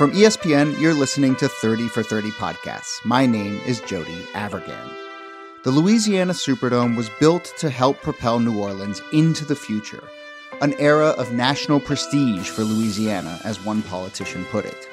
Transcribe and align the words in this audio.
From 0.00 0.12
ESPN, 0.12 0.80
you're 0.80 0.94
listening 0.94 1.36
to 1.36 1.46
30 1.46 1.88
for 1.88 2.02
30 2.02 2.30
podcasts. 2.30 3.04
My 3.04 3.26
name 3.26 3.60
is 3.66 3.82
Jody 3.82 4.24
Avirgan. 4.32 4.90
The 5.62 5.70
Louisiana 5.70 6.32
Superdome 6.32 6.96
was 6.96 7.10
built 7.20 7.52
to 7.58 7.68
help 7.68 8.00
propel 8.00 8.40
New 8.40 8.58
Orleans 8.58 9.02
into 9.12 9.44
the 9.44 9.54
future, 9.54 10.02
an 10.62 10.72
era 10.78 11.08
of 11.08 11.34
national 11.34 11.80
prestige 11.80 12.48
for 12.48 12.64
Louisiana, 12.64 13.40
as 13.44 13.62
one 13.62 13.82
politician 13.82 14.46
put 14.46 14.64
it. 14.64 14.88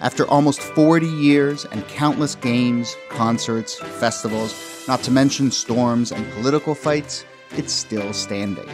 After 0.00 0.26
almost 0.28 0.60
40 0.60 1.06
years 1.06 1.64
and 1.64 1.88
countless 1.88 2.34
games, 2.34 2.94
concerts, 3.08 3.78
festivals, 3.78 4.86
not 4.86 5.02
to 5.04 5.10
mention 5.10 5.50
storms 5.50 6.12
and 6.12 6.30
political 6.32 6.74
fights, 6.74 7.24
it's 7.56 7.72
still 7.72 8.12
standing. 8.12 8.68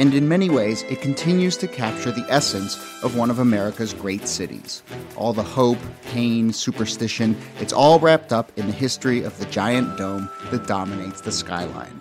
And 0.00 0.14
in 0.14 0.28
many 0.28 0.48
ways, 0.48 0.80
it 0.84 1.02
continues 1.02 1.58
to 1.58 1.68
capture 1.68 2.10
the 2.10 2.24
essence 2.30 2.74
of 3.04 3.18
one 3.18 3.28
of 3.28 3.38
America's 3.38 3.92
great 3.92 4.26
cities. 4.26 4.82
All 5.14 5.34
the 5.34 5.42
hope, 5.42 5.76
pain, 6.04 6.54
superstition, 6.54 7.36
it's 7.60 7.74
all 7.74 8.00
wrapped 8.00 8.32
up 8.32 8.50
in 8.56 8.66
the 8.66 8.72
history 8.72 9.22
of 9.22 9.38
the 9.38 9.44
giant 9.44 9.98
dome 9.98 10.30
that 10.52 10.66
dominates 10.66 11.20
the 11.20 11.30
skyline. 11.30 12.00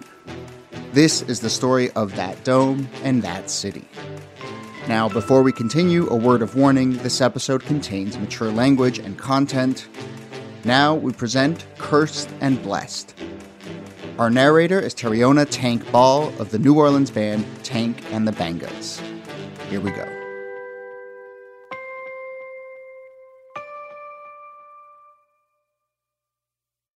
This 0.94 1.24
is 1.24 1.42
the 1.42 1.50
story 1.50 1.92
of 1.92 2.16
that 2.16 2.42
dome 2.46 2.88
and 3.04 3.22
that 3.24 3.50
city. 3.50 3.86
Now, 4.88 5.10
before 5.10 5.44
we 5.44 5.52
continue, 5.52 6.08
a 6.08 6.16
word 6.16 6.42
of 6.42 6.56
warning 6.56 6.94
this 7.00 7.20
episode 7.20 7.64
contains 7.64 8.18
mature 8.18 8.50
language 8.50 9.00
and 9.00 9.18
content. 9.18 9.90
Now 10.64 10.96
we 10.96 11.12
present 11.12 11.66
Cursed 11.78 12.30
and 12.40 12.64
Blessed. 12.64 13.14
Our 14.20 14.30
narrator 14.30 14.82
is 14.82 14.94
Tarriona 14.94 15.48
Tank 15.50 15.90
Ball 15.94 16.28
of 16.42 16.52
the 16.52 16.60
New 16.60 16.78
Orleans 16.78 17.10
band 17.10 17.46
Tank 17.64 18.04
and 18.12 18.28
the 18.28 18.34
Bangas. 18.34 19.00
Here 19.70 19.80
we 19.80 19.92
go. 19.92 20.06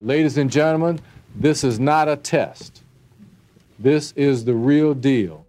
Ladies 0.01 0.37
and 0.37 0.51
gentlemen, 0.51 0.99
this 1.33 1.63
is 1.63 1.79
not 1.79 2.09
a 2.09 2.17
test. 2.17 2.83
This 3.79 4.11
is 4.17 4.43
the 4.43 4.53
real 4.53 4.93
deal. 4.93 5.45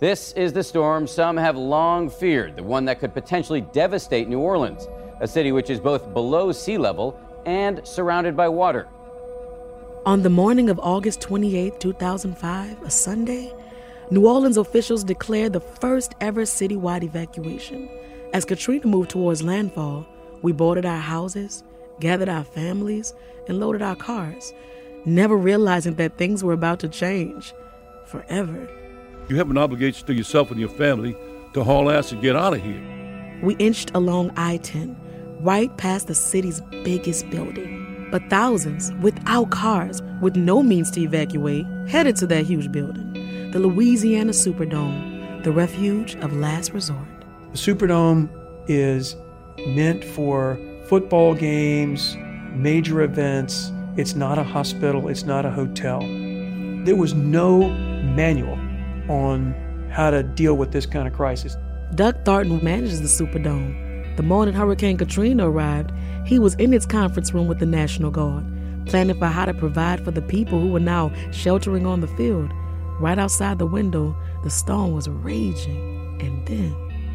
This 0.00 0.32
is 0.32 0.54
the 0.54 0.64
storm 0.64 1.06
some 1.06 1.36
have 1.36 1.58
long 1.58 2.08
feared, 2.08 2.56
the 2.56 2.62
one 2.62 2.86
that 2.86 3.00
could 3.00 3.12
potentially 3.12 3.60
devastate 3.60 4.30
New 4.30 4.40
Orleans, 4.40 4.88
a 5.20 5.28
city 5.28 5.52
which 5.52 5.68
is 5.68 5.78
both 5.78 6.14
below 6.14 6.52
sea 6.52 6.78
level 6.78 7.20
and 7.44 7.86
surrounded 7.86 8.34
by 8.34 8.48
water. 8.48 8.88
On 10.06 10.20
the 10.20 10.28
morning 10.28 10.68
of 10.68 10.78
August 10.80 11.22
28, 11.22 11.80
2005, 11.80 12.82
a 12.82 12.90
Sunday, 12.90 13.50
New 14.10 14.26
Orleans 14.26 14.58
officials 14.58 15.02
declared 15.02 15.54
the 15.54 15.60
first 15.60 16.14
ever 16.20 16.42
citywide 16.42 17.02
evacuation. 17.02 17.88
As 18.34 18.44
Katrina 18.44 18.86
moved 18.86 19.08
towards 19.08 19.42
landfall, 19.42 20.06
we 20.42 20.52
boarded 20.52 20.84
our 20.84 20.98
houses, 20.98 21.64
gathered 22.00 22.28
our 22.28 22.44
families, 22.44 23.14
and 23.48 23.58
loaded 23.58 23.80
our 23.80 23.96
cars, 23.96 24.52
never 25.06 25.38
realizing 25.38 25.94
that 25.94 26.18
things 26.18 26.44
were 26.44 26.52
about 26.52 26.80
to 26.80 26.88
change 26.88 27.54
forever. 28.04 28.68
You 29.30 29.36
have 29.36 29.50
an 29.50 29.56
obligation 29.56 30.06
to 30.08 30.12
yourself 30.12 30.50
and 30.50 30.60
your 30.60 30.68
family 30.68 31.16
to 31.54 31.64
haul 31.64 31.90
ass 31.90 32.12
and 32.12 32.20
get 32.20 32.36
out 32.36 32.52
of 32.52 32.62
here. 32.62 33.40
We 33.42 33.54
inched 33.56 33.90
along 33.94 34.32
I 34.36 34.58
10, 34.58 35.40
right 35.40 35.74
past 35.78 36.08
the 36.08 36.14
city's 36.14 36.60
biggest 36.84 37.30
building. 37.30 37.83
But 38.14 38.30
thousands, 38.30 38.92
without 39.00 39.50
cars, 39.50 40.00
with 40.20 40.36
no 40.36 40.62
means 40.62 40.88
to 40.92 41.00
evacuate, 41.00 41.66
headed 41.88 42.14
to 42.18 42.28
that 42.28 42.44
huge 42.44 42.70
building 42.70 43.50
the 43.50 43.58
Louisiana 43.58 44.30
Superdome, 44.30 45.42
the 45.42 45.50
refuge 45.50 46.14
of 46.18 46.32
last 46.32 46.72
resort. 46.72 47.08
The 47.50 47.58
Superdome 47.58 48.28
is 48.68 49.16
meant 49.66 50.04
for 50.04 50.60
football 50.86 51.34
games, 51.34 52.16
major 52.52 53.02
events. 53.02 53.72
It's 53.96 54.14
not 54.14 54.38
a 54.38 54.44
hospital, 54.44 55.08
it's 55.08 55.24
not 55.24 55.44
a 55.44 55.50
hotel. 55.50 55.98
There 56.84 56.94
was 56.94 57.14
no 57.14 57.68
manual 57.68 58.60
on 59.08 59.54
how 59.90 60.10
to 60.10 60.22
deal 60.22 60.56
with 60.56 60.70
this 60.70 60.86
kind 60.86 61.08
of 61.08 61.14
crisis. 61.14 61.56
Doug 61.96 62.24
Thornton 62.24 62.62
manages 62.62 63.02
the 63.02 63.08
Superdome. 63.08 64.16
The 64.16 64.22
morning 64.22 64.54
Hurricane 64.54 64.98
Katrina 64.98 65.50
arrived, 65.50 65.90
he 66.24 66.38
was 66.38 66.54
in 66.54 66.72
its 66.72 66.86
conference 66.86 67.34
room 67.34 67.46
with 67.46 67.58
the 67.58 67.66
National 67.66 68.10
Guard, 68.10 68.44
planning 68.86 69.18
for 69.18 69.26
how 69.26 69.44
to 69.44 69.54
provide 69.54 70.04
for 70.04 70.10
the 70.10 70.22
people 70.22 70.58
who 70.58 70.68
were 70.68 70.80
now 70.80 71.12
sheltering 71.32 71.86
on 71.86 72.00
the 72.00 72.08
field. 72.08 72.50
Right 72.98 73.18
outside 73.18 73.58
the 73.58 73.66
window, 73.66 74.16
the 74.42 74.50
storm 74.50 74.92
was 74.92 75.08
raging, 75.08 76.18
and 76.20 76.46
then 76.46 76.74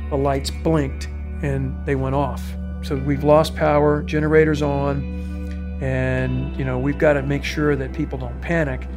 The 0.10 0.18
lights 0.18 0.50
blinked 0.50 1.08
and 1.42 1.76
they 1.86 1.96
went 1.96 2.16
off. 2.16 2.44
So 2.82 2.96
we've 2.96 3.24
lost 3.24 3.56
power, 3.56 4.04
generators 4.04 4.62
on, 4.62 5.80
and 5.82 6.56
you 6.58 6.66
know, 6.66 6.78
we've 6.78 6.98
got 6.98 7.14
to 7.14 7.22
make 7.24 7.44
sure 7.44 7.76
that 7.76 7.94
people 7.94 8.18
don't 8.18 8.40
panic. 8.42 8.88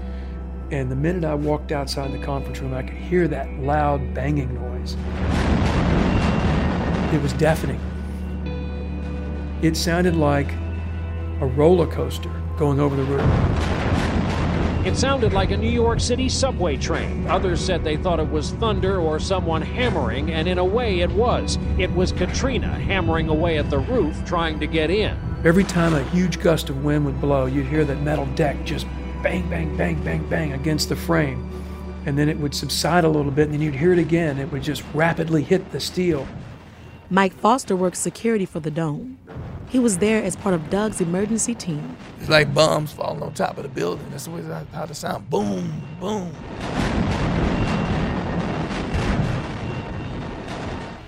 And 0.70 0.90
the 0.90 0.96
minute 0.96 1.24
I 1.24 1.34
walked 1.34 1.70
outside 1.70 2.12
the 2.12 2.24
conference 2.24 2.60
room, 2.60 2.74
I 2.74 2.82
could 2.82 2.96
hear 2.96 3.28
that 3.28 3.50
loud 3.60 4.14
banging 4.14 4.54
noise. 4.54 4.96
It 7.14 7.20
was 7.20 7.32
deafening. 7.34 7.80
It 9.62 9.76
sounded 9.76 10.16
like 10.16 10.50
a 11.40 11.46
roller 11.46 11.86
coaster 11.86 12.32
going 12.56 12.80
over 12.80 12.96
the 12.96 13.04
roof. 13.04 13.22
It 14.84 14.96
sounded 14.96 15.32
like 15.32 15.52
a 15.52 15.56
New 15.56 15.70
York 15.70 16.00
City 16.00 16.28
subway 16.28 16.76
train. 16.76 17.28
Others 17.28 17.64
said 17.64 17.84
they 17.84 17.96
thought 17.96 18.18
it 18.18 18.28
was 18.28 18.50
thunder 18.54 18.98
or 18.98 19.20
someone 19.20 19.62
hammering, 19.62 20.32
and 20.32 20.48
in 20.48 20.58
a 20.58 20.64
way 20.64 20.98
it 20.98 21.12
was. 21.12 21.58
It 21.78 21.94
was 21.94 22.10
Katrina 22.10 22.70
hammering 22.70 23.28
away 23.28 23.56
at 23.56 23.70
the 23.70 23.78
roof 23.78 24.24
trying 24.24 24.58
to 24.58 24.66
get 24.66 24.90
in. 24.90 25.16
Every 25.44 25.62
time 25.62 25.94
a 25.94 26.02
huge 26.10 26.40
gust 26.40 26.68
of 26.68 26.84
wind 26.84 27.06
would 27.06 27.20
blow, 27.20 27.46
you'd 27.46 27.66
hear 27.66 27.84
that 27.84 28.02
metal 28.02 28.26
deck 28.34 28.64
just 28.64 28.88
bang, 29.22 29.48
bang, 29.48 29.76
bang, 29.76 30.02
bang, 30.02 30.28
bang 30.28 30.54
against 30.54 30.88
the 30.88 30.96
frame. 30.96 31.48
And 32.04 32.18
then 32.18 32.28
it 32.28 32.36
would 32.36 32.52
subside 32.52 33.04
a 33.04 33.08
little 33.08 33.30
bit, 33.30 33.44
and 33.44 33.54
then 33.54 33.62
you'd 33.62 33.76
hear 33.76 33.92
it 33.92 34.00
again. 34.00 34.40
It 34.40 34.50
would 34.50 34.64
just 34.64 34.82
rapidly 34.92 35.44
hit 35.44 35.70
the 35.70 35.78
steel. 35.78 36.26
Mike 37.08 37.34
Foster 37.34 37.76
works 37.76 38.00
security 38.00 38.46
for 38.46 38.58
the 38.58 38.70
dome. 38.70 39.18
He 39.68 39.78
was 39.78 39.98
there 39.98 40.22
as 40.22 40.36
part 40.36 40.54
of 40.54 40.68
Doug's 40.68 41.00
emergency 41.00 41.54
team. 41.54 41.96
It's 42.20 42.28
like 42.28 42.52
bombs 42.52 42.92
falling 42.92 43.22
on 43.22 43.32
top 43.32 43.56
of 43.56 43.62
the 43.62 43.68
building. 43.68 44.06
That's 44.10 44.24
the 44.24 44.30
way 44.30 44.42
how 44.72 44.86
the 44.86 44.94
sound. 44.94 45.30
Boom, 45.30 45.82
boom. 45.98 46.30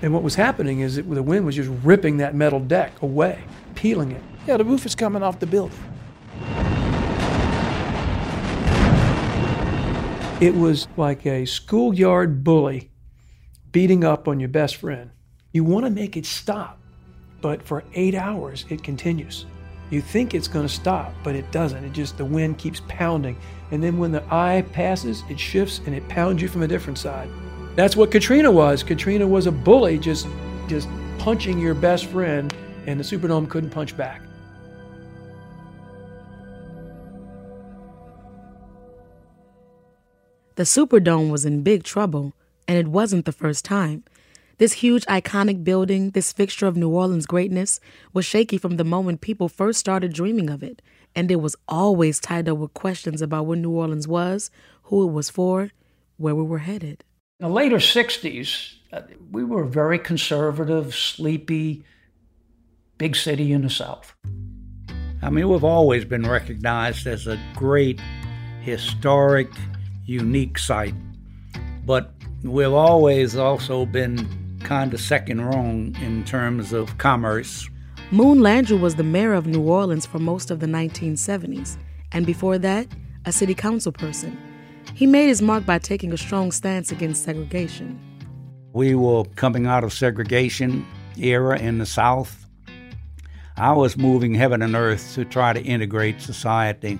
And 0.01 0.13
what 0.13 0.23
was 0.23 0.35
happening 0.35 0.81
is 0.81 0.95
that 0.95 1.09
the 1.09 1.23
wind 1.23 1.45
was 1.45 1.55
just 1.55 1.71
ripping 1.83 2.17
that 2.17 2.35
metal 2.35 2.59
deck 2.59 3.01
away, 3.01 3.43
peeling 3.75 4.11
it. 4.11 4.21
Yeah, 4.45 4.57
the 4.57 4.65
roof 4.65 4.85
is 4.85 4.93
coming 4.93 5.23
off 5.23 5.39
the 5.39 5.47
building. 5.47 5.79
It 10.41 10.53
was 10.53 10.87
like 10.97 11.25
a 11.25 11.45
schoolyard 11.45 12.43
bully 12.43 12.91
beating 13.71 14.03
up 14.03 14.27
on 14.27 14.39
your 14.39 14.49
best 14.49 14.75
friend. 14.75 15.11
You 15.53 15.63
want 15.63 15.85
to 15.85 15.89
make 15.89 16.17
it 16.17 16.25
stop, 16.25 16.79
but 17.45 17.61
for 17.61 17.83
eight 17.93 18.15
hours 18.15 18.65
it 18.69 18.81
continues. 18.81 19.45
You 19.91 20.01
think 20.01 20.33
it's 20.33 20.47
going 20.47 20.65
to 20.67 20.73
stop, 20.73 21.13
but 21.23 21.35
it 21.35 21.51
doesn't. 21.51 21.83
It 21.83 21.93
just, 21.93 22.17
the 22.17 22.25
wind 22.25 22.57
keeps 22.57 22.81
pounding. 22.87 23.37
And 23.69 23.83
then 23.83 23.99
when 23.99 24.11
the 24.11 24.23
eye 24.33 24.65
passes, 24.73 25.23
it 25.29 25.39
shifts 25.39 25.79
and 25.85 25.93
it 25.93 26.09
pounds 26.09 26.41
you 26.41 26.47
from 26.47 26.63
a 26.63 26.67
different 26.67 26.97
side. 26.97 27.29
That's 27.75 27.95
what 27.95 28.09
Katrina 28.09 28.49
was. 28.49 28.81
Katrina 28.81 29.27
was 29.27 29.45
a 29.45 29.51
bully 29.51 29.99
just, 29.99 30.27
just 30.67 30.89
punching 31.19 31.59
your 31.59 31.75
best 31.75 32.07
friend, 32.07 32.51
and 32.87 32.99
the 32.99 33.03
Superdome 33.03 33.47
couldn't 33.47 33.69
punch 33.69 33.95
back. 33.95 34.23
The 40.55 40.63
Superdome 40.63 41.29
was 41.29 41.45
in 41.45 41.61
big 41.61 41.83
trouble, 41.83 42.33
and 42.67 42.75
it 42.79 42.87
wasn't 42.87 43.25
the 43.25 43.31
first 43.31 43.63
time. 43.63 44.03
This 44.57 44.73
huge, 44.73 45.05
iconic 45.07 45.65
building, 45.65 46.11
this 46.11 46.31
fixture 46.31 46.65
of 46.65 46.77
New 46.77 46.89
Orleans 46.89 47.25
greatness, 47.25 47.81
was 48.13 48.23
shaky 48.23 48.57
from 48.57 48.77
the 48.77 48.85
moment 48.85 49.19
people 49.19 49.49
first 49.49 49.79
started 49.79 50.13
dreaming 50.13 50.49
of 50.49 50.63
it, 50.63 50.81
and 51.13 51.29
it 51.29 51.41
was 51.41 51.57
always 51.67 52.21
tied 52.21 52.47
up 52.47 52.57
with 52.57 52.73
questions 52.73 53.21
about 53.21 53.47
what 53.47 53.57
New 53.57 53.71
Orleans 53.71 54.07
was, 54.07 54.49
who 54.83 55.05
it 55.05 55.11
was 55.11 55.29
for, 55.29 55.71
where 56.15 56.35
we 56.35 56.43
were 56.43 56.59
headed. 56.59 57.03
In 57.41 57.49
the 57.49 57.53
later 57.53 57.77
60s, 57.77 58.75
uh, 58.93 59.01
we 59.29 59.43
were 59.43 59.63
a 59.63 59.67
very 59.67 59.99
conservative, 59.99 60.95
sleepy, 60.95 61.83
big 62.97 63.17
city 63.17 63.51
in 63.51 63.63
the 63.63 63.69
South. 63.69 64.15
I 65.21 65.31
mean, 65.31 65.49
we've 65.49 65.65
always 65.65 66.05
been 66.05 66.25
recognized 66.25 67.07
as 67.07 67.27
a 67.27 67.37
great, 67.55 67.99
historic, 68.61 69.51
unique 70.05 70.57
site, 70.57 70.95
but 71.85 72.13
we've 72.41 72.71
always 72.71 73.35
also 73.35 73.85
been 73.85 74.44
kind 74.65 74.93
of 74.93 74.99
second 74.99 75.41
rung 75.41 75.95
in 76.01 76.25
terms 76.25 76.73
of 76.73 76.97
commerce. 76.97 77.69
Moon 78.11 78.39
Landrieu 78.39 78.79
was 78.79 78.95
the 78.95 79.03
mayor 79.03 79.33
of 79.33 79.45
New 79.47 79.61
Orleans 79.61 80.05
for 80.05 80.19
most 80.19 80.51
of 80.51 80.59
the 80.59 80.65
1970s, 80.65 81.77
and 82.11 82.25
before 82.25 82.57
that, 82.57 82.87
a 83.25 83.31
city 83.31 83.53
council 83.53 83.91
person. 83.91 84.37
He 84.93 85.07
made 85.07 85.27
his 85.27 85.41
mark 85.41 85.65
by 85.65 85.79
taking 85.79 86.11
a 86.11 86.17
strong 86.17 86.51
stance 86.51 86.91
against 86.91 87.23
segregation. 87.23 87.99
We 88.73 88.95
were 88.95 89.23
coming 89.35 89.67
out 89.67 89.83
of 89.83 89.93
segregation, 89.93 90.85
era 91.17 91.57
in 91.59 91.77
the 91.77 91.85
South. 91.85 92.45
I 93.57 93.71
was 93.71 93.97
moving 93.97 94.33
heaven 94.33 94.61
and 94.61 94.75
earth 94.75 95.13
to 95.15 95.25
try 95.25 95.53
to 95.53 95.61
integrate 95.61 96.21
society. 96.21 96.99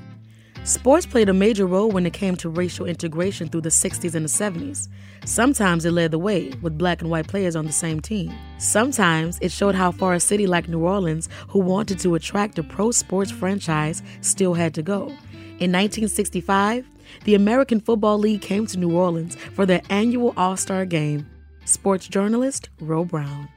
Sports 0.66 1.06
played 1.06 1.30
a 1.30 1.34
major 1.34 1.68
role 1.68 1.92
when 1.92 2.08
it 2.08 2.14
came 2.14 2.36
to 2.38 2.50
racial 2.50 2.88
integration 2.88 3.48
through 3.48 3.62
the 3.62 3.70
60s 3.70 4.16
and 4.16 4.26
the 4.26 4.30
70s. 4.30 4.88
Sometimes 5.24 5.86
it 5.86 5.92
led 5.92 6.10
the 6.10 6.18
way, 6.18 6.54
with 6.64 6.76
black 6.76 7.04
and 7.04 7.12
white 7.12 7.28
players 7.28 7.56
on 7.56 7.68
the 7.68 7.72
same 7.72 8.00
team. 8.00 8.34
Sometimes 8.58 9.38
it 9.44 9.52
showed 9.52 9.76
how 9.76 9.92
far 9.92 10.16
a 10.16 10.20
city 10.20 10.48
like 10.48 10.68
New 10.68 10.84
Orleans, 10.84 11.30
who 11.50 11.60
wanted 11.60 12.00
to 12.00 12.16
attract 12.16 12.58
a 12.58 12.64
pro 12.64 12.90
sports 12.90 13.30
franchise, 13.30 14.02
still 14.22 14.56
had 14.56 14.74
to 14.74 14.82
go. 14.82 15.04
In 15.60 15.72
1965, 15.72 16.90
the 17.26 17.36
American 17.36 17.80
Football 17.80 18.18
League 18.18 18.42
came 18.42 18.66
to 18.66 18.80
New 18.80 18.98
Orleans 18.98 19.36
for 19.54 19.68
their 19.68 19.84
annual 19.92 20.34
All 20.36 20.58
Star 20.58 20.84
game. 20.84 21.30
Sports 21.66 22.08
journalist 22.08 22.70
Ro 22.80 23.06
Brown. 23.06 23.50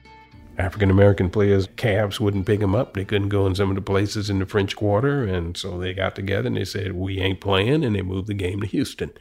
African 0.59 0.91
American 0.91 1.31
players, 1.31 1.69
Cavs 1.69 2.19
wouldn't 2.19 2.47
pick 2.47 2.59
them 2.59 2.75
up. 2.75 2.95
They 2.95 3.05
couldn't 3.05 3.29
go 3.29 3.47
in 3.47 3.55
some 3.55 3.71
of 3.71 3.77
the 3.77 3.83
places 3.83 4.29
in 4.29 4.41
the 4.41 4.47
French 4.47 4.75
Quarter. 4.75 5.23
And 5.23 5.57
so 5.57 5.79
they 5.79 5.95
got 5.95 6.17
together 6.17 6.49
and 6.49 6.57
they 6.57 6.65
said, 6.65 6.93
We 6.93 7.21
ain't 7.21 7.41
playing. 7.41 7.85
And 7.85 7.95
they 7.95 8.03
moved 8.03 8.27
the 8.27 8.35
game 8.35 8.61
to 8.61 8.67
Houston, 8.67 9.13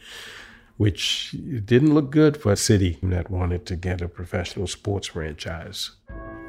which 0.77 1.35
didn't 1.63 1.93
look 1.93 2.09
good 2.09 2.37
for 2.37 2.51
a 2.51 2.57
city 2.57 2.97
that 3.03 3.29
wanted 3.29 3.67
to 3.67 3.75
get 3.75 4.01
a 4.01 4.07
professional 4.07 4.65
sports 4.65 5.07
franchise. 5.07 5.91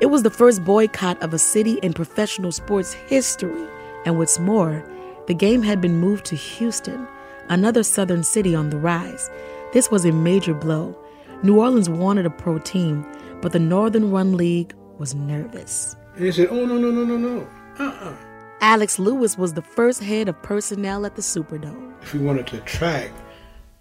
It 0.00 0.06
was 0.06 0.22
the 0.22 0.30
first 0.30 0.64
boycott 0.64 1.22
of 1.22 1.34
a 1.34 1.38
city 1.38 1.74
in 1.82 1.92
professional 1.92 2.52
sports 2.52 2.94
history. 2.94 3.68
And 4.06 4.16
what's 4.16 4.38
more, 4.38 4.88
the 5.26 5.34
game 5.34 5.62
had 5.62 5.82
been 5.82 5.98
moved 5.98 6.24
to 6.26 6.36
Houston, 6.36 7.06
another 7.50 7.82
southern 7.82 8.24
city 8.24 8.54
on 8.54 8.70
the 8.70 8.78
rise. 8.78 9.28
This 9.74 9.90
was 9.90 10.06
a 10.06 10.12
major 10.12 10.54
blow. 10.54 10.96
New 11.42 11.60
Orleans 11.60 11.90
wanted 11.90 12.24
a 12.24 12.30
pro 12.30 12.58
team, 12.58 13.04
but 13.42 13.52
the 13.52 13.58
Northern 13.58 14.10
Run 14.10 14.36
League 14.36 14.72
was 14.98 15.14
nervous. 15.14 15.96
And 16.16 16.26
they 16.26 16.32
said, 16.32 16.48
oh, 16.50 16.66
no, 16.66 16.76
no, 16.76 16.90
no, 16.90 17.04
no, 17.04 17.16
no. 17.16 17.48
Uh-uh. 17.78 18.14
Alex 18.60 18.98
Lewis 18.98 19.38
was 19.38 19.54
the 19.54 19.62
first 19.62 20.02
head 20.02 20.28
of 20.28 20.40
personnel 20.42 21.06
at 21.06 21.14
the 21.14 21.22
Superdome. 21.22 21.94
If 22.02 22.12
we 22.12 22.20
wanted 22.20 22.46
to 22.48 22.58
attract 22.58 23.14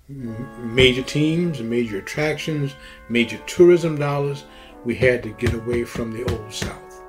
major 0.08 1.02
teams, 1.02 1.62
major 1.62 1.98
attractions, 1.98 2.76
major 3.10 3.38
tourism 3.48 3.98
dollars, 3.98 4.46
we 4.86 4.96
had 4.96 5.24
to 5.24 5.30
get 5.30 5.54
away 5.54 5.84
from 5.84 6.12
the 6.12 6.24
old 6.32 6.54
South. 6.54 7.02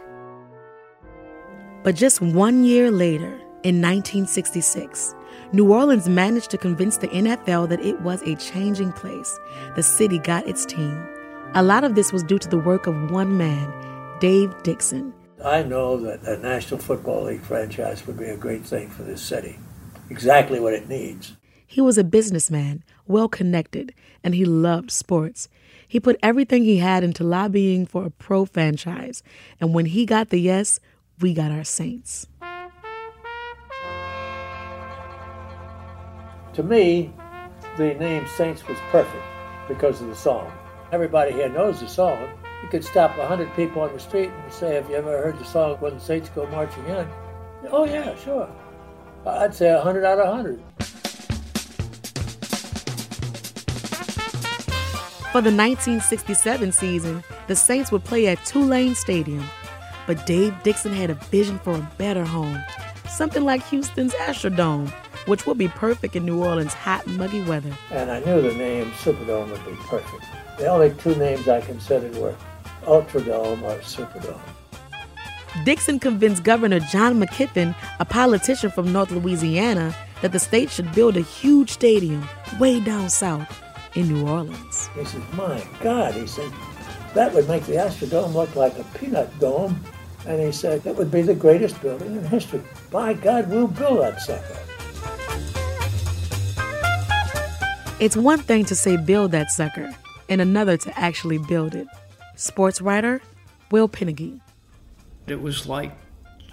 But 1.84 1.94
just 1.94 2.20
one 2.20 2.64
year 2.64 2.90
later, 2.90 3.32
in 3.62 3.80
1966, 3.82 5.14
New 5.52 5.72
Orleans 5.72 6.08
managed 6.08 6.50
to 6.50 6.58
convince 6.58 6.96
the 6.96 7.08
NFL 7.08 7.68
that 7.68 7.80
it 7.80 8.00
was 8.00 8.22
a 8.22 8.34
changing 8.36 8.92
place. 8.92 9.38
The 9.76 9.82
city 9.82 10.18
got 10.18 10.46
its 10.46 10.66
team. 10.66 11.06
A 11.54 11.62
lot 11.62 11.84
of 11.84 11.94
this 11.94 12.12
was 12.12 12.22
due 12.22 12.38
to 12.38 12.48
the 12.48 12.58
work 12.58 12.86
of 12.86 13.10
one 13.10 13.38
man, 13.38 13.72
Dave 14.20 14.52
Dixon. 14.64 15.14
I 15.44 15.62
know 15.62 15.96
that 15.98 16.22
a 16.24 16.36
National 16.38 16.80
Football 16.80 17.24
League 17.24 17.42
franchise 17.42 18.04
would 18.06 18.18
be 18.18 18.24
a 18.24 18.36
great 18.36 18.64
thing 18.64 18.90
for 18.90 19.04
this 19.04 19.22
city. 19.22 19.58
Exactly 20.10 20.58
what 20.58 20.74
it 20.74 20.88
needs. 20.88 21.36
He 21.64 21.80
was 21.80 21.98
a 21.98 22.04
businessman, 22.04 22.82
well 23.06 23.28
connected, 23.28 23.94
and 24.24 24.34
he 24.34 24.44
loved 24.44 24.90
sports. 24.90 25.48
He 25.86 26.00
put 26.00 26.18
everything 26.22 26.64
he 26.64 26.78
had 26.78 27.04
into 27.04 27.22
lobbying 27.22 27.86
for 27.86 28.04
a 28.04 28.10
pro 28.10 28.44
franchise, 28.44 29.22
and 29.60 29.72
when 29.72 29.86
he 29.86 30.04
got 30.04 30.30
the 30.30 30.40
yes, 30.40 30.80
we 31.20 31.32
got 31.32 31.52
our 31.52 31.64
Saints. 31.64 32.26
To 36.54 36.62
me, 36.64 37.12
the 37.76 37.94
name 37.94 38.26
Saints 38.36 38.66
was 38.66 38.78
perfect 38.90 39.22
because 39.68 40.00
of 40.00 40.08
the 40.08 40.16
song. 40.16 40.50
Everybody 40.90 41.32
here 41.32 41.48
knows 41.48 41.80
the 41.80 41.88
song. 41.88 42.28
You 42.62 42.68
could 42.68 42.84
stop 42.84 43.16
100 43.16 43.54
people 43.54 43.82
on 43.82 43.92
the 43.92 44.00
street 44.00 44.30
and 44.30 44.52
say, 44.52 44.74
Have 44.74 44.90
you 44.90 44.96
ever 44.96 45.10
heard 45.22 45.38
the 45.38 45.44
song 45.44 45.76
When 45.76 45.94
the 45.94 46.00
Saints 46.00 46.28
Go 46.30 46.46
Marching 46.48 46.84
In? 46.86 47.08
Oh, 47.70 47.84
yeah, 47.84 48.14
sure. 48.16 48.48
I'd 49.26 49.54
say 49.54 49.72
100 49.74 50.04
out 50.04 50.18
of 50.18 50.28
100. 50.28 50.62
For 55.30 55.42
the 55.42 55.54
1967 55.54 56.72
season, 56.72 57.22
the 57.46 57.54
Saints 57.54 57.92
would 57.92 58.02
play 58.04 58.26
at 58.26 58.44
Tulane 58.44 58.94
Stadium. 58.94 59.44
But 60.06 60.26
Dave 60.26 60.54
Dixon 60.62 60.92
had 60.92 61.10
a 61.10 61.14
vision 61.14 61.58
for 61.58 61.74
a 61.74 61.90
better 61.98 62.24
home, 62.24 62.58
something 63.08 63.44
like 63.44 63.62
Houston's 63.68 64.14
Astrodome, 64.14 64.90
which 65.26 65.46
would 65.46 65.58
be 65.58 65.68
perfect 65.68 66.16
in 66.16 66.24
New 66.24 66.42
Orleans' 66.42 66.72
hot, 66.72 67.06
muggy 67.06 67.42
weather. 67.42 67.76
And 67.90 68.10
I 68.10 68.20
knew 68.20 68.40
the 68.40 68.54
name 68.54 68.90
Superdome 68.92 69.50
would 69.50 69.64
be 69.66 69.76
perfect. 69.82 70.24
The 70.56 70.66
only 70.66 70.90
two 70.94 71.14
names 71.14 71.46
I 71.46 71.60
considered 71.60 72.16
were 72.16 72.34
Ultradome 72.88 73.62
or 73.62 73.78
Superdome. 73.80 74.40
Dixon 75.64 75.98
convinced 75.98 76.42
Governor 76.42 76.80
John 76.80 77.20
McKeithen, 77.20 77.74
a 78.00 78.04
politician 78.04 78.70
from 78.70 78.92
North 78.92 79.10
Louisiana, 79.10 79.94
that 80.22 80.32
the 80.32 80.38
state 80.38 80.70
should 80.70 80.92
build 80.94 81.16
a 81.16 81.20
huge 81.20 81.70
stadium 81.70 82.26
way 82.58 82.80
down 82.80 83.08
south 83.10 83.62
in 83.94 84.08
New 84.08 84.26
Orleans. 84.26 84.88
He 84.94 85.04
said, 85.04 85.22
My 85.34 85.62
God, 85.80 86.14
he 86.14 86.26
said, 86.26 86.50
that 87.14 87.32
would 87.34 87.48
make 87.48 87.64
the 87.64 87.74
Astrodome 87.74 88.34
look 88.34 88.54
like 88.54 88.78
a 88.78 88.84
peanut 88.98 89.38
dome. 89.40 89.80
And 90.26 90.40
he 90.40 90.52
said, 90.52 90.84
it 90.86 90.94
would 90.96 91.10
be 91.10 91.22
the 91.22 91.34
greatest 91.34 91.80
building 91.80 92.16
in 92.16 92.24
history. 92.24 92.62
By 92.90 93.14
God, 93.14 93.48
we'll 93.48 93.68
build 93.68 94.00
that 94.00 94.20
sucker. 94.20 94.58
It's 98.00 98.16
one 98.16 98.38
thing 98.38 98.64
to 98.66 98.76
say 98.76 98.96
build 98.96 99.32
that 99.32 99.50
sucker, 99.50 99.90
and 100.28 100.40
another 100.40 100.76
to 100.76 100.98
actually 100.98 101.38
build 101.38 101.74
it. 101.74 101.88
Sports 102.38 102.80
writer 102.80 103.20
Will 103.72 103.88
Peneguy. 103.88 104.40
It 105.26 105.42
was 105.42 105.66
like 105.66 105.90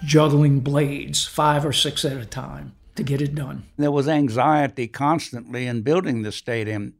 juggling 0.04 0.58
blades, 0.58 1.24
five 1.24 1.64
or 1.64 1.72
six 1.72 2.04
at 2.04 2.16
a 2.16 2.26
time, 2.26 2.74
to 2.96 3.04
get 3.04 3.22
it 3.22 3.36
done. 3.36 3.66
There 3.76 3.92
was 3.92 4.08
anxiety 4.08 4.88
constantly 4.88 5.68
in 5.68 5.82
building 5.82 6.22
the 6.22 6.32
stadium, 6.32 6.94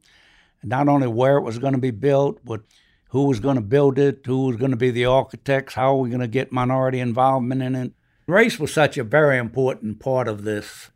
not 0.63 0.87
only 0.87 1.07
where 1.09 1.35
it 1.35 1.43
was 1.43 1.59
going 1.59 1.73
to 1.73 1.79
be 1.79 1.91
built, 1.91 2.39
but 2.45 2.61
who 3.09 3.25
was 3.25 3.41
going 3.41 3.57
to 3.57 3.61
build 3.61 3.99
it, 3.99 4.21
who 4.25 4.45
was 4.45 4.55
going 4.55 4.71
to 4.71 4.77
be 4.77 4.89
the 4.89 5.05
architects, 5.05 5.73
how 5.73 5.97
are 5.97 5.99
we 5.99 6.09
going 6.09 6.21
to 6.21 6.27
get 6.27 6.53
minority 6.53 7.01
involvement 7.01 7.61
in 7.61 7.75
it. 7.75 7.91
Race 8.25 8.57
was 8.57 8.73
such 8.73 8.97
a 8.97 9.03
very 9.03 9.37
important 9.37 9.99
part 9.99 10.29
of 10.29 10.45
this, 10.45 10.91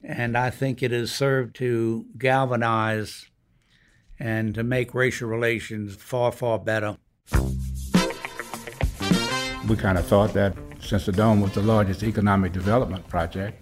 and 0.00 0.38
I 0.38 0.50
think 0.50 0.80
it 0.80 0.92
has 0.92 1.10
served 1.10 1.56
to 1.56 2.06
galvanize 2.16 3.26
and 4.16 4.54
to 4.54 4.62
make 4.62 4.94
racial 4.94 5.28
relations 5.28 5.96
far, 5.96 6.30
far 6.30 6.60
better. 6.60 6.98
We 9.68 9.76
kind 9.76 9.98
of 9.98 10.06
thought 10.06 10.32
that 10.34 10.56
since 10.80 11.06
the 11.06 11.12
Dome 11.12 11.40
was 11.40 11.52
the 11.52 11.62
largest 11.62 12.02
economic 12.02 12.52
development 12.52 13.08
project, 13.08 13.60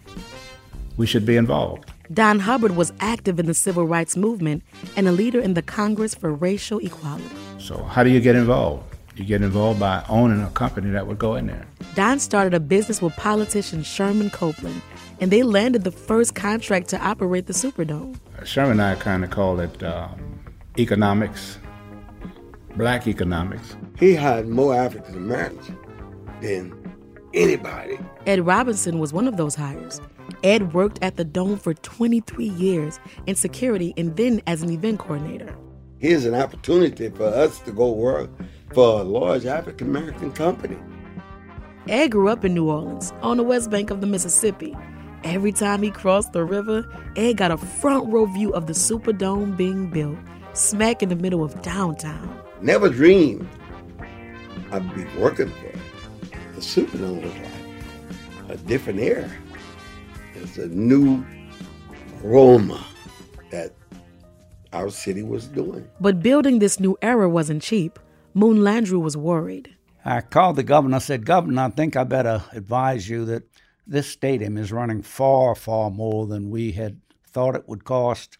we 0.96 1.06
should 1.06 1.24
be 1.24 1.36
involved. 1.36 1.90
Don 2.12 2.38
Hubbard 2.38 2.76
was 2.76 2.92
active 3.00 3.40
in 3.40 3.46
the 3.46 3.54
civil 3.54 3.86
rights 3.86 4.16
movement 4.16 4.62
and 4.96 5.08
a 5.08 5.12
leader 5.12 5.40
in 5.40 5.54
the 5.54 5.62
Congress 5.62 6.14
for 6.14 6.32
Racial 6.32 6.78
Equality. 6.78 7.34
So, 7.58 7.82
how 7.84 8.04
do 8.04 8.10
you 8.10 8.20
get 8.20 8.36
involved? 8.36 8.94
You 9.16 9.24
get 9.24 9.42
involved 9.42 9.80
by 9.80 10.04
owning 10.08 10.42
a 10.42 10.50
company 10.50 10.90
that 10.90 11.06
would 11.06 11.18
go 11.18 11.36
in 11.36 11.46
there. 11.46 11.66
Don 11.94 12.18
started 12.18 12.52
a 12.52 12.60
business 12.60 13.00
with 13.00 13.14
politician 13.16 13.82
Sherman 13.82 14.28
Copeland, 14.28 14.82
and 15.20 15.30
they 15.30 15.42
landed 15.42 15.84
the 15.84 15.92
first 15.92 16.34
contract 16.34 16.88
to 16.88 16.98
operate 17.00 17.46
the 17.46 17.52
Superdome. 17.52 18.18
Sherman 18.44 18.72
and 18.72 18.82
I 18.82 18.96
kind 18.96 19.24
of 19.24 19.30
call 19.30 19.60
it 19.60 19.82
uh, 19.82 20.08
economics, 20.78 21.58
black 22.76 23.06
economics. 23.06 23.76
He 23.98 24.14
hired 24.14 24.48
more 24.48 24.74
African 24.74 25.14
Americans 25.14 25.70
than 26.40 26.94
anybody. 27.32 27.98
Ed 28.26 28.46
Robinson 28.46 28.98
was 28.98 29.12
one 29.12 29.28
of 29.28 29.36
those 29.36 29.54
hires. 29.54 30.00
Ed 30.42 30.72
worked 30.72 30.98
at 31.02 31.16
the 31.16 31.24
Dome 31.24 31.58
for 31.58 31.74
23 31.74 32.46
years 32.46 32.98
in 33.26 33.34
security 33.34 33.94
and 33.96 34.16
then 34.16 34.40
as 34.46 34.62
an 34.62 34.70
event 34.70 34.98
coordinator. 34.98 35.54
Here's 35.98 36.24
an 36.24 36.34
opportunity 36.34 37.08
for 37.10 37.26
us 37.26 37.60
to 37.60 37.72
go 37.72 37.92
work 37.92 38.30
for 38.72 39.00
a 39.00 39.04
large 39.04 39.46
African 39.46 39.88
American 39.88 40.32
company. 40.32 40.76
Ed 41.88 42.08
grew 42.08 42.28
up 42.28 42.44
in 42.44 42.54
New 42.54 42.68
Orleans 42.70 43.12
on 43.22 43.36
the 43.36 43.42
west 43.42 43.70
bank 43.70 43.90
of 43.90 44.00
the 44.00 44.06
Mississippi. 44.06 44.76
Every 45.22 45.52
time 45.52 45.82
he 45.82 45.90
crossed 45.90 46.32
the 46.32 46.44
river, 46.44 46.86
Ed 47.16 47.34
got 47.34 47.50
a 47.50 47.56
front 47.56 48.12
row 48.12 48.26
view 48.26 48.52
of 48.52 48.66
the 48.66 48.74
Superdome 48.74 49.56
being 49.56 49.88
built, 49.88 50.18
smack 50.52 51.02
in 51.02 51.08
the 51.08 51.16
middle 51.16 51.42
of 51.42 51.60
downtown. 51.62 52.43
Never 52.64 52.88
dreamed 52.88 53.46
I'd 54.72 54.94
be 54.94 55.04
working 55.18 55.50
for 55.50 56.30
the 56.54 56.62
Superdome 56.62 57.22
was 57.22 58.48
like 58.48 58.58
a 58.58 58.62
different 58.62 59.00
era. 59.00 59.30
It's 60.34 60.56
a 60.56 60.68
new 60.68 61.22
aroma 62.24 62.82
that 63.50 63.74
our 64.72 64.88
city 64.88 65.22
was 65.22 65.46
doing. 65.46 65.86
But 66.00 66.22
building 66.22 66.58
this 66.58 66.80
new 66.80 66.96
era 67.02 67.28
wasn't 67.28 67.62
cheap. 67.62 67.98
Moon 68.32 68.60
Landrieu 68.60 69.02
was 69.02 69.14
worried. 69.14 69.76
I 70.02 70.22
called 70.22 70.56
the 70.56 70.62
governor. 70.62 70.96
I 70.96 71.00
said, 71.00 71.26
Governor, 71.26 71.64
I 71.64 71.68
think 71.68 71.96
I 71.96 72.04
better 72.04 72.44
advise 72.52 73.10
you 73.10 73.26
that 73.26 73.42
this 73.86 74.08
stadium 74.08 74.56
is 74.56 74.72
running 74.72 75.02
far, 75.02 75.54
far 75.54 75.90
more 75.90 76.26
than 76.26 76.48
we 76.48 76.72
had 76.72 77.02
thought 77.26 77.56
it 77.56 77.68
would 77.68 77.84
cost 77.84 78.38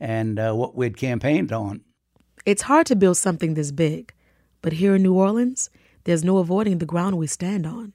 and 0.00 0.38
uh, 0.38 0.54
what 0.54 0.74
we'd 0.74 0.96
campaigned 0.96 1.52
on. 1.52 1.82
It's 2.44 2.62
hard 2.62 2.86
to 2.86 2.96
build 2.96 3.16
something 3.16 3.54
this 3.54 3.70
big, 3.70 4.12
but 4.62 4.74
here 4.74 4.96
in 4.96 5.02
New 5.02 5.14
Orleans, 5.14 5.70
there's 6.04 6.24
no 6.24 6.38
avoiding 6.38 6.78
the 6.78 6.86
ground 6.86 7.16
we 7.16 7.28
stand 7.28 7.66
on. 7.66 7.92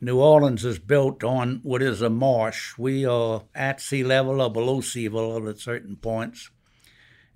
New 0.00 0.18
Orleans 0.18 0.64
is 0.64 0.78
built 0.78 1.22
on 1.22 1.60
what 1.62 1.82
is 1.82 2.00
a 2.00 2.08
marsh. 2.08 2.78
We 2.78 3.04
are 3.04 3.42
at 3.54 3.82
sea 3.82 4.02
level 4.02 4.40
or 4.40 4.50
below 4.50 4.80
sea 4.80 5.10
level 5.10 5.46
at 5.50 5.58
certain 5.58 5.96
points. 5.96 6.50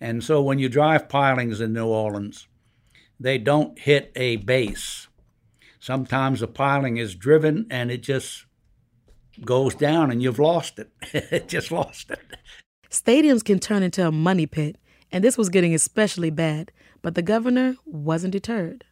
And 0.00 0.24
so 0.24 0.40
when 0.40 0.58
you 0.58 0.70
drive 0.70 1.10
pilings 1.10 1.60
in 1.60 1.74
New 1.74 1.86
Orleans, 1.86 2.48
they 3.20 3.36
don't 3.36 3.78
hit 3.78 4.10
a 4.16 4.36
base. 4.36 5.08
Sometimes 5.78 6.40
a 6.40 6.46
piling 6.46 6.96
is 6.96 7.14
driven 7.14 7.66
and 7.70 7.90
it 7.90 8.02
just 8.02 8.46
goes 9.44 9.74
down 9.74 10.10
and 10.10 10.22
you've 10.22 10.38
lost 10.38 10.78
it. 10.78 11.46
just 11.48 11.70
lost 11.70 12.10
it. 12.10 12.20
Stadiums 12.88 13.44
can 13.44 13.58
turn 13.58 13.82
into 13.82 14.06
a 14.06 14.12
money 14.12 14.46
pit, 14.46 14.78
and 15.14 15.22
this 15.22 15.38
was 15.38 15.48
getting 15.48 15.72
especially 15.72 16.30
bad, 16.30 16.72
but 17.00 17.14
the 17.14 17.22
governor 17.22 17.76
wasn't 17.86 18.32
deterred. 18.32 18.84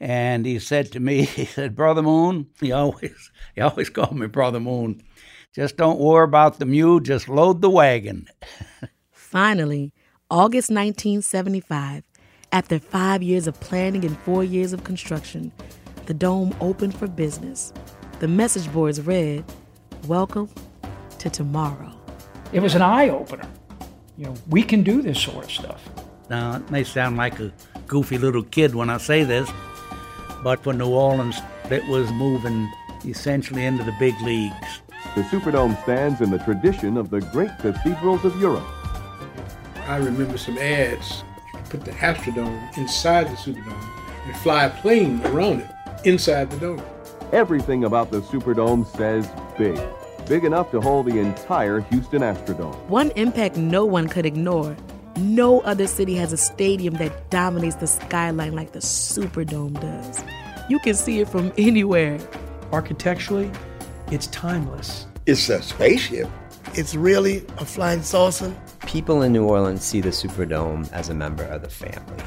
And 0.00 0.44
he 0.44 0.58
said 0.58 0.90
to 0.90 0.98
me, 0.98 1.22
he 1.36 1.44
said, 1.44 1.76
Brother 1.76 2.02
Moon, 2.02 2.48
he 2.60 2.72
always 2.72 3.30
he 3.54 3.60
always 3.60 3.88
called 3.88 4.18
me 4.18 4.26
Brother 4.26 4.58
Moon. 4.58 5.00
Just 5.54 5.76
don't 5.76 6.00
worry 6.00 6.24
about 6.24 6.58
the 6.58 6.66
mule, 6.66 6.98
just 6.98 7.28
load 7.28 7.60
the 7.60 7.70
wagon. 7.70 8.26
Finally, 9.12 9.92
August 10.28 10.70
1975, 10.70 12.02
after 12.50 12.80
five 12.80 13.22
years 13.22 13.46
of 13.46 13.58
planning 13.60 14.04
and 14.04 14.18
four 14.18 14.42
years 14.42 14.72
of 14.72 14.82
construction, 14.82 15.52
the 16.06 16.14
dome 16.14 16.52
opened 16.60 16.96
for 16.96 17.06
business. 17.06 17.72
The 18.18 18.26
message 18.26 18.72
boards 18.72 19.00
read, 19.00 19.44
Welcome 20.08 20.50
to 21.20 21.30
tomorrow. 21.30 21.92
It 22.52 22.58
was 22.58 22.74
an 22.74 22.82
eye 22.82 23.08
opener. 23.08 23.48
You 24.20 24.26
know, 24.26 24.34
we 24.50 24.62
can 24.62 24.82
do 24.82 25.00
this 25.00 25.18
sort 25.18 25.46
of 25.46 25.50
stuff. 25.50 25.88
Now, 26.28 26.56
it 26.56 26.70
may 26.70 26.84
sound 26.84 27.16
like 27.16 27.40
a 27.40 27.50
goofy 27.86 28.18
little 28.18 28.42
kid 28.42 28.74
when 28.74 28.90
I 28.90 28.98
say 28.98 29.24
this, 29.24 29.50
but 30.44 30.62
for 30.62 30.74
New 30.74 30.90
Orleans, 30.90 31.40
it 31.70 31.82
was 31.88 32.12
moving 32.12 32.70
essentially 33.06 33.64
into 33.64 33.82
the 33.82 33.96
big 33.98 34.14
leagues. 34.20 34.82
The 35.14 35.22
Superdome 35.22 35.82
stands 35.84 36.20
in 36.20 36.30
the 36.30 36.36
tradition 36.36 36.98
of 36.98 37.08
the 37.08 37.22
great 37.32 37.48
cathedrals 37.60 38.22
of 38.26 38.38
Europe. 38.38 38.68
I 39.88 39.96
remember 39.96 40.36
some 40.36 40.58
ads. 40.58 41.24
You 41.54 41.60
put 41.70 41.86
the 41.86 41.92
Astrodome 41.92 42.76
inside 42.76 43.26
the 43.26 43.36
Superdome 43.36 44.26
and 44.26 44.36
fly 44.36 44.64
a 44.64 44.70
plane 44.82 45.24
around 45.28 45.60
it 45.60 45.70
inside 46.04 46.50
the 46.50 46.58
dome. 46.58 46.82
Everything 47.32 47.84
about 47.84 48.10
the 48.10 48.20
Superdome 48.20 48.86
says 48.98 49.30
big. 49.56 49.80
Big 50.30 50.44
enough 50.44 50.70
to 50.70 50.80
hold 50.80 51.06
the 51.06 51.18
entire 51.18 51.80
Houston 51.80 52.22
Astrodome. 52.22 52.76
One 52.86 53.10
impact 53.16 53.56
no 53.56 53.84
one 53.84 54.06
could 54.06 54.24
ignore. 54.24 54.76
No 55.16 55.58
other 55.62 55.88
city 55.88 56.14
has 56.14 56.32
a 56.32 56.36
stadium 56.36 56.94
that 56.98 57.30
dominates 57.30 57.74
the 57.74 57.88
skyline 57.88 58.54
like 58.54 58.70
the 58.70 58.78
Superdome 58.78 59.80
does. 59.80 60.22
You 60.68 60.78
can 60.78 60.94
see 60.94 61.18
it 61.18 61.28
from 61.28 61.52
anywhere. 61.58 62.20
Architecturally, 62.70 63.50
it's 64.12 64.28
timeless. 64.28 65.08
It's 65.26 65.48
a 65.48 65.60
spaceship. 65.62 66.28
It's 66.74 66.94
really 66.94 67.38
a 67.58 67.64
flying 67.64 68.02
saucer. 68.02 68.54
People 68.86 69.22
in 69.22 69.32
New 69.32 69.48
Orleans 69.48 69.82
see 69.82 70.00
the 70.00 70.10
Superdome 70.10 70.88
as 70.92 71.08
a 71.08 71.14
member 71.14 71.42
of 71.42 71.62
the 71.62 71.68
family. 71.68 72.22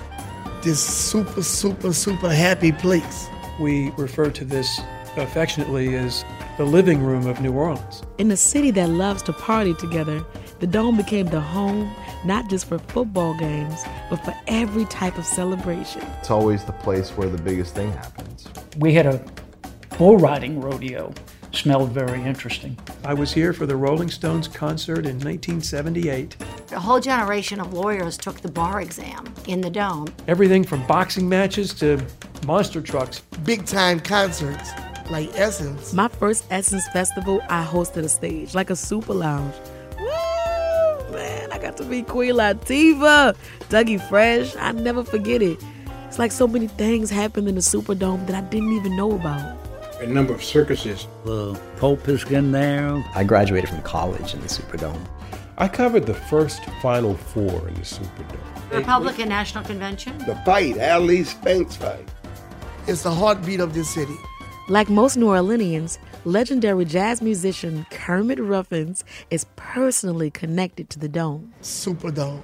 This 0.62 0.83
super, 0.83 1.41
super, 1.41 1.93
super 1.93 2.33
happy 2.33 2.74
place. 2.74 3.29
We 3.62 3.91
refer 3.91 4.29
to 4.31 4.43
this 4.43 4.81
affectionately 5.15 5.95
as 5.95 6.25
the 6.57 6.63
living 6.63 7.01
room 7.01 7.25
of 7.25 7.41
New 7.41 7.51
Orleans. 7.51 8.03
In 8.19 8.29
a 8.31 8.38
city 8.38 8.69
that 8.72 8.89
loves 8.89 9.24
to 9.24 9.33
party 9.33 9.74
together, 9.74 10.24
the 10.60 10.67
Dome 10.67 10.95
became 10.95 11.25
the 11.25 11.41
home 11.41 11.93
not 12.25 12.50
just 12.50 12.67
for 12.67 12.77
football 12.77 13.33
games, 13.33 13.83
but 14.10 14.17
for 14.17 14.36
every 14.48 14.86
type 14.86 15.17
of 15.17 15.25
celebration. 15.25 16.01
It's 16.19 16.29
always 16.29 16.63
the 16.63 16.72
place 16.74 17.10
where 17.12 17.27
the 17.27 17.41
biggest 17.41 17.74
thing 17.74 17.91
happens. 17.93 18.48
We 18.77 18.93
had 18.93 19.07
a 19.07 19.24
bull 19.98 20.17
riding 20.17 20.62
rodeo. 20.62 21.13
Smelled 21.51 21.91
very 21.91 22.22
interesting. 22.24 22.77
I 23.03 23.13
was 23.13 23.31
here 23.31 23.53
for 23.53 23.67
the 23.67 23.75
Rolling 23.75 24.10
Stones 24.10 24.48
concert 24.48 25.05
in 25.05 25.19
1978. 25.19 26.36
A 26.72 26.79
whole 26.79 27.00
generation 27.00 27.60
of 27.60 27.74
lawyers 27.74 28.17
took 28.17 28.41
the 28.41 28.51
bar 28.51 28.81
exam 28.81 29.31
in 29.48 29.62
the 29.62 29.69
Dome. 29.69 30.07
Everything 30.27 30.63
from 30.63 30.86
boxing 30.88 31.29
matches 31.29 31.74
to 31.75 32.03
monster 32.45 32.81
trucks. 32.81 33.19
Big 33.43 33.65
time 33.65 34.00
concerts 34.00 34.72
like 35.13 35.29
Essence. 35.36 35.93
My 35.93 36.08
first 36.08 36.43
Essence 36.50 36.88
festival, 36.89 37.39
I 37.48 37.63
hosted 37.63 38.03
a 38.03 38.10
stage, 38.10 38.55
like 38.55 38.72
a 38.72 38.75
super 38.75 39.13
lounge. 39.13 39.53
Woo! 40.00 41.12
Man, 41.13 41.51
I 41.51 41.60
got 41.60 41.77
to 41.77 41.86
meet 41.86 42.08
Queen 42.08 42.34
Latifah, 42.34 43.36
Dougie 43.70 44.01
Fresh. 44.10 44.55
I 44.55 44.72
never 44.72 45.03
forget 45.03 45.43
it. 45.43 45.60
It's 46.08 46.17
like 46.17 46.32
so 46.32 46.48
many 46.48 46.67
things 46.67 47.12
happened 47.12 47.48
in 47.48 47.55
the 47.55 47.62
Superdome 47.62 48.25
that 48.25 48.36
I 48.36 48.41
didn't 48.41 48.74
even 48.74 48.98
know 48.98 49.12
about. 49.13 49.55
A 50.01 50.08
number 50.08 50.34
of 50.34 50.43
circuses. 50.43 51.08
The 51.25 51.53
Pope 51.77 52.10
is 52.10 52.24
in 52.24 52.51
there. 52.51 53.03
I 53.15 53.24
graduated 53.24 53.70
from 53.70 53.84
college 53.84 54.34
in 54.34 54.41
the 54.41 54.48
Superdome. 54.48 55.08
I 55.60 55.67
covered 55.67 56.08
the 56.08 56.15
first 56.15 56.65
Final 56.82 57.13
Four 57.13 57.67
in 57.67 57.75
the 57.75 57.82
Superdome. 57.82 58.72
Republican 58.72 59.29
National 59.29 59.63
Convention. 59.63 60.17
The 60.25 60.36
fight, 60.43 60.79
Ali 60.79 61.24
Spinks 61.24 61.75
fight. 61.75 62.10
It's 62.88 63.03
the 63.03 63.12
heartbeat 63.12 63.60
of 63.60 63.75
this 63.75 63.93
city. 63.93 64.17
Like 64.70 64.89
most 64.89 65.17
New 65.17 65.25
Orleanians, 65.25 65.98
legendary 66.24 66.86
jazz 66.86 67.22
musician 67.22 67.86
Kermit 67.91 68.39
Ruffins 68.39 69.03
is 69.29 69.46
personally 69.58 70.32
connected 70.32 70.89
to 70.91 71.00
the 71.00 71.10
Dome. 71.10 71.53
Superdome. 71.62 72.41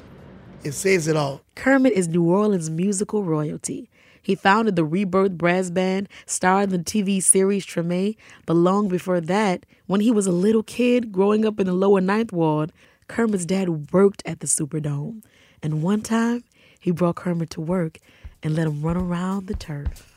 It 0.65 0.73
says 0.73 1.07
it 1.07 1.15
all. 1.15 1.39
Kermit 1.55 1.93
is 1.93 2.09
New 2.09 2.29
Orleans 2.29 2.69
musical 2.69 3.23
royalty. 3.23 3.89
He 4.21 4.35
founded 4.35 4.75
the 4.75 4.83
Rebirth 4.83 5.37
Brass 5.37 5.69
Band, 5.69 6.09
starred 6.25 6.73
in 6.73 6.83
the 6.83 6.83
TV 6.83 7.23
series 7.23 7.65
Treme, 7.65 8.17
but 8.45 8.53
long 8.55 8.89
before 8.89 9.21
that, 9.21 9.65
when 9.87 10.01
he 10.01 10.11
was 10.11 10.27
a 10.27 10.33
little 10.33 10.63
kid 10.63 11.13
growing 11.13 11.45
up 11.45 11.57
in 11.57 11.67
the 11.67 11.73
lower 11.73 12.01
Ninth 12.01 12.33
Ward, 12.33 12.73
Kermit's 13.07 13.45
dad 13.45 13.93
worked 13.93 14.21
at 14.25 14.41
the 14.41 14.47
Superdome. 14.47 15.23
And 15.63 15.81
one 15.81 16.01
time, 16.01 16.43
he 16.81 16.91
brought 16.91 17.15
Kermit 17.15 17.49
to 17.51 17.61
work 17.61 17.97
and 18.43 18.55
let 18.55 18.67
him 18.67 18.81
run 18.81 18.97
around 18.97 19.47
the 19.47 19.55
turf. 19.55 20.08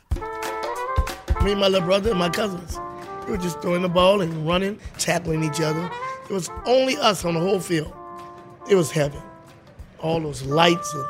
Me 1.45 1.51
and 1.51 1.61
my 1.61 1.67
little 1.67 1.87
brother 1.87 2.11
and 2.11 2.19
my 2.21 2.29
cousins, 2.29 2.79
we 3.27 3.33
were 3.33 3.37
just 3.37 3.61
throwing 3.61 3.83
the 3.83 3.89
ball 3.89 4.21
and 4.21 4.47
running, 4.47 4.79
tackling 4.99 5.43
each 5.43 5.61
other. 5.61 5.91
It 6.31 6.33
was 6.33 6.49
only 6.67 6.97
us 6.97 7.25
on 7.25 7.35
the 7.35 7.41
whole 7.41 7.59
field. 7.59 7.93
It 8.71 8.77
was 8.77 8.93
heaven. 8.93 9.21
All 9.99 10.21
those 10.21 10.43
lights 10.43 10.95
and 10.95 11.05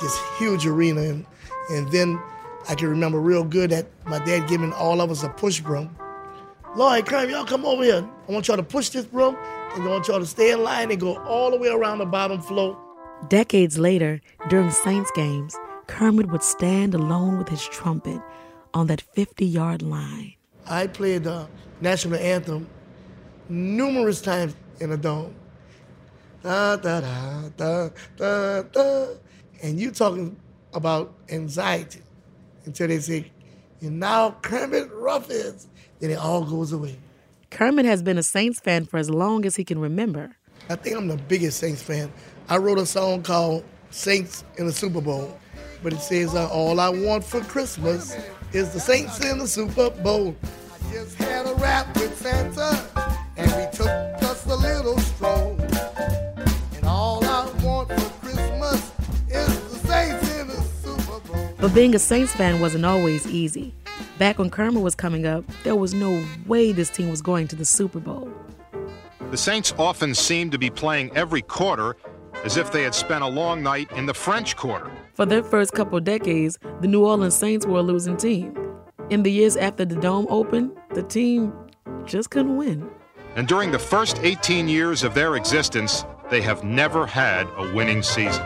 this 0.00 0.18
huge 0.38 0.66
arena. 0.66 1.02
And, 1.02 1.26
and 1.70 1.92
then 1.92 2.18
I 2.66 2.74
can 2.74 2.88
remember 2.88 3.20
real 3.20 3.44
good 3.44 3.70
that 3.70 3.86
my 4.06 4.24
dad 4.24 4.48
giving 4.48 4.72
all 4.72 5.02
of 5.02 5.10
us 5.10 5.22
a 5.22 5.28
push 5.28 5.60
broom. 5.60 5.94
Lloyd, 6.74 7.04
come, 7.04 7.28
y'all 7.28 7.44
come 7.44 7.66
over 7.66 7.84
here. 7.84 8.08
I 8.26 8.32
want 8.32 8.48
y'all 8.48 8.56
to 8.56 8.62
push 8.62 8.88
this 8.88 9.04
broom, 9.04 9.36
and 9.74 9.82
I 9.82 9.86
want 9.86 10.08
y'all 10.08 10.18
to 10.18 10.26
stay 10.26 10.50
in 10.50 10.62
line 10.62 10.90
and 10.92 10.98
go 10.98 11.18
all 11.24 11.50
the 11.50 11.58
way 11.58 11.68
around 11.68 11.98
the 11.98 12.06
bottom 12.06 12.40
floor. 12.40 12.78
Decades 13.28 13.78
later, 13.78 14.22
during 14.48 14.70
Saints 14.70 15.10
games, 15.14 15.54
Kermit 15.88 16.30
would 16.32 16.42
stand 16.42 16.94
alone 16.94 17.36
with 17.36 17.50
his 17.50 17.68
trumpet 17.68 18.18
on 18.74 18.88
that 18.88 19.00
50 19.00 19.46
yard 19.46 19.82
line. 19.82 20.34
I 20.66 20.86
played 20.86 21.24
the 21.24 21.48
national 21.80 22.18
anthem 22.18 22.68
numerous 23.48 24.20
times 24.20 24.54
in 24.80 24.92
a 24.92 24.96
dome. 24.96 25.34
Da, 26.42 26.76
da, 26.76 27.00
da, 27.00 27.48
da, 27.56 27.88
da, 28.16 28.62
da. 28.62 29.06
And 29.62 29.80
you 29.80 29.90
talking 29.90 30.36
about 30.74 31.14
anxiety 31.30 32.02
until 32.66 32.88
they 32.88 32.98
say, 32.98 33.30
and 33.80 34.00
now 34.00 34.36
Kermit 34.42 34.90
Ruffins. 34.92 35.68
Then 36.00 36.10
it 36.10 36.18
all 36.18 36.44
goes 36.44 36.72
away. 36.72 36.98
Kermit 37.50 37.86
has 37.86 38.02
been 38.02 38.18
a 38.18 38.22
Saints 38.22 38.60
fan 38.60 38.84
for 38.84 38.98
as 38.98 39.08
long 39.08 39.46
as 39.46 39.56
he 39.56 39.64
can 39.64 39.78
remember. 39.78 40.36
I 40.68 40.76
think 40.76 40.96
I'm 40.96 41.06
the 41.08 41.16
biggest 41.16 41.58
Saints 41.60 41.82
fan. 41.82 42.12
I 42.48 42.56
wrote 42.56 42.78
a 42.78 42.86
song 42.86 43.22
called 43.22 43.64
Saints 43.90 44.44
in 44.56 44.66
the 44.66 44.72
Super 44.72 45.00
Bowl, 45.00 45.38
but 45.82 45.92
it 45.92 46.00
says, 46.00 46.34
uh, 46.34 46.48
All 46.48 46.80
I 46.80 46.88
want 46.88 47.24
for 47.24 47.40
Christmas 47.42 48.16
is 48.54 48.70
the 48.70 48.78
Saints 48.78 49.18
in 49.24 49.38
the 49.38 49.48
Super 49.48 49.90
Bowl. 49.90 50.36
I 50.44 50.92
just 50.92 51.16
had 51.16 51.46
a 51.46 51.54
rap 51.54 51.92
with 51.96 52.16
Santa, 52.16 52.88
and 53.36 53.50
we 53.52 53.66
took 53.76 53.88
us 53.88 54.46
a 54.46 54.54
little 54.54 54.96
stroll. 54.98 55.58
And 56.76 56.84
all 56.84 57.24
I 57.24 57.50
want 57.64 57.88
for 57.88 58.10
Christmas 58.20 58.92
is 59.28 59.72
the 59.72 59.88
Saints 59.88 60.36
in 60.38 60.46
the 60.46 60.62
Super 60.82 61.18
Bowl. 61.26 61.50
But 61.58 61.74
being 61.74 61.96
a 61.96 61.98
Saints 61.98 62.32
fan 62.32 62.60
wasn't 62.60 62.86
always 62.86 63.26
easy. 63.26 63.74
Back 64.18 64.38
when 64.38 64.50
Kermit 64.50 64.84
was 64.84 64.94
coming 64.94 65.26
up, 65.26 65.44
there 65.64 65.74
was 65.74 65.92
no 65.92 66.24
way 66.46 66.70
this 66.70 66.90
team 66.90 67.10
was 67.10 67.22
going 67.22 67.48
to 67.48 67.56
the 67.56 67.64
Super 67.64 67.98
Bowl. 67.98 68.32
The 69.32 69.36
Saints 69.36 69.74
often 69.78 70.14
seemed 70.14 70.52
to 70.52 70.58
be 70.58 70.70
playing 70.70 71.10
every 71.16 71.42
quarter 71.42 71.96
as 72.44 72.56
if 72.56 72.70
they 72.70 72.84
had 72.84 72.94
spent 72.94 73.24
a 73.24 73.28
long 73.28 73.64
night 73.64 73.90
in 73.92 74.06
the 74.06 74.14
French 74.14 74.54
Quarter. 74.54 74.92
For 75.14 75.24
their 75.24 75.44
first 75.44 75.72
couple 75.74 76.00
decades, 76.00 76.58
the 76.80 76.88
New 76.88 77.06
Orleans 77.06 77.36
Saints 77.36 77.64
were 77.64 77.78
a 77.78 77.82
losing 77.82 78.16
team. 78.16 78.52
In 79.10 79.22
the 79.22 79.30
years 79.30 79.56
after 79.56 79.84
the 79.84 79.94
Dome 79.94 80.26
opened, 80.28 80.72
the 80.92 81.04
team 81.04 81.52
just 82.04 82.30
couldn't 82.30 82.56
win. 82.56 82.90
And 83.36 83.46
during 83.46 83.70
the 83.70 83.78
first 83.78 84.18
18 84.22 84.66
years 84.66 85.04
of 85.04 85.14
their 85.14 85.36
existence, 85.36 86.04
they 86.30 86.40
have 86.40 86.64
never 86.64 87.06
had 87.06 87.46
a 87.56 87.72
winning 87.72 88.02
season. 88.02 88.44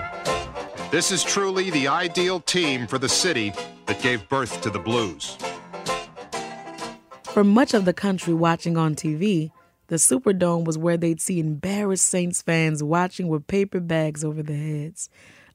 This 0.90 1.10
is 1.10 1.24
truly 1.24 1.70
the 1.70 1.88
ideal 1.88 2.40
team 2.40 2.86
for 2.86 2.98
the 2.98 3.08
city 3.08 3.54
that 3.86 4.02
gave 4.02 4.28
birth 4.28 4.60
to 4.60 4.68
the 4.68 4.78
Blues. 4.78 5.38
For 7.22 7.44
much 7.44 7.72
of 7.72 7.86
the 7.86 7.94
country 7.94 8.34
watching 8.34 8.76
on 8.76 8.94
TV, 8.94 9.52
the 9.86 9.96
Superdome 9.96 10.64
was 10.64 10.76
where 10.76 10.98
they'd 10.98 11.20
see 11.20 11.40
embarrassed 11.40 12.06
Saints 12.06 12.42
fans 12.42 12.82
watching 12.82 13.28
with 13.28 13.46
paper 13.46 13.80
bags 13.80 14.22
over 14.22 14.42
their 14.42 14.56
heads, 14.56 15.08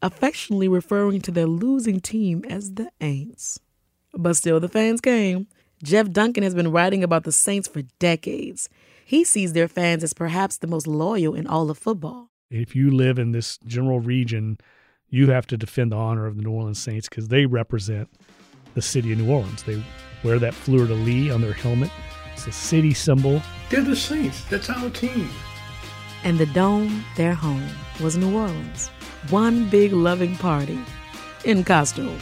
affectionately 0.03 0.67
referring 0.67 1.21
to 1.21 1.31
their 1.31 1.47
losing 1.47 1.99
team 1.99 2.43
as 2.49 2.73
the 2.73 2.91
Aints. 3.01 3.59
But 4.13 4.35
still, 4.35 4.59
the 4.59 4.67
fans 4.67 5.01
came. 5.01 5.47
Jeff 5.81 6.11
Duncan 6.11 6.43
has 6.43 6.53
been 6.53 6.71
writing 6.71 7.03
about 7.03 7.23
the 7.23 7.31
Saints 7.31 7.67
for 7.67 7.81
decades. 7.97 8.69
He 9.05 9.23
sees 9.23 9.53
their 9.53 9.67
fans 9.67 10.03
as 10.03 10.13
perhaps 10.13 10.57
the 10.57 10.67
most 10.67 10.85
loyal 10.87 11.33
in 11.33 11.47
all 11.47 11.69
of 11.71 11.77
football. 11.77 12.29
If 12.51 12.75
you 12.75 12.91
live 12.91 13.17
in 13.17 13.31
this 13.31 13.57
general 13.65 13.99
region, 13.99 14.59
you 15.09 15.31
have 15.31 15.47
to 15.47 15.57
defend 15.57 15.91
the 15.91 15.95
honor 15.95 16.25
of 16.25 16.35
the 16.35 16.43
New 16.43 16.51
Orleans 16.51 16.79
Saints 16.79 17.09
because 17.09 17.29
they 17.29 17.45
represent 17.45 18.09
the 18.75 18.81
city 18.81 19.13
of 19.13 19.19
New 19.19 19.31
Orleans. 19.31 19.63
They 19.63 19.83
wear 20.23 20.37
that 20.39 20.53
fleur 20.53 20.85
de 20.85 20.93
lis 20.93 21.33
on 21.33 21.41
their 21.41 21.53
helmet. 21.53 21.91
It's 22.33 22.47
a 22.47 22.51
city 22.51 22.93
symbol. 22.93 23.41
They're 23.69 23.81
the 23.81 23.95
Saints. 23.95 24.43
That's 24.45 24.69
our 24.69 24.89
team. 24.89 25.29
And 26.23 26.37
the 26.37 26.45
dome, 26.47 27.03
their 27.15 27.33
home, 27.33 27.67
was 28.01 28.17
New 28.17 28.35
Orleans. 28.35 28.89
One 29.29 29.69
big 29.69 29.93
loving 29.93 30.35
party 30.35 30.77
in 31.45 31.63
costume. 31.63 32.19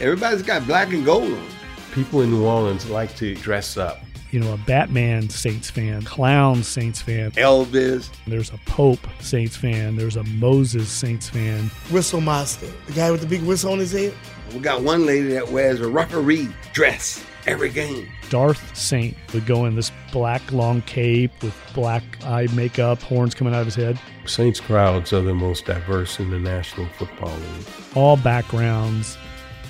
Everybody's 0.00 0.42
got 0.42 0.66
black 0.66 0.92
and 0.92 1.04
gold 1.04 1.32
on. 1.32 1.46
People 1.92 2.22
in 2.22 2.30
New 2.30 2.44
Orleans 2.44 2.88
like 2.88 3.14
to 3.16 3.34
dress 3.36 3.76
up. 3.76 4.00
You 4.30 4.40
know, 4.40 4.52
a 4.52 4.56
Batman 4.58 5.28
Saints 5.28 5.70
fan, 5.70 6.02
Clown 6.02 6.62
Saints 6.62 7.00
fan, 7.00 7.30
Elvis. 7.32 8.10
There's 8.26 8.50
a 8.50 8.58
Pope 8.66 9.06
Saints 9.20 9.56
fan. 9.56 9.96
There's 9.96 10.16
a 10.16 10.24
Moses 10.24 10.88
Saints 10.88 11.28
fan. 11.28 11.70
Whistle 11.90 12.20
Master, 12.20 12.68
the 12.86 12.92
guy 12.92 13.10
with 13.10 13.20
the 13.20 13.26
big 13.26 13.42
whistle 13.42 13.72
on 13.72 13.78
his 13.78 13.92
head. 13.92 14.12
We 14.52 14.60
got 14.60 14.82
one 14.82 15.06
lady 15.06 15.28
that 15.34 15.48
wears 15.50 15.80
a 15.80 15.88
referee 15.88 16.48
dress 16.72 17.24
every 17.46 17.70
game. 17.70 18.08
Darth 18.30 18.76
Saint 18.76 19.16
would 19.32 19.46
go 19.46 19.64
in 19.64 19.76
this 19.76 19.90
black 20.12 20.52
long 20.52 20.82
cape 20.82 21.30
with 21.42 21.54
black 21.74 22.02
eye 22.24 22.46
makeup, 22.54 23.00
horns 23.02 23.34
coming 23.34 23.54
out 23.54 23.60
of 23.60 23.66
his 23.66 23.74
head. 23.74 23.98
Saints 24.26 24.60
crowds 24.60 25.12
are 25.12 25.22
the 25.22 25.34
most 25.34 25.64
diverse 25.66 26.18
in 26.18 26.30
the 26.30 26.38
National 26.38 26.86
Football 26.98 27.34
League. 27.34 27.66
All 27.94 28.16
backgrounds, 28.16 29.16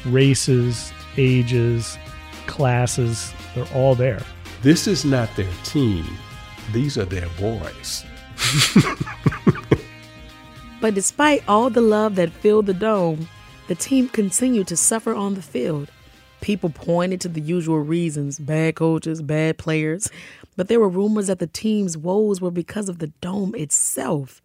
races, 0.07 0.93
ages, 1.17 1.99
classes, 2.47 3.33
they're 3.55 3.73
all 3.75 3.95
there. 3.95 4.23
This 4.63 4.87
is 4.87 5.05
not 5.05 5.35
their 5.37 5.53
team. 5.65 6.07
These 6.73 6.97
are 6.97 7.05
their 7.05 7.29
boys. 7.39 8.05
But 10.85 10.93
despite 10.93 11.43
all 11.49 11.71
the 11.71 11.81
love 11.81 12.17
that 12.17 12.31
filled 12.31 12.67
the 12.67 12.75
dome, 12.75 13.27
the 13.69 13.75
team 13.75 14.07
continued 14.07 14.67
to 14.67 14.77
suffer 14.77 15.15
on 15.15 15.33
the 15.33 15.41
field. 15.41 15.91
People 16.45 16.69
pointed 16.69 17.23
to 17.23 17.29
the 17.31 17.41
usual 17.41 17.79
reasons 17.81 18.39
bad 18.39 18.75
coaches, 18.75 19.23
bad 19.23 19.57
players, 19.57 20.11
but 20.57 20.69
there 20.69 20.79
were 20.79 20.91
rumors 20.91 21.29
that 21.29 21.39
the 21.39 21.47
team's 21.47 21.97
woes 21.97 22.39
were 22.39 22.51
because 22.51 22.91
of 22.91 22.99
the 22.99 23.07
dome 23.23 23.55
itself. 23.55 24.43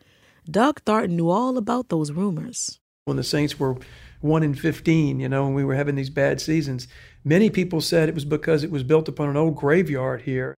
Doug 0.49 0.79
Thornton 0.83 1.17
knew 1.17 1.29
all 1.29 1.57
about 1.57 1.89
those 1.89 2.13
rumors. 2.13 2.79
When 3.03 3.17
the 3.17 3.23
Saints 3.23 3.59
were 3.59 3.75
1 4.21 4.43
in 4.43 4.53
15, 4.53 5.19
you 5.19 5.27
know, 5.27 5.47
and 5.47 5.53
we 5.53 5.65
were 5.65 5.75
having 5.75 5.95
these 5.95 6.09
bad 6.09 6.39
seasons, 6.39 6.87
many 7.25 7.49
people 7.49 7.81
said 7.81 8.07
it 8.07 8.15
was 8.15 8.23
because 8.23 8.63
it 8.63 8.71
was 8.71 8.83
built 8.83 9.09
upon 9.09 9.27
an 9.27 9.35
old 9.35 9.57
graveyard 9.57 10.21
here. 10.21 10.55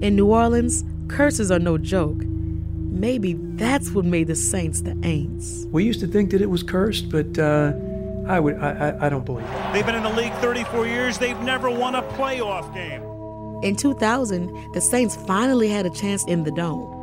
In 0.00 0.14
New 0.14 0.26
Orleans, 0.26 0.84
curses 1.08 1.50
are 1.50 1.58
no 1.58 1.76
joke. 1.76 2.22
Maybe 2.22 3.32
that's 3.32 3.90
what 3.90 4.04
made 4.04 4.28
the 4.28 4.36
Saints 4.36 4.82
the 4.82 4.92
Aints. 4.92 5.68
We 5.72 5.82
used 5.82 5.98
to 5.98 6.06
think 6.06 6.30
that 6.30 6.40
it 6.40 6.50
was 6.50 6.62
cursed, 6.62 7.10
but 7.10 7.36
uh, 7.36 7.72
I 8.28 8.38
would 8.40 8.56
I, 8.58 8.70
I, 8.90 9.06
I 9.06 9.08
don't 9.08 9.24
believe 9.24 9.46
it. 9.46 9.72
They've 9.72 9.86
been 9.86 9.94
in 9.94 10.02
the 10.02 10.10
league 10.10 10.32
34 10.34 10.86
years. 10.86 11.18
They've 11.18 11.38
never 11.40 11.70
won 11.70 11.94
a 11.94 12.02
playoff 12.02 12.72
game. 12.74 13.02
In 13.64 13.74
2000, 13.74 14.72
the 14.72 14.80
Saints 14.80 15.16
finally 15.16 15.68
had 15.68 15.84
a 15.86 15.90
chance 15.90 16.24
in 16.26 16.44
the 16.44 16.52
dome, 16.52 16.94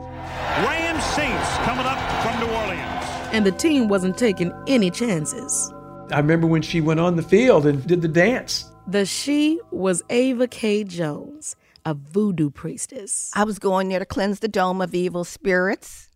Rams 0.64 1.04
Saints 1.04 1.50
coming 1.66 1.86
up 1.86 2.00
from 2.24 2.40
New 2.40 2.54
Orleans. 2.54 3.06
and 3.34 3.46
the 3.46 3.52
team 3.52 3.90
wasn't 3.90 4.18
taking 4.18 4.54
any 4.68 4.90
chances. 4.90 5.74
I 6.12 6.18
remember 6.20 6.48
when 6.48 6.62
she 6.62 6.80
went 6.80 7.00
on 7.02 7.16
the 7.18 7.24
field 7.24 7.66
and 7.66 7.86
did 7.86 8.02
the 8.02 8.08
dance. 8.08 8.72
The 8.88 9.06
she 9.06 9.60
was 9.72 10.04
Ava 10.10 10.48
Kay 10.48 10.84
Jones, 10.86 11.56
a 11.84 11.94
voodoo 11.96 12.52
priestess. 12.52 13.32
I 13.34 13.44
was 13.44 13.60
going 13.60 13.90
there 13.90 14.00
to 14.00 14.06
cleanse 14.06 14.40
the 14.40 14.48
dome 14.48 14.80
of 14.82 14.94
evil 14.94 15.24
spirits, 15.26 16.08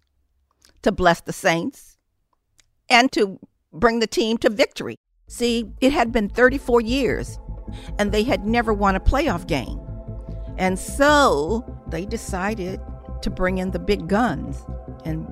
to 0.84 0.92
bless 0.92 1.20
the 1.22 1.34
saints, 1.34 1.98
and 2.90 3.12
to 3.14 3.40
bring 3.74 4.00
the 4.00 4.08
team 4.08 4.38
to 4.40 4.50
victory. 4.50 4.98
See, 5.28 5.72
it 5.80 5.92
had 5.92 6.12
been 6.12 6.30
34 6.30 6.82
years, 6.82 7.40
and 7.98 8.12
they 8.12 8.24
had 8.24 8.46
never 8.46 8.74
won 8.74 8.96
a 8.96 9.00
playoff 9.00 9.48
game. 9.48 9.80
And 10.58 10.78
so 10.78 11.64
they 11.88 12.06
decided 12.06 12.82
to 13.22 13.30
bring 13.30 13.58
in 13.58 13.72
the 13.72 13.80
big 13.80 14.08
guns, 14.08 14.64
and 15.06 15.28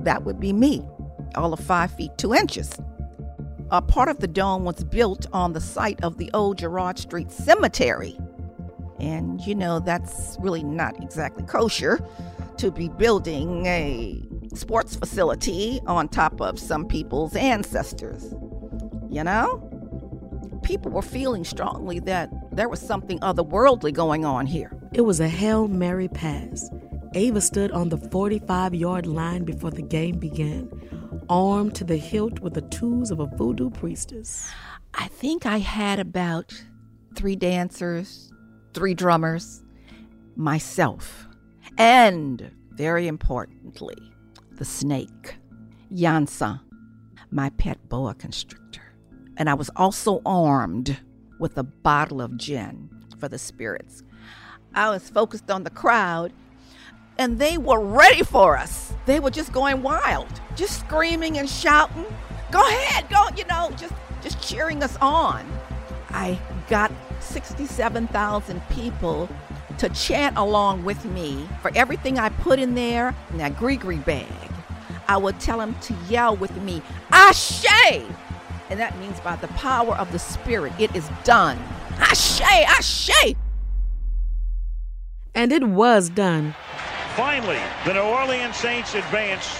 that 0.00 0.24
would 0.24 0.40
be 0.40 0.52
me, 0.52 0.82
all 1.34 1.52
of 1.52 1.60
five 1.60 1.92
feet 1.92 2.10
two 2.16 2.34
inches. 2.34 2.80
A 3.70 3.80
part 3.80 4.08
of 4.08 4.18
the 4.18 4.26
dome 4.26 4.64
was 4.64 4.82
built 4.82 5.26
on 5.32 5.52
the 5.52 5.60
site 5.60 6.02
of 6.02 6.18
the 6.18 6.30
old 6.34 6.58
Girod 6.58 6.98
Street 6.98 7.30
Cemetery. 7.30 8.18
And 8.98 9.40
you 9.40 9.54
know, 9.54 9.78
that's 9.78 10.36
really 10.40 10.62
not 10.62 11.00
exactly 11.02 11.44
kosher 11.44 12.00
to 12.56 12.70
be 12.70 12.88
building 12.88 13.66
a 13.66 14.22
sports 14.54 14.96
facility 14.96 15.80
on 15.86 16.08
top 16.08 16.40
of 16.40 16.58
some 16.58 16.86
people's 16.86 17.36
ancestors. 17.36 18.34
You 19.08 19.24
know? 19.24 19.66
People 20.62 20.90
were 20.90 21.02
feeling 21.02 21.44
strongly 21.44 22.00
that 22.00 22.30
there 22.52 22.68
was 22.68 22.80
something 22.80 23.18
otherworldly 23.20 23.92
going 23.92 24.24
on 24.24 24.46
here. 24.46 24.76
It 24.92 25.02
was 25.02 25.20
a 25.20 25.28
Hail 25.28 25.68
Mary 25.68 26.08
pass. 26.08 26.68
Ava 27.14 27.40
stood 27.40 27.72
on 27.72 27.88
the 27.88 27.96
45 27.96 28.74
yard 28.74 29.06
line 29.06 29.44
before 29.44 29.70
the 29.70 29.82
game 29.82 30.18
began, 30.18 30.70
armed 31.28 31.74
to 31.76 31.84
the 31.84 31.96
hilt 31.96 32.40
with 32.40 32.54
the 32.54 32.62
tools 32.62 33.10
of 33.10 33.20
a 33.20 33.26
voodoo 33.26 33.70
priestess. 33.70 34.48
I 34.94 35.08
think 35.08 35.46
I 35.46 35.58
had 35.58 35.98
about 35.98 36.52
three 37.16 37.36
dancers, 37.36 38.32
three 38.74 38.94
drummers, 38.94 39.62
myself, 40.36 41.26
and 41.78 42.50
very 42.72 43.06
importantly, 43.08 43.96
the 44.60 44.64
snake, 44.66 45.36
Yansa, 45.90 46.60
my 47.30 47.48
pet 47.48 47.78
boa 47.88 48.12
constrictor. 48.12 48.82
And 49.38 49.48
I 49.48 49.54
was 49.54 49.70
also 49.74 50.20
armed 50.26 51.00
with 51.38 51.56
a 51.56 51.62
bottle 51.62 52.20
of 52.20 52.36
gin 52.36 52.90
for 53.18 53.26
the 53.26 53.38
spirits. 53.38 54.02
I 54.74 54.90
was 54.90 55.08
focused 55.08 55.50
on 55.50 55.64
the 55.64 55.70
crowd, 55.70 56.34
and 57.16 57.38
they 57.38 57.56
were 57.56 57.80
ready 57.80 58.22
for 58.22 58.58
us. 58.58 58.92
They 59.06 59.18
were 59.18 59.30
just 59.30 59.50
going 59.50 59.82
wild, 59.82 60.28
just 60.56 60.80
screaming 60.80 61.38
and 61.38 61.48
shouting. 61.48 62.04
Go 62.52 62.60
ahead, 62.60 63.08
go, 63.08 63.28
you 63.34 63.46
know, 63.46 63.70
just 63.78 63.94
just 64.22 64.46
cheering 64.46 64.82
us 64.82 64.94
on. 65.00 65.50
I 66.10 66.38
got 66.68 66.92
67,000 67.20 68.60
people 68.68 69.26
to 69.78 69.88
chant 69.88 70.36
along 70.36 70.84
with 70.84 71.02
me 71.06 71.48
for 71.62 71.72
everything 71.74 72.18
I 72.18 72.28
put 72.28 72.58
in 72.58 72.74
there 72.74 73.14
in 73.30 73.38
that 73.38 73.56
gree 73.56 73.78
bag. 73.78 74.26
I 75.10 75.16
would 75.16 75.40
tell 75.40 75.60
him 75.60 75.74
to 75.80 75.94
yell 76.08 76.36
with 76.36 76.56
me, 76.62 76.80
Ashe! 77.10 77.66
And 78.70 78.78
that 78.78 78.96
means 79.00 79.18
by 79.18 79.34
the 79.34 79.48
power 79.48 79.96
of 79.96 80.12
the 80.12 80.20
Spirit, 80.20 80.72
it 80.78 80.94
is 80.94 81.10
done. 81.24 81.58
Ashe! 81.98 82.40
Ashe! 82.42 83.34
And 85.34 85.50
it 85.50 85.64
was 85.64 86.10
done. 86.10 86.54
Finally, 87.16 87.58
the 87.84 87.94
New 87.94 88.02
Orleans 88.02 88.54
Saints 88.54 88.94
advance 88.94 89.52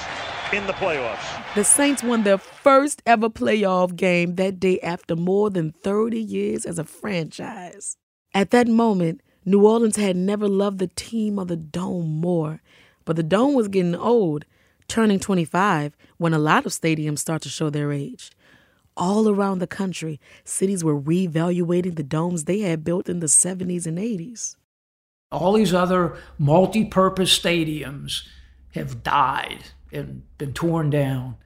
in 0.52 0.68
the 0.68 0.72
playoffs. 0.74 1.44
The 1.56 1.64
Saints 1.64 2.04
won 2.04 2.22
their 2.22 2.38
first 2.38 3.02
ever 3.04 3.28
playoff 3.28 3.96
game 3.96 4.36
that 4.36 4.60
day 4.60 4.78
after 4.82 5.16
more 5.16 5.50
than 5.50 5.72
30 5.72 6.16
years 6.16 6.64
as 6.64 6.78
a 6.78 6.84
franchise. 6.84 7.96
At 8.32 8.52
that 8.52 8.68
moment, 8.68 9.20
New 9.44 9.66
Orleans 9.66 9.96
had 9.96 10.14
never 10.14 10.46
loved 10.46 10.78
the 10.78 10.86
team 10.86 11.40
or 11.40 11.44
the 11.44 11.56
dome 11.56 12.20
more, 12.20 12.62
but 13.04 13.16
the 13.16 13.24
dome 13.24 13.54
was 13.54 13.66
getting 13.66 13.96
old, 13.96 14.44
turning 14.90 15.20
25 15.20 15.96
when 16.18 16.34
a 16.34 16.38
lot 16.38 16.66
of 16.66 16.72
stadiums 16.72 17.20
start 17.20 17.40
to 17.42 17.48
show 17.48 17.70
their 17.70 17.92
age. 17.92 18.30
All 18.96 19.28
around 19.28 19.60
the 19.60 19.66
country, 19.66 20.20
cities 20.44 20.82
were 20.82 21.00
reevaluating 21.00 21.94
the 21.94 22.02
domes 22.02 22.44
they 22.44 22.60
had 22.60 22.84
built 22.84 23.08
in 23.08 23.20
the 23.20 23.28
70s 23.28 23.86
and 23.86 23.98
80s. 23.98 24.56
All 25.30 25.52
these 25.52 25.72
other 25.72 26.16
multi 26.38 26.84
purpose 26.84 27.38
stadiums 27.38 28.26
have 28.74 29.04
died 29.04 29.70
and 29.92 30.22
been 30.38 30.52
torn 30.52 30.90
down, 30.90 31.36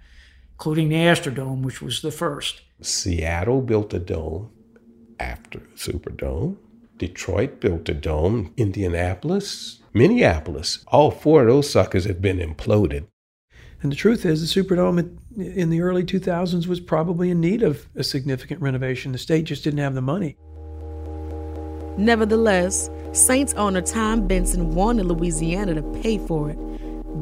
including 0.54 0.88
the 0.88 0.96
Astrodome, 0.96 1.62
which 1.62 1.82
was 1.82 2.00
the 2.00 2.10
first. 2.10 2.62
Seattle 2.80 3.60
built 3.60 3.92
a 3.92 3.98
dome 3.98 4.50
after 5.20 5.58
the 5.58 5.76
Superdome. 5.76 6.56
Detroit 6.96 7.60
built 7.60 7.88
a 7.90 7.94
dome. 7.94 8.54
Indianapolis, 8.56 9.80
Minneapolis. 9.92 10.82
All 10.88 11.10
four 11.10 11.42
of 11.42 11.48
those 11.48 11.70
suckers 11.70 12.06
have 12.06 12.22
been 12.22 12.38
imploded. 12.38 13.06
And 13.84 13.92
the 13.92 13.96
truth 13.96 14.24
is, 14.24 14.40
the 14.40 14.62
Superdome 14.62 15.18
in 15.36 15.68
the 15.68 15.82
early 15.82 16.04
2000s 16.04 16.66
was 16.66 16.80
probably 16.80 17.28
in 17.30 17.38
need 17.38 17.62
of 17.62 17.86
a 17.94 18.02
significant 18.02 18.62
renovation. 18.62 19.12
The 19.12 19.18
state 19.18 19.44
just 19.44 19.62
didn't 19.62 19.80
have 19.80 19.94
the 19.94 20.00
money. 20.00 20.38
Nevertheless, 21.98 22.88
Saints 23.12 23.52
owner 23.54 23.82
Tom 23.82 24.26
Benson 24.26 24.74
wanted 24.74 25.04
Louisiana 25.04 25.74
to 25.74 25.82
pay 26.00 26.16
for 26.16 26.48
it. 26.48 26.58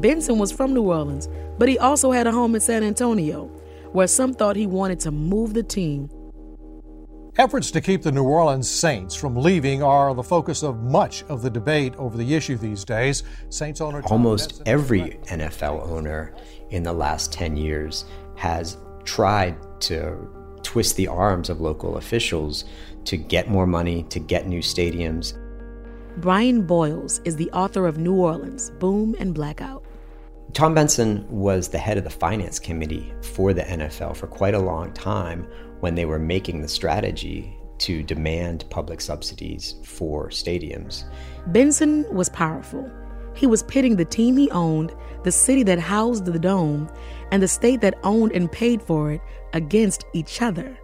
Benson 0.01 0.39
was 0.39 0.53
from 0.53 0.73
New 0.73 0.83
Orleans, 0.83 1.27
but 1.59 1.67
he 1.67 1.77
also 1.77 2.11
had 2.11 2.27
a 2.27 2.31
home 2.31 2.55
in 2.55 2.61
San 2.61 2.81
Antonio, 2.81 3.47
where 3.91 4.07
some 4.07 4.33
thought 4.33 4.55
he 4.55 4.65
wanted 4.65 5.01
to 5.01 5.11
move 5.11 5.53
the 5.53 5.63
team. 5.63 6.09
Efforts 7.35 7.71
to 7.71 7.81
keep 7.81 8.03
the 8.03 8.11
New 8.11 8.25
Orleans 8.25 8.69
Saints 8.69 9.15
from 9.15 9.35
leaving 9.35 9.81
are 9.81 10.13
the 10.13 10.21
focus 10.21 10.61
of 10.61 10.83
much 10.83 11.23
of 11.29 11.41
the 11.41 11.49
debate 11.49 11.95
over 11.95 12.15
the 12.15 12.35
issue 12.35 12.57
these 12.57 12.85
days. 12.85 13.23
Saints 13.49 13.81
owner 13.81 14.03
Almost 14.03 14.49
Benson- 14.49 14.67
every 14.67 15.01
NFL 15.25 15.81
owner 15.89 16.35
in 16.69 16.83
the 16.83 16.93
last 16.93 17.31
10 17.33 17.57
years 17.57 18.05
has 18.35 18.77
tried 19.03 19.55
to 19.81 20.15
twist 20.61 20.95
the 20.95 21.07
arms 21.07 21.49
of 21.49 21.59
local 21.59 21.97
officials 21.97 22.65
to 23.05 23.17
get 23.17 23.49
more 23.49 23.65
money, 23.65 24.03
to 24.09 24.19
get 24.19 24.47
new 24.47 24.61
stadiums. 24.61 25.33
Brian 26.17 26.61
Boyles 26.67 27.19
is 27.25 27.35
the 27.35 27.49
author 27.49 27.87
of 27.87 27.97
New 27.97 28.13
Orleans 28.13 28.69
Boom 28.77 29.15
and 29.17 29.33
Blackout. 29.33 29.83
Tom 30.53 30.75
Benson 30.75 31.25
was 31.31 31.67
the 31.67 31.79
head 31.79 31.97
of 31.97 32.03
the 32.03 32.11
finance 32.11 32.59
committee 32.59 33.11
for 33.23 33.53
the 33.53 33.63
NFL 33.63 34.15
for 34.15 34.27
quite 34.27 34.53
a 34.53 34.59
long 34.59 34.91
time 34.93 35.47
when 35.83 35.95
they 35.95 36.05
were 36.05 36.17
making 36.17 36.61
the 36.61 36.67
strategy 36.69 37.59
to 37.77 38.01
demand 38.03 38.63
public 38.69 39.01
subsidies 39.01 39.75
for 39.83 40.29
stadiums. 40.29 41.03
Benson 41.47 42.05
was 42.09 42.29
powerful. 42.29 42.89
He 43.35 43.47
was 43.47 43.63
pitting 43.63 43.97
the 43.97 44.05
team 44.05 44.37
he 44.37 44.49
owned, 44.51 44.95
the 45.25 45.31
city 45.33 45.61
that 45.63 45.79
housed 45.79 46.23
the 46.23 46.39
dome, 46.39 46.89
and 47.31 47.43
the 47.43 47.49
state 47.49 47.81
that 47.81 47.99
owned 48.03 48.31
and 48.31 48.49
paid 48.49 48.81
for 48.81 49.11
it 49.11 49.21
against 49.51 50.05
each 50.13 50.41
other. 50.41 50.79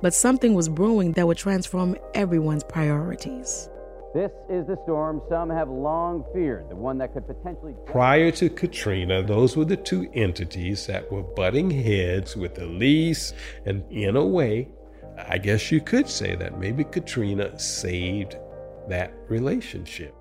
But 0.00 0.14
something 0.14 0.54
was 0.54 0.70
brewing 0.70 1.12
that 1.12 1.26
would 1.26 1.36
transform 1.36 1.94
everyone's 2.14 2.64
priorities. 2.64 3.68
This 4.12 4.32
is 4.48 4.66
the 4.66 4.76
storm 4.82 5.22
some 5.28 5.50
have 5.50 5.68
long 5.68 6.24
feared, 6.34 6.68
the 6.68 6.74
one 6.74 6.98
that 6.98 7.14
could 7.14 7.28
potentially. 7.28 7.74
Prior 7.86 8.32
to 8.32 8.50
Katrina, 8.50 9.22
those 9.22 9.56
were 9.56 9.64
the 9.64 9.76
two 9.76 10.10
entities 10.14 10.86
that 10.86 11.12
were 11.12 11.22
butting 11.22 11.70
heads 11.70 12.36
with 12.36 12.58
Elise, 12.58 13.32
and 13.66 13.84
in 13.92 14.16
a 14.16 14.24
way, 14.26 14.68
I 15.28 15.38
guess 15.38 15.70
you 15.70 15.80
could 15.80 16.08
say 16.08 16.34
that 16.34 16.58
maybe 16.58 16.82
Katrina 16.82 17.56
saved 17.56 18.36
that 18.88 19.14
relationship. 19.28 20.12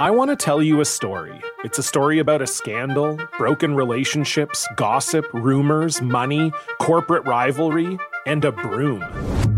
I 0.00 0.10
want 0.10 0.30
to 0.30 0.36
tell 0.36 0.60
you 0.60 0.80
a 0.80 0.84
story. 0.84 1.40
It's 1.62 1.78
a 1.78 1.82
story 1.82 2.18
about 2.18 2.42
a 2.42 2.46
scandal, 2.46 3.20
broken 3.36 3.74
relationships, 3.74 4.66
gossip, 4.74 5.32
rumors, 5.32 6.02
money, 6.02 6.50
corporate 6.80 7.24
rivalry, 7.24 7.98
and 8.26 8.44
a 8.44 8.50
broom. 8.50 9.57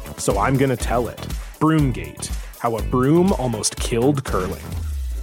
so 0.21 0.37
I'm 0.37 0.55
going 0.55 0.69
to 0.69 0.77
tell 0.77 1.07
it. 1.07 1.17
Broomgate 1.59 2.27
How 2.59 2.77
a 2.77 2.83
Broom 2.83 3.33
Almost 3.33 3.75
Killed 3.77 4.23
Curling. 4.23 4.63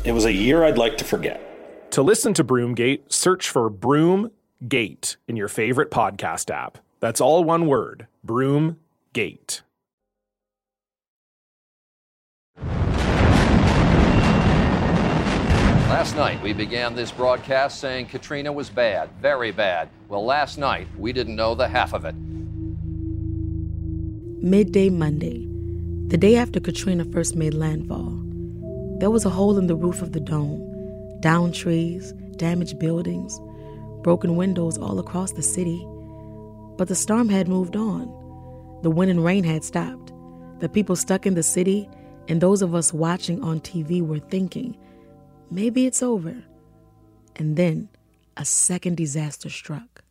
It 0.04 0.12
was 0.12 0.24
a 0.24 0.32
year 0.32 0.64
I'd 0.64 0.78
like 0.78 0.98
to 0.98 1.04
forget. 1.04 1.90
To 1.92 2.02
listen 2.02 2.34
to 2.34 2.44
Broomgate, 2.44 3.12
search 3.12 3.48
for 3.48 3.70
Broomgate 3.70 5.16
in 5.26 5.36
your 5.36 5.48
favorite 5.48 5.90
podcast 5.90 6.50
app. 6.50 6.78
That's 7.00 7.20
all 7.20 7.44
one 7.44 7.66
word 7.66 8.06
Broomgate. 8.26 9.62
Last 15.88 16.16
night, 16.16 16.40
we 16.42 16.52
began 16.52 16.94
this 16.94 17.10
broadcast 17.10 17.80
saying 17.80 18.06
Katrina 18.06 18.52
was 18.52 18.68
bad, 18.68 19.10
very 19.20 19.50
bad. 19.50 19.88
Well, 20.08 20.24
last 20.24 20.58
night, 20.58 20.86
we 20.98 21.12
didn't 21.12 21.34
know 21.34 21.54
the 21.54 21.66
half 21.66 21.92
of 21.94 22.04
it. 22.04 22.14
Midday 24.42 24.88
Monday, 24.88 25.48
the 26.06 26.16
day 26.16 26.36
after 26.36 26.60
Katrina 26.60 27.04
first 27.06 27.34
made 27.34 27.54
landfall. 27.54 28.12
There 29.00 29.10
was 29.10 29.24
a 29.24 29.30
hole 29.30 29.58
in 29.58 29.66
the 29.66 29.74
roof 29.74 30.00
of 30.00 30.12
the 30.12 30.20
dome, 30.20 30.62
downed 31.18 31.56
trees, 31.56 32.12
damaged 32.36 32.78
buildings, 32.78 33.40
broken 34.04 34.36
windows 34.36 34.78
all 34.78 35.00
across 35.00 35.32
the 35.32 35.42
city. 35.42 35.84
But 36.76 36.86
the 36.86 36.94
storm 36.94 37.28
had 37.28 37.48
moved 37.48 37.74
on. 37.74 38.06
The 38.84 38.90
wind 38.90 39.10
and 39.10 39.24
rain 39.24 39.42
had 39.42 39.64
stopped. 39.64 40.12
The 40.60 40.68
people 40.68 40.94
stuck 40.94 41.26
in 41.26 41.34
the 41.34 41.42
city 41.42 41.90
and 42.28 42.40
those 42.40 42.62
of 42.62 42.76
us 42.76 42.94
watching 42.94 43.42
on 43.42 43.58
TV 43.58 44.06
were 44.06 44.20
thinking, 44.20 44.76
maybe 45.50 45.84
it's 45.84 46.00
over. 46.00 46.44
And 47.34 47.56
then 47.56 47.88
a 48.36 48.44
second 48.44 48.98
disaster 48.98 49.50
struck. 49.50 50.04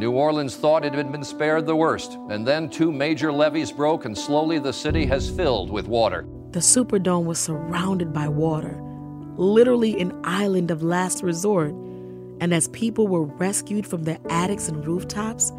New 0.00 0.12
Orleans 0.12 0.56
thought 0.56 0.82
it 0.82 0.94
had 0.94 1.12
been 1.12 1.22
spared 1.22 1.66
the 1.66 1.76
worst, 1.76 2.16
and 2.30 2.48
then 2.48 2.70
two 2.70 2.90
major 2.90 3.30
levees 3.30 3.70
broke, 3.70 4.06
and 4.06 4.16
slowly 4.16 4.58
the 4.58 4.72
city 4.72 5.04
has 5.04 5.28
filled 5.28 5.70
with 5.70 5.86
water. 5.86 6.26
The 6.52 6.60
Superdome 6.60 7.26
was 7.26 7.38
surrounded 7.38 8.10
by 8.10 8.26
water, 8.26 8.80
literally 9.36 10.00
an 10.00 10.18
island 10.24 10.70
of 10.70 10.82
last 10.82 11.22
resort. 11.22 11.72
And 12.40 12.54
as 12.54 12.68
people 12.68 13.08
were 13.08 13.24
rescued 13.24 13.86
from 13.86 14.04
their 14.04 14.16
attics 14.30 14.68
and 14.68 14.86
rooftops, 14.86 15.52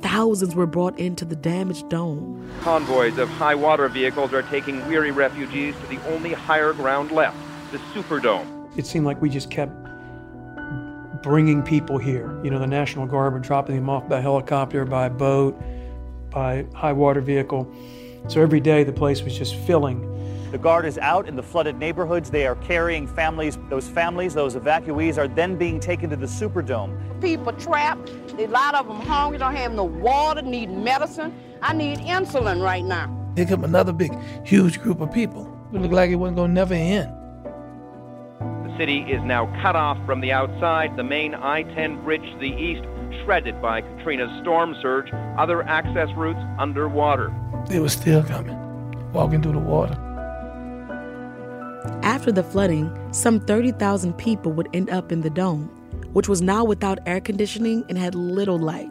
thousands 0.00 0.54
were 0.54 0.64
brought 0.64 0.98
into 0.98 1.26
the 1.26 1.36
damaged 1.36 1.90
dome. 1.90 2.50
Convoys 2.62 3.18
of 3.18 3.28
high 3.28 3.54
water 3.54 3.90
vehicles 3.90 4.32
are 4.32 4.44
taking 4.44 4.78
weary 4.88 5.10
refugees 5.10 5.74
to 5.82 5.86
the 5.94 6.02
only 6.10 6.32
higher 6.32 6.72
ground 6.72 7.10
left, 7.10 7.36
the 7.70 7.76
Superdome. 7.92 8.78
It 8.78 8.86
seemed 8.86 9.04
like 9.04 9.20
we 9.20 9.28
just 9.28 9.50
kept 9.50 9.83
bringing 11.24 11.62
people 11.62 11.96
here. 11.96 12.38
You 12.44 12.50
know, 12.50 12.58
the 12.58 12.66
National 12.66 13.06
Guard 13.06 13.32
were 13.32 13.38
dropping 13.38 13.76
them 13.76 13.88
off 13.88 14.06
by 14.06 14.20
helicopter, 14.20 14.84
by 14.84 15.08
boat, 15.08 15.58
by 16.28 16.66
high 16.74 16.92
water 16.92 17.22
vehicle. 17.22 17.66
So 18.28 18.42
every 18.42 18.60
day 18.60 18.84
the 18.84 18.92
place 18.92 19.22
was 19.22 19.36
just 19.36 19.54
filling. 19.54 20.10
The 20.52 20.58
Guard 20.58 20.84
is 20.84 20.98
out 20.98 21.26
in 21.26 21.34
the 21.34 21.42
flooded 21.42 21.78
neighborhoods. 21.78 22.30
They 22.30 22.46
are 22.46 22.56
carrying 22.56 23.08
families. 23.08 23.56
Those 23.70 23.88
families, 23.88 24.34
those 24.34 24.54
evacuees, 24.54 25.16
are 25.16 25.26
then 25.26 25.56
being 25.56 25.80
taken 25.80 26.10
to 26.10 26.16
the 26.16 26.26
Superdome. 26.26 26.92
People 27.22 27.54
trapped. 27.54 28.10
A 28.38 28.46
lot 28.48 28.74
of 28.74 28.86
them 28.86 29.00
hungry, 29.00 29.38
don't 29.38 29.56
have 29.56 29.72
no 29.72 29.84
water, 29.84 30.42
need 30.42 30.70
medicine. 30.70 31.34
I 31.62 31.72
need 31.72 32.00
insulin 32.00 32.62
right 32.62 32.84
now. 32.84 33.32
Here 33.34 33.46
come 33.46 33.64
another 33.64 33.94
big, 33.94 34.12
huge 34.44 34.78
group 34.78 35.00
of 35.00 35.10
people. 35.10 35.50
It 35.72 35.80
looked 35.80 35.94
like 35.94 36.10
it 36.10 36.16
wasn't 36.16 36.36
going 36.36 36.50
to 36.50 36.54
never 36.54 36.74
end. 36.74 37.10
The 38.74 38.78
city 38.78 39.02
is 39.02 39.22
now 39.22 39.46
cut 39.62 39.76
off 39.76 40.04
from 40.04 40.20
the 40.20 40.32
outside. 40.32 40.96
The 40.96 41.04
main 41.04 41.32
I 41.32 41.62
10 41.62 42.02
bridge 42.02 42.22
to 42.22 42.38
the 42.38 42.48
east 42.48 42.82
shredded 43.22 43.62
by 43.62 43.82
Katrina's 43.82 44.42
storm 44.42 44.74
surge. 44.82 45.12
Other 45.38 45.62
access 45.62 46.08
routes 46.16 46.40
underwater. 46.58 47.32
They 47.68 47.78
were 47.78 47.88
still 47.88 48.24
coming, 48.24 48.58
walking 49.12 49.42
through 49.42 49.52
the 49.52 49.58
water. 49.60 49.94
After 52.02 52.32
the 52.32 52.42
flooding, 52.42 52.90
some 53.12 53.38
30,000 53.38 54.12
people 54.14 54.50
would 54.52 54.68
end 54.72 54.90
up 54.90 55.12
in 55.12 55.20
the 55.20 55.30
dome, 55.30 55.68
which 56.12 56.28
was 56.28 56.42
now 56.42 56.64
without 56.64 56.98
air 57.06 57.20
conditioning 57.20 57.84
and 57.88 57.96
had 57.96 58.16
little 58.16 58.58
light. 58.58 58.90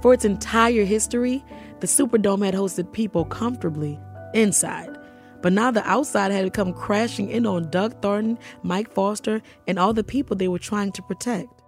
For 0.00 0.14
its 0.14 0.24
entire 0.24 0.84
history, 0.84 1.44
the 1.80 1.86
Superdome 1.86 2.46
had 2.46 2.54
hosted 2.54 2.92
people 2.92 3.26
comfortably 3.26 4.00
inside. 4.32 4.97
But 5.40 5.52
now 5.52 5.70
the 5.70 5.86
outside 5.88 6.32
had 6.32 6.52
come 6.52 6.72
crashing 6.72 7.30
in 7.30 7.46
on 7.46 7.70
Doug 7.70 8.00
Thornton, 8.02 8.38
Mike 8.62 8.92
Foster, 8.92 9.40
and 9.66 9.78
all 9.78 9.92
the 9.92 10.04
people 10.04 10.36
they 10.36 10.48
were 10.48 10.58
trying 10.58 10.92
to 10.92 11.02
protect. 11.02 11.62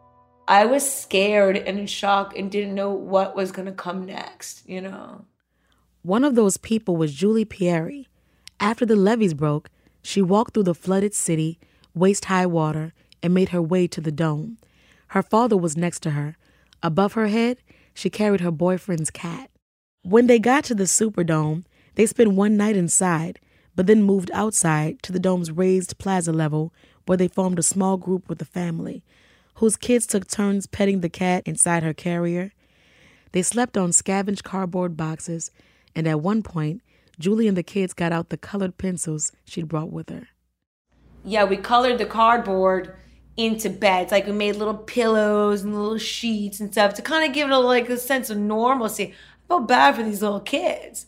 I 0.49 0.65
was 0.65 0.91
scared 0.91 1.57
and 1.57 1.79
in 1.79 1.87
shock 1.87 2.37
and 2.37 2.51
didn't 2.51 2.75
know 2.75 2.91
what 2.91 3.37
was 3.37 3.53
going 3.53 3.67
to 3.67 3.73
come 3.73 4.07
next, 4.07 4.69
you 4.69 4.81
know. 4.81 5.25
One 6.03 6.25
of 6.25 6.35
those 6.35 6.57
people 6.57 6.97
was 6.97 7.15
Julie 7.15 7.45
Pieri. 7.45 8.09
After 8.59 8.85
the 8.85 8.97
levees 8.97 9.35
broke, 9.35 9.71
she 10.03 10.21
walked 10.21 10.55
through 10.55 10.65
the 10.65 10.75
flooded 10.75 11.15
city, 11.15 11.61
waist 11.95 12.25
high 12.25 12.47
water, 12.47 12.93
and 13.23 13.33
made 13.33 13.51
her 13.51 13.63
way 13.63 13.87
to 13.87 14.01
the 14.01 14.11
dome. 14.11 14.59
Her 15.09 15.23
father 15.23 15.57
was 15.57 15.77
next 15.77 16.01
to 16.01 16.11
her. 16.11 16.37
Above 16.83 17.13
her 17.13 17.29
head, 17.29 17.59
she 17.95 18.11
carried 18.11 18.41
her 18.41 18.51
boyfriend's 18.51 19.11
cat. 19.11 19.51
When 20.03 20.27
they 20.27 20.39
got 20.39 20.65
to 20.65 20.75
the 20.75 20.85
Superdome, 20.85 21.65
they 21.95 22.07
spent 22.07 22.33
one 22.33 22.57
night 22.57 22.77
inside, 22.77 23.39
but 23.75 23.87
then 23.87 24.03
moved 24.03 24.31
outside 24.33 25.03
to 25.03 25.13
the 25.13 25.19
dome's 25.19 25.51
raised 25.51 25.99
plaza 25.99 26.33
level 26.33 26.73
where 27.07 27.17
they 27.17 27.29
formed 27.29 27.59
a 27.59 27.63
small 27.63 27.97
group 27.97 28.29
with 28.29 28.39
the 28.39 28.45
family, 28.45 29.03
whose 29.55 29.77
kids 29.77 30.07
took 30.07 30.29
turns 30.29 30.67
petting 30.67 31.01
the 31.01 31.09
cat 31.09 31.43
inside 31.47 31.83
her 31.83 31.95
carrier. 31.95 32.53
They 33.33 33.43
slept 33.43 33.77
on 33.77 33.93
scavenged 33.93 34.45
cardboard 34.45 34.97
boxes, 34.97 35.51
and 35.95 36.07
at 36.07 36.21
one 36.21 36.43
point, 36.43 36.83
Julie 37.19 37.49
and 37.49 37.57
the 37.57 37.63
kids 37.63 37.93
got 37.93 38.13
out 38.13 38.29
the 38.29 38.37
colored 38.37 38.79
pencils 38.79 39.33
she'd 39.45 39.69
brought 39.69 39.93
with 39.93 40.09
her. 40.09 40.29
Yeah, 41.25 41.45
we 41.45 41.57
colored 41.57 41.99
the 41.99 42.07
cardboard 42.07 42.97
into 43.37 43.71
beds. 43.71 44.13
Like 44.13 44.27
we 44.27 44.33
made 44.33 44.57
little 44.57 44.75
pillows 44.75 45.63
and 45.63 45.75
little 45.75 45.99
sheets 45.99 46.61
and 46.61 46.73
stuff 46.73 46.95
to 46.95 47.03
kind 47.03 47.29
of 47.29 47.35
give 47.35 47.49
it 47.49 47.53
a, 47.53 47.59
like 47.59 47.89
a 47.89 47.97
sense 47.97 48.31
of 48.31 48.39
normalcy. 48.39 49.13
I 49.13 49.49
felt 49.49 49.69
bad 49.69 49.97
for 49.97 50.03
these 50.03 50.23
little 50.23 50.41
kids. 50.41 51.07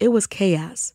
It 0.00 0.08
was 0.08 0.26
chaos. 0.26 0.92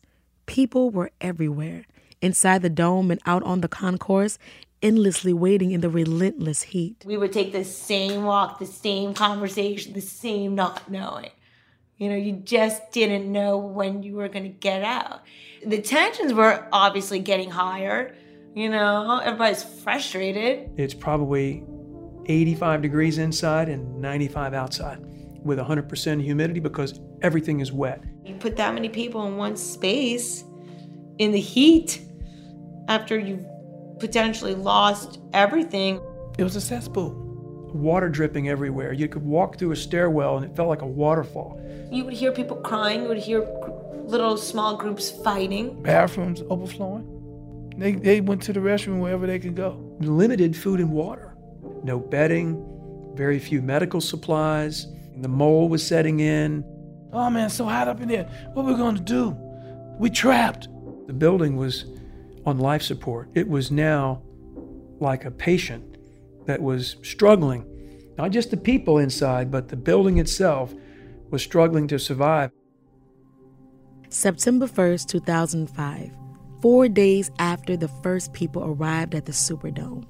People 0.50 0.90
were 0.90 1.12
everywhere, 1.20 1.86
inside 2.20 2.62
the 2.62 2.68
dome 2.68 3.12
and 3.12 3.20
out 3.24 3.44
on 3.44 3.60
the 3.60 3.68
concourse, 3.68 4.36
endlessly 4.82 5.32
waiting 5.32 5.70
in 5.70 5.80
the 5.80 5.88
relentless 5.88 6.62
heat. 6.62 7.04
We 7.06 7.16
would 7.16 7.32
take 7.32 7.52
the 7.52 7.62
same 7.62 8.24
walk, 8.24 8.58
the 8.58 8.66
same 8.66 9.14
conversation, 9.14 9.92
the 9.92 10.00
same 10.00 10.56
not 10.56 10.90
knowing. 10.90 11.30
You 11.98 12.08
know, 12.08 12.16
you 12.16 12.32
just 12.32 12.90
didn't 12.90 13.30
know 13.30 13.58
when 13.58 14.02
you 14.02 14.16
were 14.16 14.26
going 14.26 14.42
to 14.42 14.48
get 14.48 14.82
out. 14.82 15.20
The 15.64 15.80
tensions 15.80 16.32
were 16.32 16.66
obviously 16.72 17.20
getting 17.20 17.50
higher. 17.50 18.16
You 18.52 18.70
know, 18.70 19.20
everybody's 19.22 19.62
frustrated. 19.62 20.68
It's 20.76 20.94
probably 20.94 21.62
85 22.26 22.82
degrees 22.82 23.18
inside 23.18 23.68
and 23.68 24.00
95 24.00 24.54
outside 24.54 24.98
with 25.44 25.58
100% 25.58 26.22
humidity 26.22 26.60
because 26.60 27.00
everything 27.22 27.60
is 27.60 27.72
wet. 27.72 28.02
You 28.24 28.34
put 28.34 28.56
that 28.56 28.74
many 28.74 28.88
people 28.88 29.26
in 29.26 29.36
one 29.36 29.56
space 29.56 30.44
in 31.18 31.32
the 31.32 31.40
heat 31.40 32.02
after 32.88 33.18
you've 33.18 33.46
potentially 33.98 34.54
lost 34.54 35.20
everything. 35.32 36.00
It 36.38 36.44
was 36.44 36.56
a 36.56 36.60
cesspool. 36.60 37.14
Water 37.72 38.08
dripping 38.08 38.48
everywhere. 38.48 38.92
You 38.92 39.08
could 39.08 39.22
walk 39.22 39.58
through 39.58 39.72
a 39.72 39.76
stairwell 39.76 40.36
and 40.36 40.44
it 40.44 40.56
felt 40.56 40.68
like 40.68 40.82
a 40.82 40.86
waterfall. 40.86 41.60
You 41.90 42.04
would 42.04 42.14
hear 42.14 42.32
people 42.32 42.56
crying, 42.56 43.02
you 43.02 43.08
would 43.08 43.18
hear 43.18 43.40
little 44.04 44.36
small 44.36 44.76
groups 44.76 45.10
fighting. 45.10 45.82
Bathrooms 45.82 46.42
overflowing. 46.50 47.16
They, 47.76 47.92
they 47.92 48.20
went 48.20 48.42
to 48.42 48.52
the 48.52 48.60
restroom 48.60 49.00
wherever 49.00 49.26
they 49.26 49.38
could 49.38 49.54
go. 49.54 49.96
Limited 50.00 50.56
food 50.56 50.80
and 50.80 50.90
water. 50.90 51.36
No 51.82 51.98
bedding, 51.98 52.66
very 53.14 53.38
few 53.38 53.62
medical 53.62 54.00
supplies. 54.00 54.86
The 55.20 55.28
mole 55.28 55.68
was 55.68 55.86
setting 55.86 56.20
in. 56.20 56.64
Oh 57.12 57.28
man, 57.30 57.50
so 57.50 57.64
hot 57.64 57.88
up 57.88 58.00
in 58.00 58.08
there. 58.08 58.24
What 58.54 58.64
are 58.64 58.72
we 58.72 58.74
gonna 58.74 59.00
do? 59.00 59.36
We 59.98 60.10
trapped. 60.10 60.68
The 61.06 61.12
building 61.12 61.56
was 61.56 61.84
on 62.46 62.58
life 62.58 62.82
support. 62.82 63.28
It 63.34 63.48
was 63.48 63.70
now 63.70 64.22
like 65.00 65.24
a 65.24 65.30
patient 65.30 65.96
that 66.46 66.62
was 66.62 66.96
struggling. 67.02 67.66
Not 68.16 68.30
just 68.30 68.50
the 68.50 68.56
people 68.56 68.98
inside, 68.98 69.50
but 69.50 69.68
the 69.68 69.76
building 69.76 70.18
itself 70.18 70.74
was 71.30 71.42
struggling 71.42 71.86
to 71.88 71.98
survive. 71.98 72.50
September 74.08 74.66
1st, 74.66 75.06
2005, 75.08 76.10
four 76.60 76.88
days 76.88 77.30
after 77.38 77.76
the 77.76 77.88
first 78.02 78.32
people 78.32 78.64
arrived 78.64 79.14
at 79.14 79.24
the 79.24 79.32
Superdome. 79.32 80.04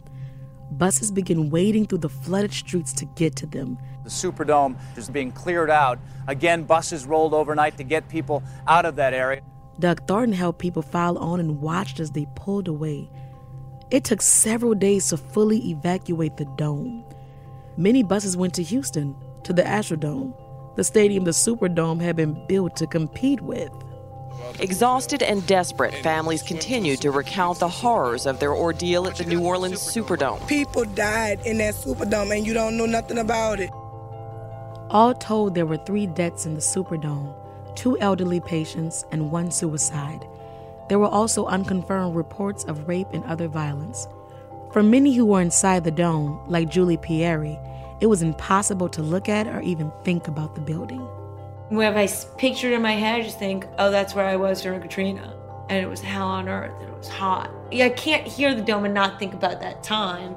Buses 0.73 1.11
began 1.11 1.51
wading 1.51 1.87
through 1.87 1.99
the 1.99 2.09
flooded 2.09 2.53
streets 2.53 2.93
to 2.95 3.05
get 3.05 3.37
to 3.37 3.47
them. 3.47 3.79
The 4.05 4.11
Superdome 4.11 4.77
is 4.97 5.11
being 5.11 5.33
cleared 5.33 5.71
out. 5.71 5.99
Again, 6.27 6.65
buses 6.65 7.07
rolled 7.07 7.35
overnight 7.35 7.77
to 7.79 7.85
get 7.85 8.09
people 8.09 8.43
out 8.67 8.87
of 8.87 8.97
that 8.97 9.13
area. 9.13 9.43
Doug 9.79 10.07
Thornton 10.07 10.33
helped 10.33 10.59
people 10.59 10.83
file 10.83 11.19
on 11.19 11.41
and 11.41 11.61
watched 11.61 12.01
as 12.01 12.11
they 12.11 12.27
pulled 12.37 12.69
away. 12.69 13.11
It 13.91 14.05
took 14.05 14.23
several 14.23 14.75
days 14.75 15.09
to 15.09 15.17
fully 15.17 15.71
evacuate 15.71 16.37
the 16.37 16.45
dome. 16.57 17.05
Many 17.77 18.03
buses 18.03 18.37
went 18.37 18.55
to 18.55 18.63
Houston, 18.63 19.17
to 19.45 19.53
the 19.53 19.63
Astrodome, 19.63 20.35
the 20.77 20.85
stadium 20.85 21.25
the 21.25 21.33
Superdome 21.33 22.01
had 22.01 22.15
been 22.15 22.47
built 22.47 22.77
to 22.77 22.87
compete 22.87 23.41
with. 23.41 23.73
Exhausted 24.59 25.23
and 25.23 25.47
desperate, 25.47 25.95
families 25.95 26.43
continued 26.43 27.01
to 27.03 27.11
recount 27.11 27.59
the 27.59 27.69
horrors 27.69 28.27
of 28.27 28.41
their 28.41 28.55
ordeal 28.55 29.07
at 29.07 29.17
the 29.17 29.25
New 29.25 29.45
Orleans 29.45 29.81
Superdome. 29.81 30.47
People 30.49 30.85
died 30.85 31.41
in 31.47 31.59
that 31.59 31.75
Superdome, 31.75 32.37
and 32.37 32.47
you 32.47 32.53
don't 32.53 32.77
know 32.77 32.87
nothing 32.87 33.19
about 33.19 33.61
it. 33.61 33.71
All 34.91 35.15
told, 35.15 35.55
there 35.55 35.67
were 35.67 35.77
three 35.77 36.07
deaths 36.07 36.47
in 36.47 36.55
the 36.55 36.61
Superdome 36.61 37.35
two 37.77 37.99
elderly 38.01 38.41
patients 38.41 39.05
and 39.11 39.31
one 39.31 39.51
suicide. 39.51 40.27
There 40.89 40.99
were 40.99 41.07
also 41.07 41.47
unconfirmed 41.47 42.17
reports 42.17 42.65
of 42.65 42.89
rape 42.89 43.07
and 43.13 43.25
other 43.25 43.49
violence. 43.49 44.07
For 44.73 44.83
many 44.83 45.15
who 45.15 45.25
were 45.25 45.41
inside 45.41 45.85
the 45.85 45.91
dome, 45.91 46.41
like 46.47 46.69
Julie 46.69 46.99
Pieri, 46.99 47.59
it 48.01 48.07
was 48.07 48.23
impossible 48.23 48.89
to 48.91 49.03
look 49.03 49.29
at 49.29 49.47
or 49.47 49.61
even 49.61 49.93
think 50.05 50.29
about 50.29 50.55
the 50.55 50.61
building. 50.61 51.07
When 51.71 51.97
I 51.97 52.09
picture 52.37 52.67
it 52.67 52.75
in 52.75 52.83
my 52.83 52.95
head, 52.95 53.21
I 53.21 53.23
just 53.23 53.39
think, 53.39 53.65
oh, 53.79 53.93
that's 53.93 54.13
where 54.13 54.25
I 54.25 54.35
was 54.35 54.61
during 54.61 54.81
Katrina. 54.81 55.37
And 55.69 55.85
it 55.85 55.89
was 55.89 56.01
hell 56.01 56.27
on 56.27 56.49
earth, 56.49 56.73
and 56.81 56.89
it 56.89 56.99
was 56.99 57.07
hot. 57.07 57.49
Yeah, 57.71 57.85
I 57.85 57.91
can't 57.91 58.27
hear 58.27 58.57
the 58.57 58.61
dome 58.61 58.85
and 58.85 58.93
not 58.93 59.21
think 59.21 59.35
about 59.35 59.61
that 59.61 59.85
time. 59.85 60.33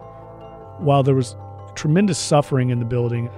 While 0.78 1.02
there 1.02 1.16
was 1.16 1.36
tremendous 1.74 2.20
suffering 2.20 2.70
in 2.70 2.78
the 2.78 2.86
building, 2.86 3.32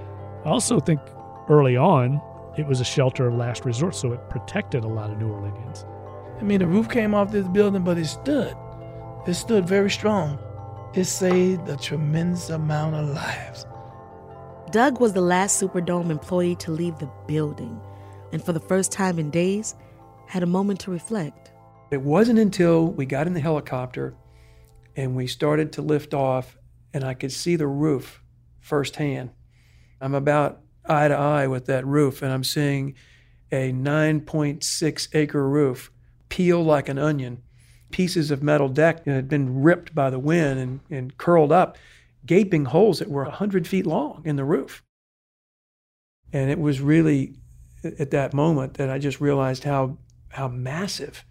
I 0.44 0.50
also 0.50 0.78
think 0.78 1.00
early 1.48 1.78
on 1.78 2.20
it 2.58 2.66
was 2.66 2.82
a 2.82 2.84
shelter 2.84 3.28
of 3.28 3.34
last 3.34 3.64
resort, 3.64 3.94
so 3.94 4.12
it 4.12 4.28
protected 4.28 4.84
a 4.84 4.88
lot 4.88 5.10
of 5.10 5.16
New 5.16 5.28
Orleanians. 5.28 5.86
I 6.38 6.42
mean, 6.42 6.58
the 6.58 6.66
roof 6.66 6.90
came 6.90 7.14
off 7.14 7.32
this 7.32 7.48
building, 7.48 7.82
but 7.82 7.96
it 7.96 8.04
stood. 8.04 8.54
It 9.26 9.34
stood 9.34 9.66
very 9.66 9.90
strong. 9.90 10.38
It 10.92 11.06
saved 11.06 11.66
a 11.70 11.78
tremendous 11.78 12.50
amount 12.50 12.94
of 12.94 13.08
lives. 13.08 13.64
Doug 14.72 15.00
was 15.00 15.12
the 15.12 15.20
last 15.20 15.62
Superdome 15.62 16.10
employee 16.10 16.56
to 16.56 16.72
leave 16.72 16.98
the 16.98 17.10
building, 17.28 17.80
and 18.32 18.44
for 18.44 18.52
the 18.52 18.60
first 18.60 18.90
time 18.90 19.18
in 19.18 19.30
days, 19.30 19.76
had 20.26 20.42
a 20.42 20.46
moment 20.46 20.80
to 20.80 20.90
reflect. 20.90 21.52
It 21.92 22.02
wasn't 22.02 22.40
until 22.40 22.88
we 22.88 23.06
got 23.06 23.28
in 23.28 23.34
the 23.34 23.40
helicopter 23.40 24.16
and 24.96 25.14
we 25.14 25.26
started 25.26 25.72
to 25.74 25.82
lift 25.82 26.14
off, 26.14 26.56
and 26.92 27.04
I 27.04 27.14
could 27.14 27.30
see 27.30 27.54
the 27.54 27.66
roof 27.66 28.22
firsthand. 28.60 29.30
I'm 30.00 30.14
about 30.14 30.62
eye 30.84 31.08
to 31.08 31.14
eye 31.14 31.46
with 31.46 31.66
that 31.66 31.86
roof, 31.86 32.22
and 32.22 32.32
I'm 32.32 32.44
seeing 32.44 32.94
a 33.52 33.72
9.6 33.72 35.08
acre 35.14 35.48
roof 35.48 35.92
peel 36.28 36.64
like 36.64 36.88
an 36.88 36.98
onion. 36.98 37.42
Pieces 37.90 38.30
of 38.30 38.42
metal 38.42 38.68
deck 38.68 39.04
had 39.04 39.28
been 39.28 39.62
ripped 39.62 39.94
by 39.94 40.10
the 40.10 40.18
wind 40.18 40.58
and, 40.58 40.80
and 40.90 41.16
curled 41.18 41.52
up, 41.52 41.78
gaping 42.26 42.66
holes 42.66 42.98
that 42.98 43.08
were 43.08 43.24
100 43.24 43.66
feet 43.66 43.86
long 43.86 44.22
in 44.24 44.36
the 44.36 44.44
roof. 44.44 44.82
And 46.32 46.50
it 46.50 46.58
was 46.58 46.80
really 46.80 47.36
at 47.84 48.10
that 48.10 48.34
moment 48.34 48.74
that 48.74 48.90
I 48.90 48.98
just 48.98 49.20
realized 49.20 49.64
how, 49.64 49.98
how 50.28 50.48
massive 50.48 51.24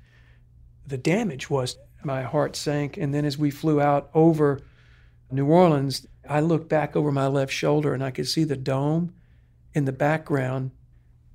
the 0.87 0.97
damage 0.97 1.49
was. 1.49 1.77
My 2.03 2.23
heart 2.23 2.55
sank. 2.55 2.97
And 2.97 3.13
then 3.13 3.25
as 3.25 3.37
we 3.37 3.49
flew 3.49 3.81
out 3.81 4.09
over 4.13 4.61
New 5.31 5.47
Orleans, 5.47 6.05
I 6.29 6.39
looked 6.39 6.69
back 6.69 6.95
over 6.95 7.11
my 7.11 7.27
left 7.27 7.51
shoulder 7.51 7.93
and 7.93 8.03
I 8.03 8.11
could 8.11 8.27
see 8.27 8.43
the 8.43 8.55
dome 8.55 9.13
in 9.73 9.85
the 9.85 9.91
background, 9.91 10.71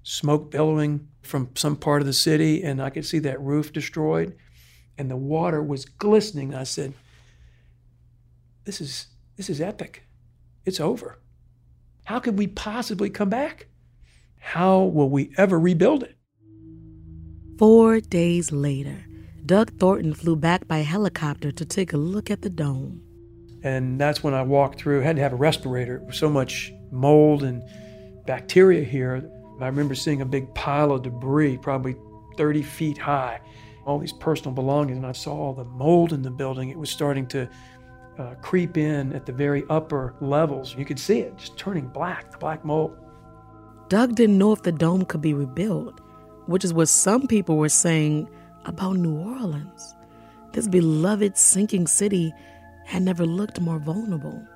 smoke 0.02 0.50
billowing 0.50 1.08
from 1.22 1.50
some 1.54 1.76
part 1.76 2.00
of 2.00 2.06
the 2.06 2.12
city, 2.12 2.62
and 2.62 2.82
I 2.82 2.90
could 2.90 3.04
see 3.04 3.18
that 3.20 3.40
roof 3.40 3.72
destroyed, 3.72 4.34
and 4.96 5.10
the 5.10 5.16
water 5.16 5.62
was 5.62 5.84
glistening. 5.84 6.54
I 6.54 6.64
said, 6.64 6.94
"This 8.64 8.80
is 8.80 9.08
this 9.40 9.48
is 9.48 9.62
epic. 9.62 10.02
It's 10.66 10.80
over. 10.80 11.18
How 12.04 12.20
could 12.20 12.36
we 12.36 12.46
possibly 12.46 13.08
come 13.08 13.30
back? 13.30 13.68
How 14.38 14.82
will 14.82 15.08
we 15.08 15.32
ever 15.38 15.58
rebuild 15.58 16.02
it?" 16.02 16.14
Four 17.56 18.00
days 18.00 18.52
later, 18.52 19.06
Doug 19.46 19.72
Thornton 19.78 20.12
flew 20.12 20.36
back 20.36 20.68
by 20.68 20.80
helicopter 20.80 21.50
to 21.52 21.64
take 21.64 21.94
a 21.94 21.96
look 21.96 22.30
at 22.30 22.42
the 22.42 22.50
dome. 22.50 23.00
And 23.62 23.98
that's 23.98 24.22
when 24.22 24.34
I 24.34 24.42
walked 24.42 24.78
through. 24.78 25.00
I 25.00 25.04
had 25.04 25.16
to 25.16 25.22
have 25.22 25.32
a 25.32 25.36
respirator. 25.36 25.96
It 25.96 26.04
was 26.04 26.18
so 26.18 26.28
much 26.28 26.70
mold 26.92 27.42
and 27.42 27.62
bacteria 28.26 28.84
here. 28.84 29.26
I 29.58 29.66
remember 29.68 29.94
seeing 29.94 30.20
a 30.20 30.26
big 30.26 30.54
pile 30.54 30.92
of 30.92 31.00
debris, 31.00 31.56
probably 31.56 31.96
30 32.36 32.62
feet 32.62 32.98
high, 32.98 33.40
all 33.86 33.98
these 33.98 34.12
personal 34.12 34.52
belongings, 34.52 34.98
and 34.98 35.06
I 35.06 35.12
saw 35.12 35.32
all 35.34 35.54
the 35.54 35.64
mold 35.64 36.12
in 36.12 36.20
the 36.20 36.30
building. 36.30 36.68
It 36.68 36.76
was 36.76 36.90
starting 36.90 37.26
to 37.28 37.48
uh, 38.20 38.34
creep 38.42 38.76
in 38.76 39.14
at 39.14 39.24
the 39.24 39.32
very 39.32 39.64
upper 39.70 40.14
levels. 40.20 40.74
You 40.76 40.84
could 40.84 40.98
see 40.98 41.20
it 41.20 41.38
just 41.38 41.56
turning 41.56 41.86
black, 41.88 42.30
the 42.30 42.38
black 42.38 42.64
mold. 42.64 42.96
Doug 43.88 44.14
didn't 44.14 44.36
know 44.36 44.52
if 44.52 44.62
the 44.62 44.72
dome 44.72 45.04
could 45.06 45.22
be 45.22 45.32
rebuilt, 45.32 46.00
which 46.46 46.64
is 46.64 46.74
what 46.74 46.88
some 46.88 47.26
people 47.26 47.56
were 47.56 47.70
saying 47.70 48.28
about 48.66 48.96
New 48.96 49.16
Orleans. 49.16 49.94
This 50.52 50.68
beloved 50.68 51.38
sinking 51.38 51.86
city 51.86 52.34
had 52.84 53.02
never 53.02 53.24
looked 53.24 53.60
more 53.60 53.78
vulnerable. 53.78 54.46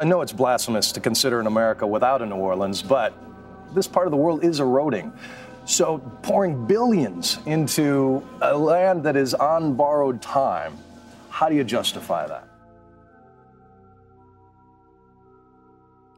I 0.00 0.04
know 0.04 0.20
it's 0.20 0.32
blasphemous 0.32 0.90
to 0.92 1.00
consider 1.00 1.38
an 1.38 1.46
America 1.46 1.86
without 1.86 2.20
a 2.20 2.26
New 2.26 2.36
Orleans, 2.36 2.82
but 2.82 3.14
this 3.74 3.86
part 3.86 4.06
of 4.06 4.10
the 4.10 4.16
world 4.16 4.42
is 4.42 4.58
eroding. 4.58 5.12
So 5.66 5.98
pouring 6.22 6.66
billions 6.66 7.38
into 7.46 8.26
a 8.42 8.56
land 8.56 9.04
that 9.04 9.16
is 9.16 9.34
on 9.34 9.74
borrowed 9.74 10.20
time, 10.20 10.76
how 11.30 11.48
do 11.48 11.54
you 11.54 11.64
justify 11.64 12.26
that? 12.26 12.48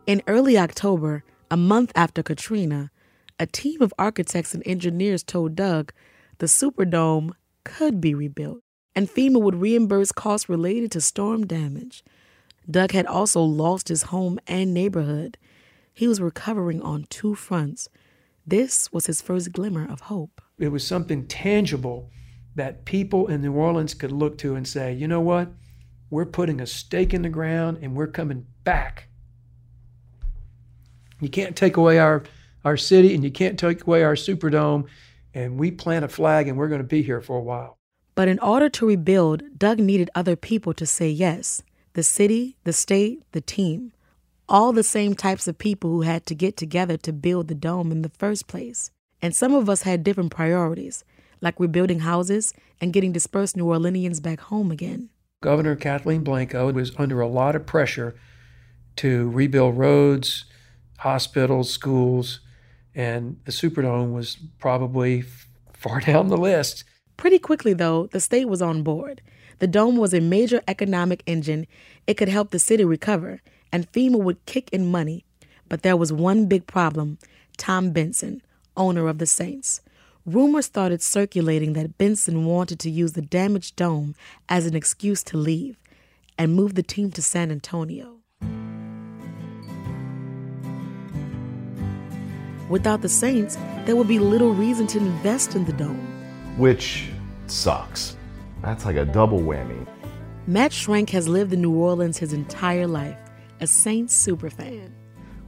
In 0.08 0.22
early 0.26 0.56
October, 0.56 1.22
a 1.50 1.56
month 1.58 1.92
after 1.94 2.22
Katrina, 2.22 2.90
a 3.38 3.44
team 3.44 3.82
of 3.82 3.92
architects 3.98 4.54
and 4.54 4.62
engineers 4.64 5.22
told 5.22 5.54
Doug 5.54 5.92
the 6.38 6.46
Superdome 6.46 7.32
could 7.62 8.00
be 8.00 8.14
rebuilt 8.14 8.62
and 8.96 9.10
FEMA 9.10 9.38
would 9.38 9.56
reimburse 9.56 10.10
costs 10.10 10.48
related 10.48 10.90
to 10.92 11.02
storm 11.02 11.46
damage. 11.46 12.02
Doug 12.70 12.92
had 12.92 13.04
also 13.04 13.42
lost 13.42 13.88
his 13.88 14.04
home 14.04 14.38
and 14.46 14.72
neighborhood. 14.72 15.36
He 15.92 16.08
was 16.08 16.22
recovering 16.22 16.80
on 16.80 17.04
two 17.10 17.34
fronts. 17.34 17.90
This 18.46 18.90
was 18.90 19.04
his 19.04 19.20
first 19.20 19.52
glimmer 19.52 19.86
of 19.86 20.00
hope. 20.00 20.40
It 20.58 20.68
was 20.68 20.86
something 20.86 21.26
tangible 21.26 22.08
that 22.54 22.86
people 22.86 23.26
in 23.26 23.42
New 23.42 23.52
Orleans 23.52 23.92
could 23.92 24.12
look 24.12 24.38
to 24.38 24.54
and 24.54 24.66
say, 24.66 24.90
you 24.90 25.06
know 25.06 25.20
what? 25.20 25.50
We're 26.08 26.24
putting 26.24 26.62
a 26.62 26.66
stake 26.66 27.12
in 27.12 27.20
the 27.20 27.28
ground 27.28 27.80
and 27.82 27.94
we're 27.94 28.06
coming 28.06 28.46
back. 28.64 29.08
You 31.20 31.28
can't 31.28 31.56
take 31.56 31.76
away 31.76 31.98
our, 31.98 32.22
our 32.64 32.76
city 32.76 33.14
and 33.14 33.24
you 33.24 33.30
can't 33.30 33.58
take 33.58 33.86
away 33.86 34.02
our 34.02 34.14
Superdome, 34.14 34.86
and 35.34 35.58
we 35.58 35.70
plant 35.70 36.04
a 36.04 36.08
flag 36.08 36.48
and 36.48 36.56
we're 36.56 36.68
going 36.68 36.80
to 36.80 36.86
be 36.86 37.02
here 37.02 37.20
for 37.20 37.36
a 37.36 37.42
while. 37.42 37.78
But 38.14 38.28
in 38.28 38.38
order 38.40 38.68
to 38.68 38.86
rebuild, 38.86 39.58
Doug 39.58 39.78
needed 39.78 40.10
other 40.14 40.36
people 40.36 40.74
to 40.74 40.86
say 40.86 41.08
yes 41.08 41.62
the 41.94 42.02
city, 42.02 42.56
the 42.64 42.72
state, 42.72 43.22
the 43.32 43.40
team. 43.40 43.92
All 44.48 44.72
the 44.72 44.82
same 44.84 45.14
types 45.14 45.48
of 45.48 45.58
people 45.58 45.90
who 45.90 46.02
had 46.02 46.24
to 46.26 46.34
get 46.34 46.56
together 46.56 46.96
to 46.98 47.12
build 47.12 47.48
the 47.48 47.54
dome 47.54 47.90
in 47.90 48.02
the 48.02 48.08
first 48.08 48.46
place. 48.46 48.90
And 49.20 49.34
some 49.34 49.52
of 49.52 49.68
us 49.68 49.82
had 49.82 50.04
different 50.04 50.30
priorities, 50.30 51.04
like 51.40 51.58
rebuilding 51.58 52.00
houses 52.00 52.54
and 52.80 52.92
getting 52.92 53.12
dispersed 53.12 53.56
New 53.56 53.66
Orleanians 53.66 54.22
back 54.22 54.40
home 54.40 54.70
again. 54.70 55.10
Governor 55.42 55.76
Kathleen 55.76 56.22
Blanco 56.22 56.72
was 56.72 56.92
under 56.96 57.20
a 57.20 57.28
lot 57.28 57.56
of 57.56 57.66
pressure 57.66 58.14
to 58.96 59.28
rebuild 59.30 59.76
roads, 59.76 60.44
hospitals, 60.98 61.70
schools, 61.70 62.40
and 62.94 63.40
the 63.44 63.52
Superdome 63.52 64.12
was 64.12 64.36
probably 64.58 65.24
far 65.72 66.00
down 66.00 66.28
the 66.28 66.36
list. 66.36 66.84
Pretty 67.16 67.38
quickly, 67.38 67.72
though, 67.72 68.06
the 68.06 68.20
state 68.20 68.48
was 68.48 68.62
on 68.62 68.82
board. 68.82 69.22
The 69.58 69.66
dome 69.66 69.96
was 69.96 70.14
a 70.14 70.20
major 70.20 70.62
economic 70.68 71.22
engine. 71.26 71.66
It 72.06 72.14
could 72.14 72.28
help 72.28 72.50
the 72.50 72.58
city 72.58 72.84
recover, 72.84 73.40
and 73.72 73.90
FEMA 73.90 74.18
would 74.20 74.44
kick 74.46 74.68
in 74.72 74.90
money. 74.90 75.24
But 75.68 75.82
there 75.82 75.96
was 75.96 76.12
one 76.12 76.46
big 76.46 76.66
problem 76.66 77.18
Tom 77.56 77.90
Benson, 77.90 78.42
owner 78.76 79.08
of 79.08 79.18
the 79.18 79.26
Saints. 79.26 79.80
Rumors 80.24 80.66
started 80.66 81.02
circulating 81.02 81.72
that 81.72 81.98
Benson 81.98 82.44
wanted 82.44 82.78
to 82.80 82.90
use 82.90 83.14
the 83.14 83.22
damaged 83.22 83.76
dome 83.76 84.14
as 84.48 84.66
an 84.66 84.76
excuse 84.76 85.22
to 85.24 85.36
leave 85.36 85.78
and 86.36 86.54
move 86.54 86.74
the 86.74 86.82
team 86.82 87.10
to 87.12 87.22
San 87.22 87.50
Antonio. 87.50 88.17
Without 92.68 93.00
the 93.00 93.08
Saints, 93.08 93.56
there 93.86 93.96
would 93.96 94.08
be 94.08 94.18
little 94.18 94.52
reason 94.52 94.86
to 94.88 94.98
invest 94.98 95.54
in 95.54 95.64
the 95.64 95.72
dome. 95.72 96.06
Which 96.58 97.08
sucks. 97.46 98.16
That's 98.62 98.84
like 98.84 98.96
a 98.96 99.06
double 99.06 99.40
whammy. 99.40 99.86
Matt 100.46 100.72
Schrank 100.72 101.10
has 101.10 101.28
lived 101.28 101.52
in 101.52 101.62
New 101.62 101.74
Orleans 101.74 102.18
his 102.18 102.32
entire 102.32 102.86
life, 102.86 103.18
a 103.60 103.66
Saints 103.66 104.14
superfan. 104.26 104.90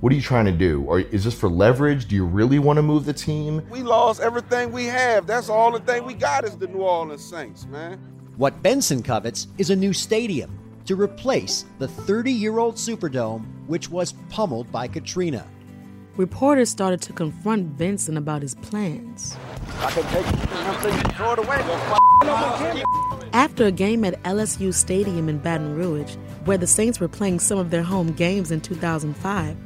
What 0.01 0.15
are 0.15 0.17
you 0.17 0.23
trying 0.23 0.47
to 0.47 0.53
do? 0.53 0.83
Or 0.85 1.01
is 1.01 1.25
this 1.25 1.39
for 1.39 1.51
leverage? 1.51 2.09
Do 2.09 2.15
you 2.15 2.25
really 2.25 2.59
want 2.59 2.79
to 2.79 2.83
move 2.83 3.05
the 3.05 3.13
team? 3.13 3.67
We 3.69 3.83
lost 3.83 4.23
everything 4.23 4.73
we 4.73 4.87
have. 4.87 5.27
That's 5.27 5.51
all 5.51 5.71
the 5.73 5.81
thing 5.81 6.05
we 6.07 6.15
got 6.15 6.45
is 6.45 6.57
the 6.57 6.69
New 6.69 6.79
Orleans 6.79 7.23
Saints, 7.23 7.67
man. 7.67 7.99
What 8.39 8.63
Benson 8.63 9.03
covets 9.03 9.49
is 9.59 9.69
a 9.69 9.77
new 9.77 9.93
stadium 9.93 10.59
to 10.87 10.97
replace 10.97 11.67
the 11.79 11.89
30 11.89 12.33
year 12.33 12.59
old 12.59 12.77
Superdome, 12.77 13.45
which 13.67 13.91
was 13.91 14.15
pummeled 14.31 14.73
by 14.73 14.89
Katrina. 14.89 15.47
Reporters 16.17 16.69
started 16.69 17.01
to 17.03 17.13
confront 17.13 17.79
Benson 17.79 18.17
about 18.17 18.43
his 18.43 18.57
plans. 18.57 19.37
I 19.79 19.91
can 19.91 20.03
take 20.13 20.27
something, 20.27 21.13
throw 21.13 21.33
it 21.33 21.39
away. 21.39 22.83
After 23.33 23.67
a 23.67 23.71
game 23.71 24.05
at 24.05 24.21
LSU 24.25 24.75
Stadium 24.75 25.29
in 25.29 25.39
Baton 25.39 25.77
Rouge, 25.77 26.17
where 26.45 26.59
the 26.59 26.67
Saints 26.67 26.99
were 26.99 27.09
playing 27.09 27.39
some 27.39 27.59
of 27.59 27.71
their 27.71 27.85
home 27.85 28.13
games 28.13 28.51
in 28.51 28.61
2005, 28.61 29.57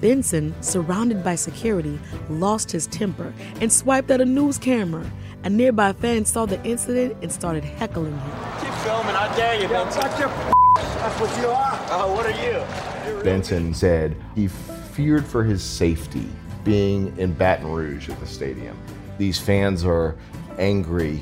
Benson, 0.00 0.54
surrounded 0.60 1.22
by 1.22 1.36
security, 1.36 1.98
lost 2.28 2.72
his 2.72 2.88
temper 2.88 3.32
and 3.60 3.72
swiped 3.72 4.10
at 4.10 4.20
a 4.20 4.24
news 4.24 4.58
camera. 4.58 5.08
A 5.44 5.50
nearby 5.50 5.92
fan 5.92 6.24
saw 6.24 6.44
the 6.44 6.62
incident 6.64 7.16
and 7.22 7.30
started 7.30 7.62
heckling 7.62 8.18
him. 8.18 8.30
Keep 8.60 8.74
filming, 8.82 9.14
I 9.14 9.34
dare 9.36 9.62
you, 9.62 9.68
Benson. 9.68 10.02
That's 10.02 11.20
what 11.20 11.40
you 11.40 11.48
are. 11.48 11.78
Oh, 11.90 12.12
what 12.14 12.26
are 12.26 13.12
you? 13.12 13.22
Benson 13.22 13.72
said 13.72 14.16
he 14.34 14.48
feared 14.94 15.26
for 15.26 15.42
his 15.42 15.62
safety 15.62 16.26
being 16.62 17.16
in 17.18 17.32
Baton 17.34 17.70
Rouge 17.70 18.08
at 18.08 18.18
the 18.20 18.26
stadium. 18.26 18.78
These 19.18 19.38
fans 19.38 19.84
are 19.84 20.16
angry. 20.58 21.20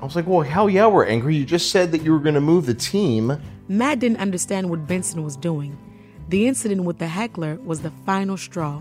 I 0.00 0.04
was 0.04 0.16
like, 0.16 0.26
well, 0.26 0.42
hell 0.42 0.70
yeah, 0.70 0.86
we're 0.86 1.06
angry. 1.06 1.36
You 1.36 1.44
just 1.44 1.70
said 1.70 1.92
that 1.92 2.02
you 2.02 2.12
were 2.12 2.20
going 2.20 2.34
to 2.34 2.40
move 2.40 2.66
the 2.66 2.74
team. 2.74 3.36
Matt 3.68 3.98
didn't 3.98 4.18
understand 4.18 4.70
what 4.70 4.86
Benson 4.86 5.22
was 5.22 5.36
doing. 5.36 5.76
The 6.28 6.46
incident 6.46 6.84
with 6.84 6.98
the 6.98 7.08
heckler 7.08 7.56
was 7.56 7.80
the 7.80 7.92
final 8.06 8.36
straw, 8.36 8.80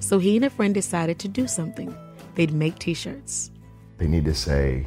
so 0.00 0.18
he 0.18 0.36
and 0.36 0.44
a 0.44 0.50
friend 0.50 0.74
decided 0.74 1.18
to 1.20 1.28
do 1.28 1.46
something. 1.46 1.96
They'd 2.34 2.52
make 2.52 2.78
t 2.78 2.94
shirts. 2.94 3.50
They 3.98 4.06
need 4.06 4.24
to 4.24 4.34
say, 4.34 4.86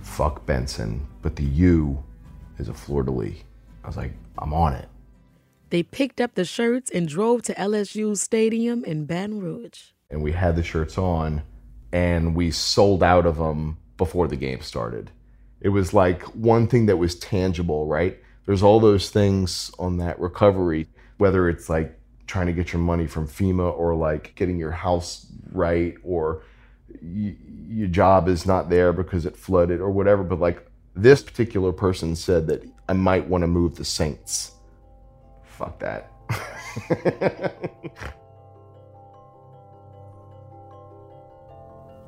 fuck 0.00 0.44
Benson, 0.46 1.06
but 1.22 1.36
the 1.36 1.44
U 1.44 2.02
is 2.58 2.68
a 2.68 2.74
fleur 2.74 3.02
de 3.02 3.10
lis. 3.10 3.36
I 3.84 3.86
was 3.86 3.96
like, 3.96 4.12
I'm 4.38 4.52
on 4.52 4.74
it. 4.74 4.88
They 5.70 5.82
picked 5.82 6.20
up 6.20 6.34
the 6.34 6.44
shirts 6.44 6.90
and 6.90 7.08
drove 7.08 7.42
to 7.42 7.54
LSU's 7.54 8.20
stadium 8.20 8.84
in 8.84 9.04
Baton 9.04 9.40
Rouge. 9.40 9.90
And 10.10 10.22
we 10.22 10.32
had 10.32 10.54
the 10.54 10.62
shirts 10.62 10.96
on, 10.96 11.42
and 11.92 12.36
we 12.36 12.50
sold 12.52 13.02
out 13.02 13.26
of 13.26 13.36
them 13.36 13.78
before 13.96 14.28
the 14.28 14.36
game 14.36 14.60
started. 14.60 15.10
It 15.60 15.70
was 15.70 15.92
like 15.92 16.22
one 16.34 16.68
thing 16.68 16.86
that 16.86 16.98
was 16.98 17.16
tangible, 17.16 17.86
right? 17.86 18.18
There's 18.44 18.62
all 18.62 18.78
those 18.78 19.10
things 19.10 19.72
on 19.78 19.96
that 19.98 20.20
recovery, 20.20 20.86
whether 21.18 21.48
it's 21.48 21.68
like 21.68 21.98
trying 22.26 22.46
to 22.46 22.52
get 22.52 22.72
your 22.72 22.82
money 22.82 23.06
from 23.06 23.26
FEMA 23.26 23.76
or 23.76 23.94
like 23.94 24.34
getting 24.36 24.58
your 24.58 24.70
house 24.70 25.26
right 25.50 25.94
or 26.04 26.42
y- 27.02 27.36
your 27.68 27.88
job 27.88 28.28
is 28.28 28.46
not 28.46 28.70
there 28.70 28.92
because 28.92 29.26
it 29.26 29.36
flooded 29.36 29.80
or 29.80 29.90
whatever. 29.90 30.22
But 30.22 30.38
like 30.38 30.70
this 30.94 31.22
particular 31.22 31.72
person 31.72 32.14
said 32.14 32.46
that 32.46 32.64
I 32.88 32.92
might 32.92 33.26
want 33.26 33.42
to 33.42 33.48
move 33.48 33.76
the 33.76 33.84
Saints. 33.84 34.52
Fuck 35.56 35.78
that. 35.78 36.10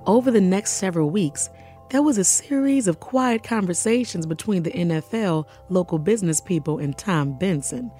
Over 0.06 0.30
the 0.30 0.40
next 0.40 0.72
several 0.72 1.10
weeks, 1.10 1.48
there 1.90 2.02
was 2.02 2.18
a 2.18 2.24
series 2.24 2.86
of 2.86 3.00
quiet 3.00 3.42
conversations 3.42 4.26
between 4.26 4.64
the 4.64 4.70
NFL, 4.70 5.46
local 5.70 5.98
business 5.98 6.42
people, 6.42 6.78
and 6.78 6.96
Tom 6.98 7.38
Benson. 7.38 7.90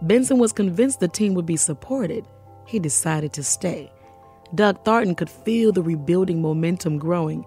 Benson 0.00 0.38
was 0.38 0.52
convinced 0.52 1.00
the 1.00 1.08
team 1.08 1.34
would 1.34 1.44
be 1.44 1.56
supported. 1.56 2.26
He 2.66 2.78
decided 2.78 3.34
to 3.34 3.42
stay. 3.44 3.92
Doug 4.54 4.82
Thornton 4.82 5.14
could 5.14 5.28
feel 5.28 5.72
the 5.72 5.82
rebuilding 5.82 6.40
momentum 6.40 6.98
growing. 6.98 7.44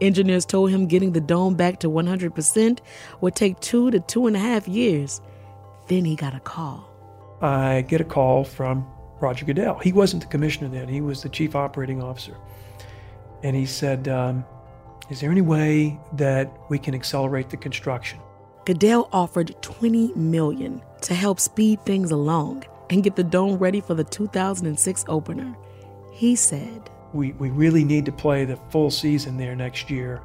Engineers 0.00 0.46
told 0.46 0.70
him 0.70 0.86
getting 0.86 1.12
the 1.12 1.20
dome 1.20 1.54
back 1.54 1.78
to 1.80 1.90
100% 1.90 2.78
would 3.20 3.34
take 3.34 3.60
two 3.60 3.90
to 3.90 4.00
two 4.00 4.26
and 4.26 4.36
a 4.36 4.38
half 4.38 4.66
years. 4.66 5.20
Then 5.88 6.04
he 6.04 6.16
got 6.16 6.34
a 6.34 6.40
call. 6.40 6.85
I 7.40 7.82
get 7.82 8.00
a 8.00 8.04
call 8.04 8.44
from 8.44 8.86
Roger 9.20 9.44
Goodell. 9.44 9.78
He 9.78 9.92
wasn't 9.92 10.22
the 10.22 10.28
commissioner 10.28 10.68
then, 10.68 10.88
he 10.88 11.00
was 11.00 11.22
the 11.22 11.28
chief 11.28 11.54
operating 11.54 12.02
officer. 12.02 12.36
And 13.42 13.54
he 13.54 13.66
said, 13.66 14.08
um, 14.08 14.44
Is 15.10 15.20
there 15.20 15.30
any 15.30 15.42
way 15.42 15.98
that 16.14 16.50
we 16.68 16.78
can 16.78 16.94
accelerate 16.94 17.50
the 17.50 17.56
construction? 17.56 18.18
Goodell 18.64 19.08
offered 19.12 19.54
20 19.62 20.14
million 20.14 20.82
to 21.02 21.14
help 21.14 21.38
speed 21.38 21.80
things 21.84 22.10
along 22.10 22.64
and 22.90 23.04
get 23.04 23.14
the 23.14 23.24
dome 23.24 23.58
ready 23.58 23.80
for 23.80 23.94
the 23.94 24.04
2006 24.04 25.04
opener. 25.08 25.56
He 26.12 26.34
said, 26.34 26.90
we, 27.12 27.32
we 27.32 27.50
really 27.50 27.84
need 27.84 28.04
to 28.06 28.12
play 28.12 28.44
the 28.44 28.56
full 28.70 28.90
season 28.90 29.36
there 29.36 29.54
next 29.54 29.90
year. 29.90 30.20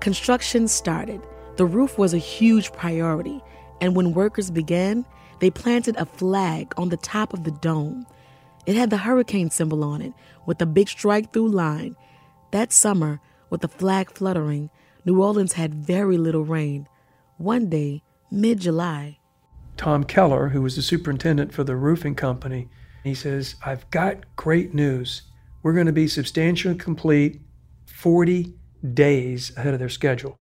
Construction 0.00 0.66
started. 0.68 1.20
The 1.56 1.64
roof 1.64 1.98
was 1.98 2.14
a 2.14 2.18
huge 2.18 2.72
priority, 2.72 3.40
and 3.80 3.94
when 3.94 4.12
workers 4.12 4.50
began, 4.50 5.06
they 5.44 5.50
planted 5.50 5.94
a 5.98 6.06
flag 6.06 6.72
on 6.78 6.88
the 6.88 6.96
top 6.96 7.34
of 7.34 7.44
the 7.44 7.50
dome. 7.50 8.06
It 8.64 8.76
had 8.76 8.88
the 8.88 8.96
hurricane 8.96 9.50
symbol 9.50 9.84
on 9.84 10.00
it 10.00 10.14
with 10.46 10.58
a 10.62 10.64
big 10.64 10.88
strike 10.88 11.34
through 11.34 11.50
line. 11.50 11.96
That 12.50 12.72
summer, 12.72 13.20
with 13.50 13.60
the 13.60 13.68
flag 13.68 14.10
fluttering, 14.10 14.70
New 15.04 15.22
Orleans 15.22 15.52
had 15.52 15.74
very 15.74 16.16
little 16.16 16.46
rain. 16.46 16.88
One 17.36 17.68
day, 17.68 18.02
mid 18.30 18.60
July, 18.60 19.18
Tom 19.76 20.04
Keller, 20.04 20.48
who 20.48 20.62
was 20.62 20.76
the 20.76 20.82
superintendent 20.82 21.52
for 21.52 21.62
the 21.62 21.76
roofing 21.76 22.14
company, 22.14 22.70
he 23.02 23.12
says, 23.14 23.56
I've 23.66 23.90
got 23.90 24.36
great 24.36 24.72
news. 24.72 25.24
We're 25.62 25.74
going 25.74 25.84
to 25.84 25.92
be 25.92 26.08
substantially 26.08 26.76
complete 26.76 27.42
40 27.84 28.54
days 28.94 29.54
ahead 29.58 29.74
of 29.74 29.78
their 29.78 29.90
schedule. 29.90 30.38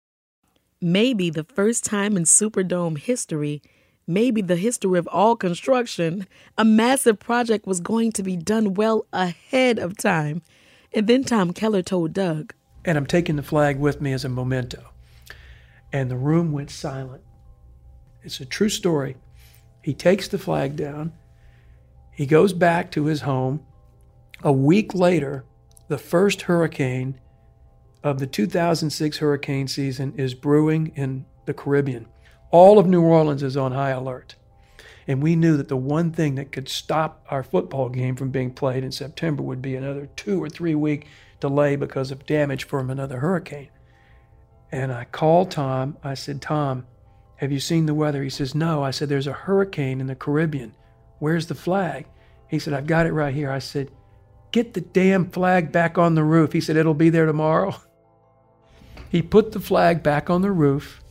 Maybe 0.81 1.31
the 1.31 1.45
first 1.45 1.85
time 1.85 2.17
in 2.17 2.25
Superdome 2.25 2.99
history, 2.99 3.63
maybe 4.09 4.41
the 4.41 4.57
history 4.57 4.99
of 4.99 5.07
all 5.09 5.37
construction, 5.37 6.27
a 6.57 6.65
massive 6.65 7.21
project 7.21 7.67
was 7.67 7.79
going 7.79 8.11
to 8.13 8.23
be 8.23 8.37
done 8.37 8.75
well 8.75 9.07
ahead 9.13 9.79
of 9.79 9.97
time. 9.97 10.43
And 10.93 11.07
then 11.07 11.23
Tom 11.23 11.53
Keller 11.53 11.83
told 11.83 12.15
Doug, 12.15 12.55
And 12.85 12.97
I'm 12.97 13.07
taking 13.07 13.37
the 13.37 13.43
flag 13.43 13.79
with 13.79 14.01
me 14.01 14.13
as 14.13 14.25
a 14.25 14.29
memento. 14.29 14.91
And 15.93 16.11
the 16.11 16.17
room 16.17 16.51
went 16.51 16.71
silent. 16.71 17.23
It's 18.23 18.41
a 18.41 18.47
true 18.47 18.69
story. 18.71 19.17
He 19.83 19.95
takes 19.95 20.27
the 20.29 20.39
flag 20.39 20.75
down. 20.75 21.13
He 22.13 22.27
goes 22.27 22.53
back 22.53 22.91
to 22.93 23.05
his 23.05 23.21
home. 23.21 23.65
A 24.43 24.53
week 24.53 24.95
later, 24.95 25.45
the 25.89 25.99
first 25.99 26.43
hurricane 26.43 27.21
of 28.03 28.19
the 28.19 28.27
2006 28.27 29.19
hurricane 29.19 29.69
season 29.69 30.15
is 30.17 30.35
brewing 30.35 30.93
in 30.95 31.27
the 31.47 31.55
Caribbean. 31.55 32.07
All 32.51 32.79
of 32.79 32.87
New 32.87 33.03
Orleans 33.03 33.43
is 33.43 33.57
on 33.57 33.73
high 33.73 33.91
alert. 33.91 34.35
And 35.07 35.23
we 35.23 35.37
knew 35.37 35.57
that 35.57 35.69
the 35.69 35.77
one 35.77 36.13
thing 36.13 36.35
that 36.35 36.53
could 36.53 36.69
stop 36.69 37.25
our 37.31 37.43
football 37.43 37.89
game 37.89 38.15
from 38.15 38.31
being 38.31 38.53
played 38.53 38.85
in 38.85 38.93
September 38.93 39.43
would 39.43 39.63
be 39.63 39.75
another 39.75 40.07
two 40.17 40.43
or 40.43 40.49
three 40.49 40.75
week 40.75 41.07
delay 41.41 41.77
because 41.77 42.11
of 42.11 42.27
damage 42.27 42.65
from 42.65 42.91
another 42.91 43.21
hurricane. 43.21 43.71
And 44.71 44.93
I 44.93 45.05
called 45.05 45.51
Tom. 45.51 45.97
I 46.05 46.15
said, 46.15 46.43
Tom, 46.43 46.87
have 47.37 47.53
you 47.53 47.61
seen 47.61 47.87
the 47.87 47.95
weather? 47.95 48.23
He 48.23 48.31
says, 48.31 48.55
No. 48.55 48.83
I 48.83 48.91
said, 48.91 49.09
There's 49.09 49.27
a 49.27 49.33
hurricane 49.33 50.01
in 50.01 50.09
the 50.09 50.15
Caribbean. 50.15 50.75
Where's 51.21 51.47
the 51.47 51.55
flag? 51.55 52.07
He 52.49 52.59
said, 52.59 52.75
I've 52.75 52.87
got 52.87 53.07
it 53.07 53.13
right 53.13 53.35
here. 53.35 53.51
I 53.51 53.61
said, 53.61 53.91
Get 54.53 54.75
the 54.75 54.81
damn 54.81 55.31
flag 55.31 55.73
back 55.73 55.99
on 55.99 56.15
the 56.15 56.25
roof. 56.25 56.53
He 56.53 56.61
said, 56.61 56.77
It'll 56.77 56.95
be 56.95 57.11
there 57.11 57.27
tomorrow. 57.27 57.75
He 59.11 59.23
put 59.23 59.53
the 59.53 59.61
flag 59.61 60.03
back 60.03 60.29
on 60.29 60.43
the 60.43 60.53
roof. 60.53 61.03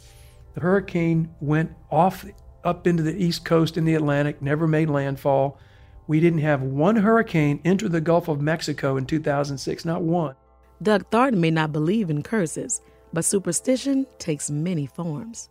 The 0.58 0.64
hurricane 0.64 1.30
went 1.40 1.76
off 1.92 2.26
up 2.64 2.88
into 2.88 3.04
the 3.04 3.16
east 3.16 3.46
coast 3.46 3.78
in 3.78 3.86
the 3.86 3.94
Atlantic, 3.94 4.42
never 4.42 4.66
made 4.66 4.90
landfall. 4.90 5.60
We 6.08 6.20
didn't 6.20 6.40
have 6.40 6.64
one 6.64 6.96
hurricane 6.96 7.62
enter 7.64 7.88
the 7.88 8.02
Gulf 8.02 8.28
of 8.28 8.42
Mexico 8.42 8.98
in 8.98 9.06
2006, 9.06 9.86
not 9.86 10.02
one. 10.02 10.34
Doug 10.82 11.12
Thornton 11.12 11.40
may 11.40 11.52
not 11.52 11.72
believe 11.72 12.10
in 12.10 12.24
curses, 12.24 12.82
but 13.14 13.24
superstition 13.24 14.08
takes 14.18 14.50
many 14.50 14.88
forms. 14.88 15.50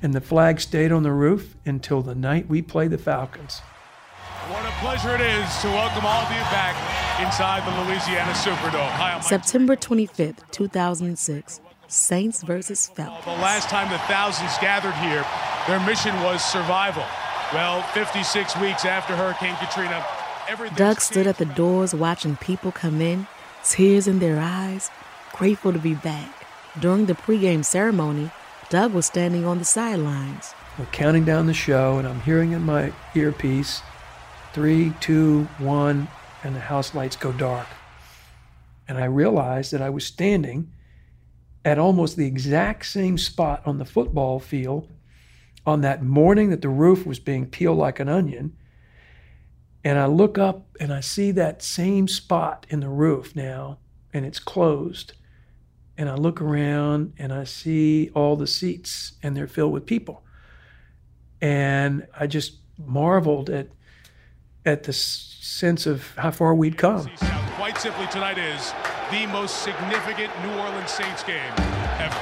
And 0.00 0.14
the 0.14 0.20
flag 0.20 0.60
stayed 0.60 0.92
on 0.92 1.02
the 1.02 1.10
roof 1.10 1.56
until 1.66 2.00
the 2.00 2.14
night 2.14 2.48
we 2.48 2.62
played 2.62 2.92
the 2.92 2.98
Falcons. 2.98 3.62
What 4.48 4.64
a 4.64 4.70
pleasure 4.78 5.16
it 5.16 5.22
is 5.22 5.58
to 5.62 5.66
welcome 5.66 6.06
all 6.06 6.22
of 6.22 6.30
you 6.30 6.42
back 6.52 6.76
inside 7.20 7.66
the 7.66 7.82
Louisiana 7.82 8.30
Superdome. 8.30 8.90
Hi, 8.90 9.14
I'm 9.14 9.22
September 9.22 9.74
25th, 9.74 10.48
2006, 10.52 11.60
Saints 11.94 12.42
versus 12.42 12.88
Falcons. 12.88 13.24
The 13.24 13.30
last 13.30 13.68
time 13.68 13.90
the 13.90 13.98
thousands 13.98 14.58
gathered 14.58 14.94
here, 14.94 15.24
their 15.68 15.78
mission 15.86 16.14
was 16.22 16.44
survival. 16.44 17.04
Well, 17.52 17.82
56 17.94 18.56
weeks 18.58 18.84
after 18.84 19.14
Hurricane 19.14 19.54
Katrina, 19.56 20.04
everything. 20.48 20.76
Doug 20.76 21.00
stood 21.00 21.26
at 21.26 21.38
the 21.38 21.44
doors 21.44 21.94
watching 21.94 22.36
people 22.36 22.72
come 22.72 23.00
in, 23.00 23.26
tears 23.62 24.08
in 24.08 24.18
their 24.18 24.40
eyes, 24.40 24.90
grateful 25.32 25.72
to 25.72 25.78
be 25.78 25.94
back. 25.94 26.46
During 26.80 27.06
the 27.06 27.14
pregame 27.14 27.64
ceremony, 27.64 28.30
Doug 28.70 28.92
was 28.92 29.06
standing 29.06 29.44
on 29.44 29.58
the 29.58 29.64
sidelines. 29.64 30.52
We're 30.78 30.86
counting 30.86 31.24
down 31.24 31.46
the 31.46 31.54
show, 31.54 31.98
and 31.98 32.08
I'm 32.08 32.22
hearing 32.22 32.50
in 32.50 32.62
my 32.62 32.92
earpiece 33.14 33.82
three, 34.52 34.92
two, 35.00 35.44
one, 35.58 36.08
and 36.42 36.56
the 36.56 36.60
house 36.60 36.94
lights 36.94 37.14
go 37.14 37.30
dark. 37.30 37.68
And 38.88 38.98
I 38.98 39.04
realized 39.04 39.72
that 39.72 39.80
I 39.80 39.90
was 39.90 40.04
standing 40.04 40.70
at 41.64 41.78
almost 41.78 42.16
the 42.16 42.26
exact 42.26 42.86
same 42.86 43.16
spot 43.16 43.62
on 43.64 43.78
the 43.78 43.84
football 43.84 44.38
field 44.38 44.88
on 45.66 45.80
that 45.80 46.02
morning 46.02 46.50
that 46.50 46.60
the 46.60 46.68
roof 46.68 47.06
was 47.06 47.18
being 47.18 47.46
peeled 47.46 47.78
like 47.78 47.98
an 47.98 48.08
onion. 48.08 48.56
And 49.82 49.98
I 49.98 50.06
look 50.06 50.38
up 50.38 50.66
and 50.78 50.92
I 50.92 51.00
see 51.00 51.30
that 51.32 51.62
same 51.62 52.08
spot 52.08 52.66
in 52.68 52.80
the 52.80 52.88
roof 52.88 53.34
now, 53.34 53.78
and 54.12 54.24
it's 54.24 54.38
closed. 54.38 55.12
And 55.96 56.08
I 56.08 56.14
look 56.14 56.40
around 56.40 57.14
and 57.18 57.32
I 57.32 57.44
see 57.44 58.10
all 58.14 58.36
the 58.36 58.46
seats, 58.46 59.12
and 59.22 59.36
they're 59.36 59.46
filled 59.46 59.72
with 59.72 59.86
people. 59.86 60.22
And 61.40 62.06
I 62.18 62.26
just 62.26 62.58
marveled 62.78 63.50
at 63.50 63.68
at 64.66 64.84
the 64.84 64.92
sense 64.92 65.86
of 65.86 66.14
how 66.16 66.30
far 66.30 66.54
we'd 66.54 66.78
come. 66.78 67.06
Quite 67.56 67.76
simply, 67.76 68.06
tonight 68.06 68.38
is 68.38 68.72
the 69.10 69.26
most 69.26 69.62
significant 69.62 70.30
New 70.42 70.52
Orleans 70.58 70.90
Saints 70.90 71.22
game 71.24 71.52
ever. 71.98 72.18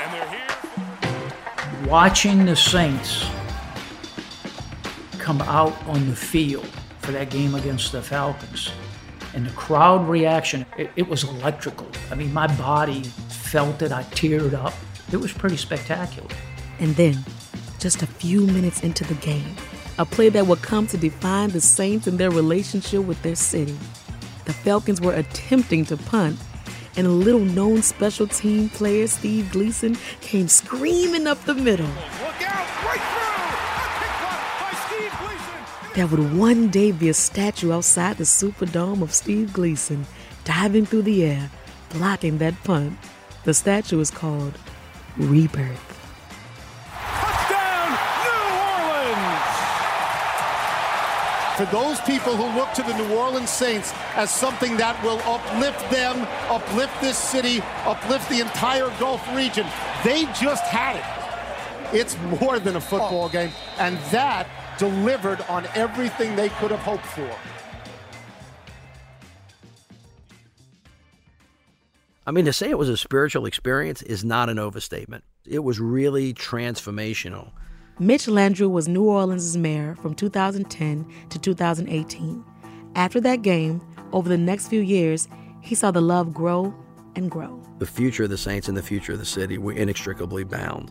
And 0.00 0.12
they're 0.12 0.28
here. 0.28 1.88
Watching 1.88 2.44
the 2.44 2.56
Saints 2.56 3.26
come 5.18 5.40
out 5.42 5.74
on 5.86 6.08
the 6.08 6.16
field 6.16 6.66
for 7.00 7.12
that 7.12 7.30
game 7.30 7.54
against 7.54 7.92
the 7.92 8.02
Falcons 8.02 8.72
and 9.34 9.46
the 9.46 9.50
crowd 9.52 10.08
reaction, 10.08 10.66
it, 10.76 10.90
it 10.96 11.08
was 11.08 11.24
electrical. 11.24 11.88
I 12.10 12.14
mean, 12.14 12.32
my 12.32 12.46
body 12.56 13.02
felt 13.02 13.82
it, 13.82 13.92
I 13.92 14.02
teared 14.04 14.54
up. 14.54 14.74
It 15.12 15.16
was 15.16 15.32
pretty 15.32 15.56
spectacular. 15.56 16.28
And 16.78 16.94
then, 16.96 17.18
just 17.78 18.02
a 18.02 18.06
few 18.06 18.46
minutes 18.46 18.82
into 18.82 19.04
the 19.04 19.14
game, 19.14 19.56
a 19.98 20.04
play 20.04 20.28
that 20.30 20.46
would 20.46 20.62
come 20.62 20.86
to 20.88 20.96
define 20.96 21.50
the 21.50 21.60
Saints 21.60 22.06
and 22.06 22.18
their 22.18 22.30
relationship 22.30 23.04
with 23.04 23.20
their 23.22 23.36
city. 23.36 23.76
The 24.44 24.52
Falcons 24.52 25.00
were 25.00 25.14
attempting 25.14 25.84
to 25.86 25.96
punt, 25.96 26.38
and 26.96 27.06
a 27.06 27.10
little 27.10 27.40
known 27.40 27.82
special 27.82 28.26
team 28.26 28.68
player, 28.68 29.06
Steve 29.06 29.50
Gleason, 29.52 29.96
came 30.20 30.48
screaming 30.48 31.26
up 31.26 31.42
the 31.44 31.54
middle. 31.54 31.86
Look 31.86 32.42
out! 32.42 32.66
Right! 32.84 33.00
A 33.00 34.60
by 34.60 34.72
Steve 34.86 35.12
Gleason! 35.20 35.94
There 35.94 36.06
would 36.06 36.36
one 36.36 36.68
day 36.68 36.92
be 36.92 37.08
a 37.08 37.14
statue 37.14 37.72
outside 37.72 38.16
the 38.18 38.24
Superdome 38.24 39.02
of 39.02 39.14
Steve 39.14 39.52
Gleason, 39.52 40.06
diving 40.44 40.86
through 40.86 41.02
the 41.02 41.24
air, 41.24 41.50
blocking 41.90 42.38
that 42.38 42.62
punt. 42.64 42.98
The 43.44 43.54
statue 43.54 44.00
is 44.00 44.10
called 44.10 44.58
Rebirth. 45.16 45.91
For 51.56 51.66
those 51.66 52.00
people 52.00 52.34
who 52.34 52.58
look 52.58 52.72
to 52.72 52.82
the 52.82 52.96
New 52.96 53.14
Orleans 53.14 53.50
Saints 53.50 53.92
as 54.16 54.30
something 54.30 54.76
that 54.78 55.02
will 55.04 55.20
uplift 55.20 55.90
them, 55.90 56.26
uplift 56.48 56.98
this 57.00 57.18
city, 57.18 57.60
uplift 57.84 58.28
the 58.28 58.40
entire 58.40 58.88
Gulf 58.98 59.22
region. 59.34 59.66
They 60.02 60.24
just 60.40 60.64
had 60.64 60.96
it. 60.96 61.98
It's 61.98 62.16
more 62.40 62.58
than 62.58 62.76
a 62.76 62.80
football 62.80 63.24
oh. 63.24 63.28
game, 63.28 63.50
and 63.78 63.98
that 64.10 64.48
delivered 64.78 65.42
on 65.42 65.66
everything 65.74 66.34
they 66.36 66.48
could 66.48 66.70
have 66.70 66.80
hoped 66.80 67.04
for. 67.04 67.30
I 72.26 72.30
mean, 72.30 72.44
to 72.44 72.52
say 72.52 72.70
it 72.70 72.78
was 72.78 72.88
a 72.88 72.96
spiritual 72.96 73.46
experience 73.46 74.00
is 74.00 74.24
not 74.24 74.48
an 74.48 74.58
overstatement. 74.58 75.24
It 75.44 75.58
was 75.58 75.80
really 75.80 76.32
transformational. 76.32 77.50
Mitch 77.98 78.26
Landrieu 78.26 78.70
was 78.70 78.88
New 78.88 79.04
Orleans' 79.04 79.56
mayor 79.56 79.94
from 79.96 80.14
2010 80.14 81.06
to 81.28 81.38
2018. 81.38 82.44
After 82.94 83.20
that 83.20 83.42
game, 83.42 83.82
over 84.12 84.28
the 84.28 84.38
next 84.38 84.68
few 84.68 84.80
years, 84.80 85.28
he 85.60 85.74
saw 85.74 85.90
the 85.90 86.00
love 86.00 86.32
grow 86.32 86.74
and 87.16 87.30
grow. 87.30 87.62
The 87.78 87.86
future 87.86 88.24
of 88.24 88.30
the 88.30 88.38
Saints 88.38 88.66
and 88.66 88.76
the 88.76 88.82
future 88.82 89.12
of 89.12 89.18
the 89.18 89.26
city 89.26 89.58
were 89.58 89.72
inextricably 89.72 90.44
bound. 90.44 90.90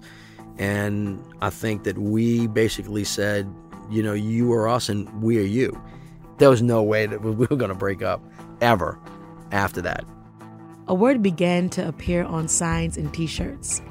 And 0.57 1.23
I 1.41 1.49
think 1.49 1.83
that 1.83 1.97
we 1.97 2.47
basically 2.47 3.03
said, 3.03 3.51
you 3.89 4.03
know, 4.03 4.13
you 4.13 4.51
are 4.53 4.67
us 4.67 4.87
and 4.87 5.09
we 5.23 5.39
are 5.39 5.47
you. 5.47 5.79
There 6.37 6.49
was 6.49 6.61
no 6.61 6.83
way 6.83 7.07
that 7.07 7.21
we 7.21 7.31
were 7.31 7.47
going 7.47 7.69
to 7.69 7.75
break 7.75 8.03
up 8.03 8.21
ever 8.61 8.99
after 9.51 9.81
that. 9.81 10.05
A 10.87 10.93
word 10.93 11.23
began 11.23 11.69
to 11.69 11.87
appear 11.87 12.23
on 12.23 12.47
signs 12.47 12.95
and 12.95 13.11
t 13.13 13.25
shirts 13.25 13.81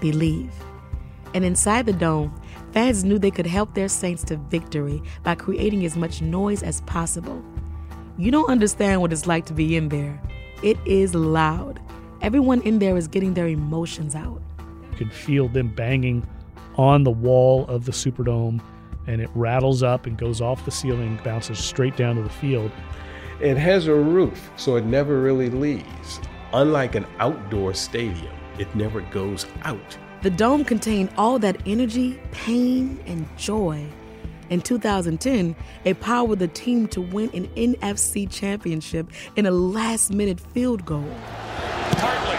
believe. 0.00 0.52
And 1.34 1.44
inside 1.44 1.86
the 1.86 1.92
dome, 1.92 2.34
fans 2.76 3.04
knew 3.04 3.18
they 3.18 3.30
could 3.30 3.46
help 3.46 3.72
their 3.72 3.88
Saints 3.88 4.22
to 4.22 4.36
victory 4.36 5.02
by 5.22 5.34
creating 5.34 5.86
as 5.86 5.96
much 5.96 6.20
noise 6.20 6.62
as 6.62 6.82
possible. 6.82 7.42
You 8.18 8.30
don't 8.30 8.50
understand 8.50 9.00
what 9.00 9.14
it's 9.14 9.26
like 9.26 9.46
to 9.46 9.54
be 9.54 9.76
in 9.76 9.88
there. 9.88 10.20
It 10.62 10.76
is 10.84 11.14
loud. 11.14 11.80
Everyone 12.20 12.60
in 12.60 12.78
there 12.78 12.94
is 12.98 13.08
getting 13.08 13.32
their 13.32 13.48
emotions 13.48 14.14
out. 14.14 14.42
You 14.90 14.96
could 14.98 15.10
feel 15.10 15.48
them 15.48 15.68
banging 15.68 16.28
on 16.76 17.02
the 17.02 17.10
wall 17.10 17.64
of 17.66 17.86
the 17.86 17.92
Superdome, 17.92 18.60
and 19.06 19.22
it 19.22 19.30
rattles 19.34 19.82
up 19.82 20.04
and 20.04 20.18
goes 20.18 20.42
off 20.42 20.66
the 20.66 20.70
ceiling, 20.70 21.18
bounces 21.24 21.58
straight 21.58 21.96
down 21.96 22.16
to 22.16 22.22
the 22.22 22.28
field. 22.28 22.70
It 23.40 23.56
has 23.56 23.86
a 23.86 23.94
roof, 23.94 24.50
so 24.56 24.76
it 24.76 24.84
never 24.84 25.22
really 25.22 25.48
leaves. 25.48 26.20
Unlike 26.52 26.96
an 26.96 27.06
outdoor 27.20 27.72
stadium, 27.72 28.36
it 28.58 28.74
never 28.74 29.00
goes 29.00 29.46
out. 29.62 29.96
The 30.26 30.30
dome 30.30 30.64
contained 30.64 31.10
all 31.16 31.38
that 31.38 31.56
energy, 31.66 32.18
pain, 32.32 32.98
and 33.06 33.28
joy. 33.38 33.86
In 34.50 34.60
2010, 34.60 35.54
it 35.84 36.00
powered 36.00 36.40
the 36.40 36.48
team 36.48 36.88
to 36.88 37.00
win 37.00 37.30
an 37.32 37.46
NFC 37.50 38.28
championship 38.28 39.08
in 39.36 39.46
a 39.46 39.52
last 39.52 40.12
minute 40.12 40.40
field 40.40 40.84
goal. 40.84 41.08
Hartley 42.02 42.38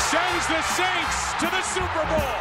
sends 0.00 0.46
the 0.46 0.62
Saints 0.72 1.34
to 1.38 1.44
the 1.50 1.60
Super 1.68 2.06
Bowl. 2.08 2.32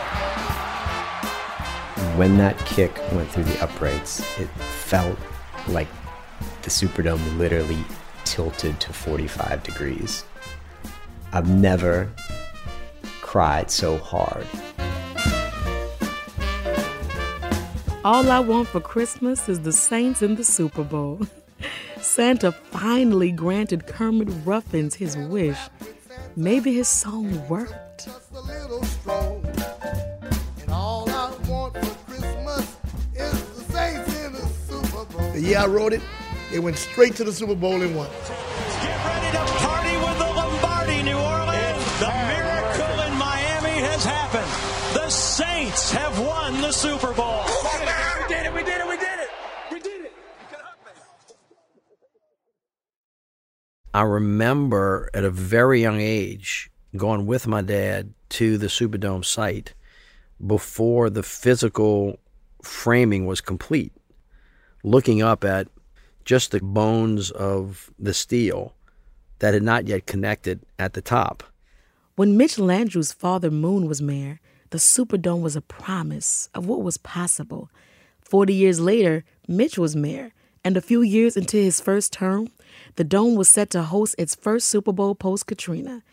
When 2.18 2.38
that 2.38 2.58
kick 2.60 2.98
went 3.12 3.30
through 3.30 3.44
the 3.44 3.62
uprights, 3.62 4.22
it 4.40 4.48
felt 4.88 5.20
like 5.68 5.90
the 6.62 6.70
Superdome 6.70 7.38
literally 7.38 7.84
tilted 8.24 8.80
to 8.80 8.94
45 8.94 9.64
degrees. 9.64 10.24
I've 11.34 11.50
never 11.50 12.10
cried 13.30 13.70
so 13.70 13.96
hard. 14.00 14.44
All 18.04 18.32
I 18.32 18.40
want 18.40 18.68
for 18.70 18.80
Christmas 18.80 19.48
is 19.48 19.60
the 19.60 19.72
Saints 19.72 20.24
in 20.24 20.34
the 20.34 20.44
Super 20.44 20.84
Bowl. 20.84 21.22
Santa 22.02 22.52
finally 22.52 23.32
granted 23.32 23.86
Kermit 23.86 24.30
Ruffins 24.46 24.96
his 24.96 25.16
wish. 25.16 25.60
Maybe 26.36 26.74
his 26.74 26.88
song 26.88 27.48
worked. 27.48 28.10
The 35.34 35.40
year 35.40 35.60
I 35.60 35.68
wrote 35.68 35.94
it, 35.94 36.02
it 36.52 36.58
went 36.58 36.78
straight 36.78 37.16
to 37.18 37.24
the 37.24 37.32
Super 37.32 37.54
Bowl 37.54 37.80
and 37.80 37.96
won. 37.96 38.10
Saints 45.70 45.92
have 45.92 46.20
won 46.20 46.62
the 46.62 46.72
Super 46.72 47.14
Bowl. 47.14 47.44
Oh, 47.46 48.18
we 48.22 48.34
did 48.34 48.44
it, 48.44 48.54
we 48.56 48.64
did 48.64 48.82
it, 48.82 48.88
we 48.88 48.98
did 48.98 49.20
it. 49.20 49.30
We 49.72 49.80
did 49.80 50.06
it. 50.06 50.14
I 53.94 54.02
remember 54.02 55.12
at 55.14 55.24
a 55.24 55.30
very 55.30 55.80
young 55.80 56.02
age 56.02 56.72
going 56.98 57.28
with 57.28 57.46
my 57.46 57.62
dad 57.62 58.16
to 58.30 58.58
the 58.58 58.66
Superdome 58.66 59.24
site 59.24 59.76
before 60.46 61.12
the 61.12 61.22
physical 61.22 62.18
framing 62.64 63.28
was 63.28 63.40
complete, 63.40 63.94
looking 64.84 65.22
up 65.22 65.44
at 65.44 65.68
just 66.26 66.50
the 66.50 66.62
bones 66.62 67.30
of 67.30 67.92
the 68.00 68.16
steel 68.16 68.74
that 69.38 69.54
had 69.54 69.62
not 69.62 69.88
yet 69.88 70.08
connected 70.08 70.62
at 70.80 70.94
the 70.94 71.02
top. 71.02 71.44
When 72.16 72.38
Mitch 72.38 72.58
Landrieu's 72.58 73.14
father 73.14 73.52
Moon 73.52 73.88
was 73.88 74.02
mayor, 74.02 74.40
the 74.72 74.78
Superdome 74.78 75.42
was 75.42 75.56
a 75.56 75.62
promise 75.62 76.50
of 76.54 76.66
what 76.66 76.82
was 76.82 76.98
possible. 76.98 77.70
Forty 78.22 78.54
years 78.54 78.80
later, 78.80 79.24
Mitch 79.48 79.78
was 79.78 79.96
mayor, 79.96 80.34
and 80.64 80.78
a 80.78 80.82
few 80.82 81.02
years 81.02 81.36
into 81.36 81.58
his 81.58 81.82
first 81.82 82.14
term, 82.14 82.50
the 82.96 83.04
Dome 83.04 83.36
was 83.36 83.50
set 83.50 83.70
to 83.72 83.84
host 83.84 84.16
its 84.18 84.36
first 84.36 84.68
Super 84.68 84.92
Bowl 84.92 85.16
post 85.16 85.48
Katrina. 85.48 86.04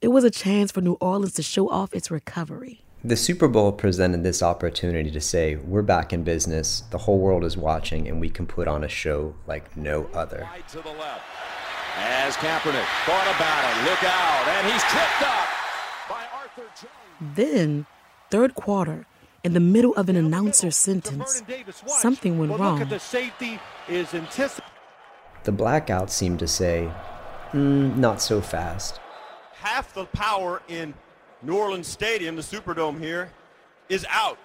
It 0.00 0.08
was 0.08 0.24
a 0.24 0.30
chance 0.30 0.72
for 0.72 0.80
New 0.80 0.98
Orleans 1.00 1.34
to 1.34 1.42
show 1.42 1.70
off 1.70 1.94
its 1.94 2.10
recovery. 2.10 2.82
The 3.04 3.16
Super 3.16 3.48
Bowl 3.48 3.72
presented 3.72 4.22
this 4.22 4.42
opportunity 4.42 5.10
to 5.10 5.20
say, 5.20 5.56
we're 5.56 5.82
back 5.82 6.12
in 6.12 6.22
business, 6.22 6.82
the 6.90 6.98
whole 6.98 7.18
world 7.18 7.44
is 7.44 7.56
watching, 7.56 8.06
and 8.08 8.20
we 8.20 8.28
can 8.28 8.46
put 8.46 8.68
on 8.68 8.84
a 8.84 8.88
show 8.88 9.34
like 9.46 9.76
no 9.76 10.08
other. 10.14 10.46
Right 10.52 10.68
to 10.68 10.82
the 10.82 10.90
left. 10.90 11.22
As 11.98 12.36
Kaepernick 12.36 12.86
thought 13.04 13.34
about 13.34 13.64
it, 13.70 13.90
look 13.90 14.02
out, 14.04 14.48
and 14.48 14.72
he's 14.72 14.82
tripped 14.84 15.22
up 15.22 15.48
by 16.08 16.24
Arthur 16.32 16.70
Jones. 16.80 17.36
Then, 17.36 17.86
third 18.32 18.54
quarter, 18.54 19.04
in 19.44 19.52
the 19.52 19.60
middle 19.60 19.94
of 19.94 20.08
an 20.08 20.16
announcer's 20.16 20.74
sentence, 20.74 21.42
something 21.86 22.38
went 22.38 22.58
wrong. 22.58 22.88
the 22.88 22.98
safety 22.98 23.60
is 23.90 24.14
anticipating. 24.14 24.72
The 25.44 25.52
blackout 25.52 26.10
seemed 26.10 26.38
to 26.38 26.48
say, 26.48 26.90
mm, 27.52 27.94
not 27.94 28.22
so 28.22 28.40
fast. 28.40 29.00
half 29.52 29.92
the 29.92 30.06
power 30.06 30.62
in 30.66 30.94
New 31.42 31.56
Orleans 31.58 31.86
Stadium, 31.86 32.34
the 32.36 32.42
Superdome 32.42 32.98
here, 32.98 33.30
is 33.90 34.06
out. 34.08 34.38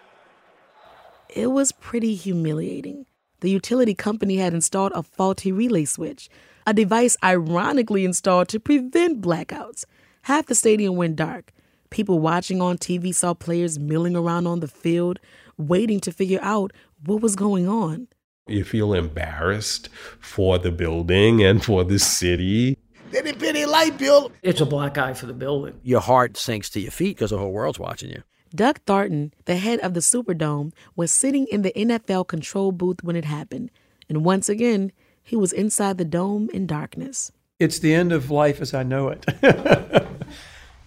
It 1.29 1.47
was 1.47 1.71
pretty 1.71 2.13
humiliating. 2.13 3.05
The 3.39 3.49
utility 3.49 3.95
company 3.95 4.35
had 4.35 4.53
installed 4.53 4.91
a 4.95 5.01
faulty 5.01 5.53
relay 5.53 5.85
switch, 5.85 6.29
a 6.65 6.73
device 6.73 7.15
ironically 7.23 8.03
installed 8.03 8.49
to 8.49 8.59
prevent 8.59 9.21
blackouts. 9.21 9.85
Half 10.23 10.47
the 10.47 10.55
stadium 10.55 10.97
went 10.97 11.15
dark. 11.15 11.53
People 11.89 12.19
watching 12.19 12.61
on 12.61 12.77
TV 12.77 13.13
saw 13.13 13.33
players 13.33 13.79
milling 13.79 14.15
around 14.15 14.47
on 14.47 14.59
the 14.59 14.67
field, 14.67 15.19
waiting 15.57 15.99
to 16.01 16.11
figure 16.11 16.39
out 16.41 16.73
what 17.05 17.21
was 17.21 17.35
going 17.35 17.67
on. 17.67 18.07
You 18.47 18.63
feel 18.63 18.93
embarrassed 18.93 19.89
for 20.19 20.57
the 20.57 20.71
building 20.71 21.43
and 21.43 21.63
for 21.63 21.83
the 21.83 21.99
city. 21.99 22.77
They 23.11 23.21
didn't 23.21 23.39
pay 23.39 23.53
their 23.53 23.67
light 23.67 23.97
bill. 23.97 24.31
It's 24.41 24.61
a 24.61 24.65
black 24.65 24.97
eye 24.97 25.13
for 25.13 25.25
the 25.25 25.33
building. 25.33 25.79
Your 25.83 26.01
heart 26.01 26.37
sinks 26.37 26.69
to 26.71 26.79
your 26.79 26.91
feet 26.91 27.17
because 27.17 27.31
the 27.31 27.37
whole 27.37 27.51
world's 27.51 27.79
watching 27.79 28.09
you. 28.09 28.23
Doug 28.55 28.79
Thornton, 28.85 29.33
the 29.45 29.57
head 29.57 29.79
of 29.81 29.93
the 29.93 29.99
Superdome, 29.99 30.71
was 30.95 31.11
sitting 31.11 31.47
in 31.47 31.61
the 31.61 31.71
NFL 31.71 32.27
control 32.27 32.71
booth 32.71 33.03
when 33.03 33.15
it 33.15 33.25
happened. 33.25 33.71
And 34.07 34.23
once 34.23 34.47
again, 34.47 34.91
he 35.21 35.35
was 35.35 35.51
inside 35.51 35.97
the 35.97 36.05
dome 36.05 36.49
in 36.53 36.67
darkness. 36.67 37.31
It's 37.59 37.79
the 37.79 37.93
end 37.93 38.13
of 38.13 38.31
life 38.31 38.61
as 38.61 38.73
I 38.73 38.83
know 38.83 39.09
it. 39.09 39.25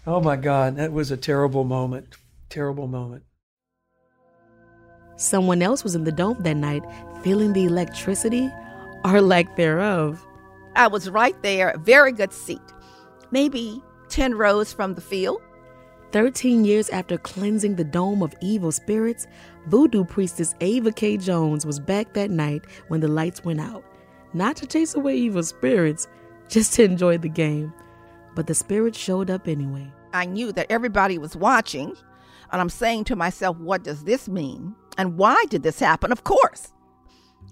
oh 0.07 0.21
my 0.21 0.37
God, 0.37 0.77
that 0.77 0.93
was 0.93 1.11
a 1.11 1.17
terrible 1.17 1.65
moment. 1.65 2.17
Terrible 2.49 2.87
moment. 2.87 3.23
Someone 5.17 5.61
else 5.61 5.85
was 5.85 5.95
in 5.95 6.05
the 6.05 6.13
dome 6.13 6.39
that 6.41 6.57
night, 6.57 6.83
feeling 7.23 7.53
the 7.53 7.67
electricity 7.67 8.51
or 9.05 9.21
lack 9.21 9.57
thereof. 9.57 10.25
I 10.77 10.87
was 10.87 11.11
right 11.11 11.41
there, 11.43 11.75
very 11.79 12.13
good 12.13 12.33
seat, 12.33 12.61
maybe 13.31 13.83
10 14.09 14.35
rows 14.35 14.73
from 14.73 14.95
the 14.95 15.01
field. 15.01 15.41
13 16.13 16.65
years 16.65 16.91
after 16.91 17.19
cleansing 17.19 17.77
the 17.77 17.85
dome 17.85 18.23
of 18.23 18.35
evil 18.41 18.73
spirits, 18.73 19.27
voodoo 19.67 20.05
priestess 20.05 20.55
Ava 20.61 20.91
Kay 20.91 21.17
Jones 21.17 21.65
was 21.65 21.79
back 21.79 22.15
that 22.15 22.31
night 22.31 22.65
when 22.89 23.01
the 23.01 23.09
lights 23.09 23.45
went 23.45 23.61
out. 23.61 23.85
Not 24.33 24.57
to 24.57 24.67
chase 24.67 24.95
away 24.95 25.17
evil 25.17 25.43
spirits, 25.43 26.09
just 26.49 26.73
to 26.75 26.85
enjoy 26.85 27.19
the 27.19 27.29
game. 27.29 27.73
But 28.41 28.47
the 28.47 28.55
spirit 28.55 28.97
showed 28.97 29.29
up 29.29 29.47
anyway. 29.47 29.93
I 30.15 30.25
knew 30.25 30.51
that 30.53 30.69
everybody 30.71 31.19
was 31.19 31.37
watching, 31.37 31.95
and 32.51 32.59
I'm 32.59 32.71
saying 32.71 33.05
to 33.05 33.15
myself, 33.15 33.59
what 33.59 33.85
does 33.85 34.05
this 34.05 34.31
mean? 34.31 34.75
And 34.97 35.19
why 35.19 35.45
did 35.51 35.63
this 35.63 35.79
happen? 35.79 36.11
Of 36.11 36.25
course. 36.25 36.73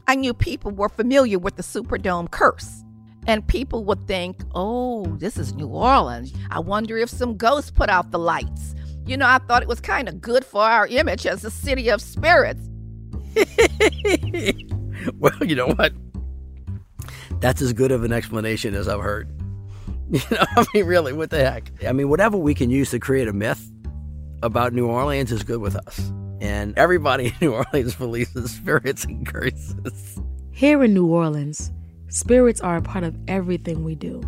I 0.06 0.14
knew 0.14 0.32
people 0.32 0.70
were 0.70 0.88
familiar 0.88 1.38
with 1.38 1.56
the 1.56 1.62
Superdome 1.62 2.30
curse. 2.30 2.84
And 3.26 3.46
people 3.46 3.84
would 3.84 4.06
think, 4.06 4.40
oh, 4.54 5.04
this 5.18 5.36
is 5.36 5.52
New 5.52 5.66
Orleans. 5.66 6.32
I 6.48 6.60
wonder 6.60 6.96
if 6.96 7.10
some 7.10 7.36
ghosts 7.36 7.70
put 7.70 7.90
out 7.90 8.10
the 8.10 8.18
lights. 8.18 8.74
You 9.04 9.18
know, 9.18 9.26
I 9.26 9.40
thought 9.40 9.60
it 9.60 9.68
was 9.68 9.82
kind 9.82 10.08
of 10.08 10.22
good 10.22 10.42
for 10.42 10.62
our 10.62 10.86
image 10.86 11.26
as 11.26 11.44
a 11.44 11.50
city 11.50 11.90
of 11.90 12.00
spirits. 12.00 12.66
well, 15.18 15.44
you 15.44 15.54
know 15.54 15.68
what? 15.68 15.92
That's 17.40 17.60
as 17.60 17.74
good 17.74 17.92
of 17.92 18.04
an 18.04 18.12
explanation 18.14 18.74
as 18.74 18.88
I've 18.88 19.02
heard. 19.02 19.37
You 20.12 20.20
know, 20.30 20.44
I 20.56 20.64
mean, 20.72 20.86
really, 20.86 21.12
what 21.12 21.28
the 21.28 21.38
heck? 21.38 21.70
I 21.86 21.92
mean, 21.92 22.08
whatever 22.08 22.38
we 22.38 22.54
can 22.54 22.70
use 22.70 22.90
to 22.92 22.98
create 22.98 23.28
a 23.28 23.32
myth 23.34 23.70
about 24.42 24.72
New 24.72 24.86
Orleans 24.86 25.30
is 25.30 25.42
good 25.42 25.60
with 25.60 25.76
us. 25.76 26.10
And 26.40 26.76
everybody 26.78 27.26
in 27.26 27.32
New 27.42 27.52
Orleans 27.52 27.94
believes 27.94 28.34
in 28.34 28.48
spirits 28.48 29.04
and 29.04 29.26
curses. 29.26 30.20
Here 30.50 30.82
in 30.82 30.94
New 30.94 31.06
Orleans, 31.06 31.70
spirits 32.08 32.62
are 32.62 32.76
a 32.76 32.82
part 32.82 33.04
of 33.04 33.16
everything 33.28 33.84
we 33.84 33.94
do. 33.94 34.22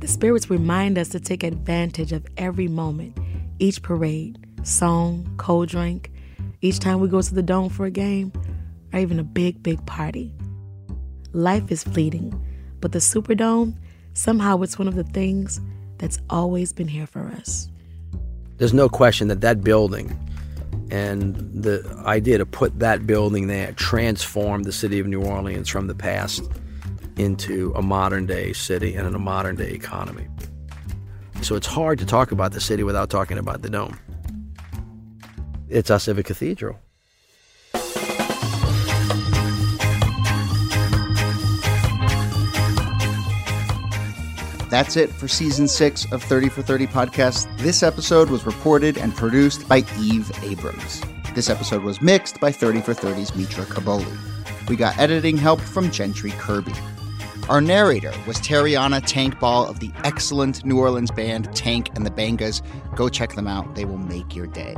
The 0.00 0.06
spirits 0.08 0.50
remind 0.50 0.98
us 0.98 1.08
to 1.10 1.20
take 1.20 1.44
advantage 1.44 2.12
of 2.12 2.26
every 2.36 2.68
moment, 2.68 3.16
each 3.58 3.80
parade, 3.80 4.44
song, 4.64 5.32
cold 5.38 5.68
drink, 5.68 6.12
each 6.60 6.78
time 6.78 7.00
we 7.00 7.08
go 7.08 7.22
to 7.22 7.34
the 7.34 7.42
dome 7.42 7.70
for 7.70 7.86
a 7.86 7.90
game, 7.90 8.32
or 8.92 8.98
even 8.98 9.18
a 9.18 9.24
big, 9.24 9.62
big 9.62 9.84
party. 9.86 10.34
Life 11.32 11.72
is 11.72 11.84
fleeting, 11.84 12.38
but 12.80 12.92
the 12.92 12.98
Superdome, 12.98 13.76
somehow 14.14 14.60
it's 14.62 14.78
one 14.78 14.88
of 14.88 14.94
the 14.94 15.04
things 15.04 15.60
that's 15.98 16.18
always 16.30 16.72
been 16.72 16.88
here 16.88 17.06
for 17.06 17.26
us. 17.36 17.68
There's 18.58 18.74
no 18.74 18.88
question 18.88 19.28
that 19.28 19.40
that 19.40 19.62
building 19.62 20.18
and 20.90 21.36
the 21.54 21.82
idea 22.04 22.38
to 22.38 22.46
put 22.46 22.78
that 22.80 23.06
building 23.06 23.46
there 23.46 23.72
transformed 23.72 24.66
the 24.66 24.72
city 24.72 24.98
of 24.98 25.06
New 25.06 25.22
Orleans 25.22 25.68
from 25.68 25.86
the 25.86 25.94
past 25.94 26.42
into 27.16 27.72
a 27.74 27.82
modern 27.82 28.26
day 28.26 28.52
city 28.52 28.94
and 28.94 29.06
in 29.06 29.14
a 29.14 29.18
modern 29.18 29.56
day 29.56 29.70
economy. 29.70 30.26
So 31.40 31.56
it's 31.56 31.66
hard 31.66 31.98
to 31.98 32.06
talk 32.06 32.30
about 32.30 32.52
the 32.52 32.60
city 32.60 32.82
without 32.82 33.10
talking 33.10 33.38
about 33.38 33.62
the 33.62 33.70
dome. 33.70 33.98
It's 35.68 35.90
our 35.90 35.98
civic 35.98 36.26
cathedral. 36.26 36.78
That's 44.72 44.96
it 44.96 45.10
for 45.10 45.28
season 45.28 45.68
six 45.68 46.10
of 46.12 46.22
30 46.22 46.48
for 46.48 46.62
30 46.62 46.86
podcast. 46.86 47.46
This 47.58 47.82
episode 47.82 48.30
was 48.30 48.46
reported 48.46 48.96
and 48.96 49.14
produced 49.14 49.68
by 49.68 49.84
Eve 50.00 50.32
Abrams. 50.42 51.02
This 51.34 51.50
episode 51.50 51.82
was 51.82 52.00
mixed 52.00 52.40
by 52.40 52.52
30 52.52 52.80
for 52.80 52.94
30's 52.94 53.36
Mitra 53.36 53.66
Kaboli. 53.66 54.10
We 54.70 54.76
got 54.76 54.98
editing 54.98 55.36
help 55.36 55.60
from 55.60 55.90
Gentry 55.90 56.30
Kirby. 56.30 56.72
Our 57.50 57.60
narrator 57.60 58.14
was 58.26 58.38
Tarriona 58.38 59.02
Tank 59.04 59.38
Ball 59.38 59.66
of 59.66 59.80
the 59.80 59.90
excellent 60.04 60.64
New 60.64 60.78
Orleans 60.78 61.10
band 61.10 61.54
Tank 61.54 61.90
and 61.94 62.06
the 62.06 62.10
Bangas. 62.10 62.62
Go 62.96 63.10
check 63.10 63.34
them 63.34 63.46
out, 63.46 63.74
they 63.74 63.84
will 63.84 63.98
make 63.98 64.34
your 64.34 64.46
day. 64.46 64.74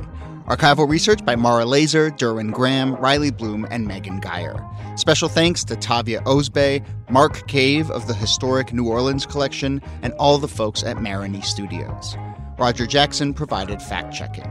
Archival 0.47 0.87
research 0.89 1.25
by 1.25 1.37
Mara 1.37 1.65
Laser, 1.65 2.11
Derwin 2.11 2.53
Graham, 2.53 2.95
Riley 2.97 3.31
Bloom, 3.31 3.67
and 3.71 3.87
Megan 3.87 4.21
Geyer. 4.21 4.63
Special 4.97 5.29
thanks 5.29 5.65
to 5.65 5.75
Tavia 5.75 6.21
Osbey, 6.23 6.85
Mark 7.09 7.49
Cave 7.49 7.91
of 7.91 8.07
the 8.07 8.15
Historic 8.15 8.73
New 8.73 8.87
Orleans 8.87 9.25
Collection, 9.25 9.81
and 10.03 10.13
all 10.15 10.37
the 10.37 10.49
folks 10.49 10.83
at 10.85 10.99
Marigny 10.99 11.43
Studios. 11.43 12.17
Roger 12.59 12.87
Jackson 12.87 13.33
provided 13.33 13.81
fact 13.81 14.15
checking. 14.15 14.51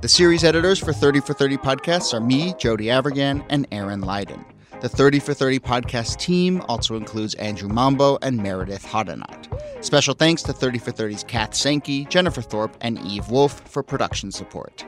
The 0.00 0.08
series 0.08 0.44
editors 0.44 0.78
for 0.78 0.92
30 0.92 1.20
for 1.20 1.34
30 1.34 1.56
podcasts 1.56 2.14
are 2.14 2.20
me, 2.20 2.54
Jody 2.58 2.86
Avirgan, 2.86 3.44
and 3.48 3.66
Aaron 3.72 4.02
Leiden. 4.02 4.44
The 4.80 4.88
30 4.88 5.18
for 5.18 5.34
30 5.34 5.58
podcast 5.58 6.18
team 6.18 6.62
also 6.68 6.96
includes 6.96 7.34
Andrew 7.34 7.68
Mambo 7.68 8.18
and 8.22 8.36
Meredith 8.36 8.84
Hodenot. 8.86 9.84
Special 9.84 10.14
thanks 10.14 10.42
to 10.44 10.52
30 10.52 10.78
for 10.78 10.92
30's 10.92 11.24
Kath 11.24 11.54
Sankey, 11.54 12.04
Jennifer 12.04 12.42
Thorpe, 12.42 12.76
and 12.82 12.98
Eve 13.00 13.28
Wolf 13.30 13.60
for 13.68 13.82
production 13.82 14.30
support. 14.30 14.84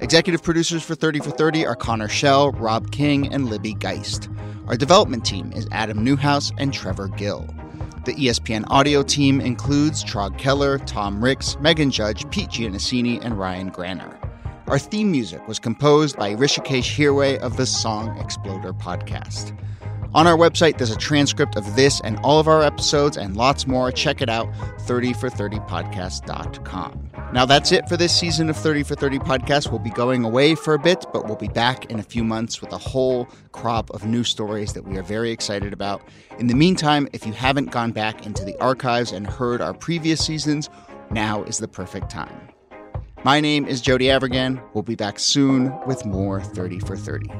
Executive 0.00 0.42
producers 0.42 0.82
for 0.82 0.94
30 0.94 1.20
for 1.20 1.30
30 1.30 1.66
are 1.66 1.76
Connor 1.76 2.08
Schell, 2.08 2.52
Rob 2.52 2.90
King, 2.90 3.30
and 3.32 3.50
Libby 3.50 3.74
Geist. 3.74 4.30
Our 4.66 4.76
development 4.76 5.26
team 5.26 5.52
is 5.52 5.68
Adam 5.72 6.02
Newhouse 6.02 6.50
and 6.56 6.72
Trevor 6.72 7.08
Gill. 7.08 7.46
The 8.06 8.14
ESPN 8.14 8.64
audio 8.68 9.02
team 9.02 9.42
includes 9.42 10.02
Trog 10.02 10.38
Keller, 10.38 10.78
Tom 10.78 11.22
Ricks, 11.22 11.58
Megan 11.60 11.90
Judge, 11.90 12.28
Pete 12.30 12.48
Giannassini, 12.48 13.22
and 13.22 13.38
Ryan 13.38 13.68
Granner. 13.68 14.18
Our 14.68 14.78
theme 14.78 15.10
music 15.10 15.46
was 15.46 15.58
composed 15.58 16.16
by 16.16 16.34
Hrishikesh 16.34 16.96
Hirway 16.96 17.38
of 17.38 17.58
the 17.58 17.66
Song 17.66 18.16
Exploder 18.18 18.72
podcast. 18.72 19.54
On 20.12 20.26
our 20.26 20.36
website, 20.36 20.76
there's 20.76 20.90
a 20.90 20.96
transcript 20.96 21.54
of 21.54 21.76
this 21.76 22.00
and 22.00 22.18
all 22.24 22.40
of 22.40 22.48
our 22.48 22.64
episodes 22.64 23.16
and 23.16 23.36
lots 23.36 23.68
more. 23.68 23.92
Check 23.92 24.20
it 24.20 24.28
out, 24.28 24.52
30for30podcast.com. 24.88 27.10
Now, 27.32 27.46
that's 27.46 27.70
it 27.70 27.88
for 27.88 27.96
this 27.96 28.12
season 28.12 28.50
of 28.50 28.56
30 28.56 28.82
for 28.82 28.96
30 28.96 29.20
podcast. 29.20 29.70
We'll 29.70 29.78
be 29.78 29.90
going 29.90 30.24
away 30.24 30.56
for 30.56 30.74
a 30.74 30.80
bit, 30.80 31.06
but 31.12 31.26
we'll 31.26 31.36
be 31.36 31.46
back 31.46 31.92
in 31.92 32.00
a 32.00 32.02
few 32.02 32.24
months 32.24 32.60
with 32.60 32.72
a 32.72 32.78
whole 32.78 33.28
crop 33.52 33.88
of 33.90 34.04
new 34.04 34.24
stories 34.24 34.72
that 34.72 34.82
we 34.82 34.98
are 34.98 35.04
very 35.04 35.30
excited 35.30 35.72
about. 35.72 36.02
In 36.40 36.48
the 36.48 36.56
meantime, 36.56 37.06
if 37.12 37.24
you 37.24 37.32
haven't 37.32 37.70
gone 37.70 37.92
back 37.92 38.26
into 38.26 38.44
the 38.44 38.60
archives 38.60 39.12
and 39.12 39.28
heard 39.28 39.60
our 39.60 39.74
previous 39.74 40.26
seasons, 40.26 40.68
now 41.12 41.44
is 41.44 41.58
the 41.58 41.68
perfect 41.68 42.10
time. 42.10 42.48
My 43.22 43.40
name 43.40 43.64
is 43.64 43.80
Jody 43.80 44.06
Avirgan. 44.06 44.60
We'll 44.74 44.82
be 44.82 44.96
back 44.96 45.20
soon 45.20 45.72
with 45.86 46.04
more 46.04 46.40
30 46.40 46.80
for 46.80 46.96
30. 46.96 47.30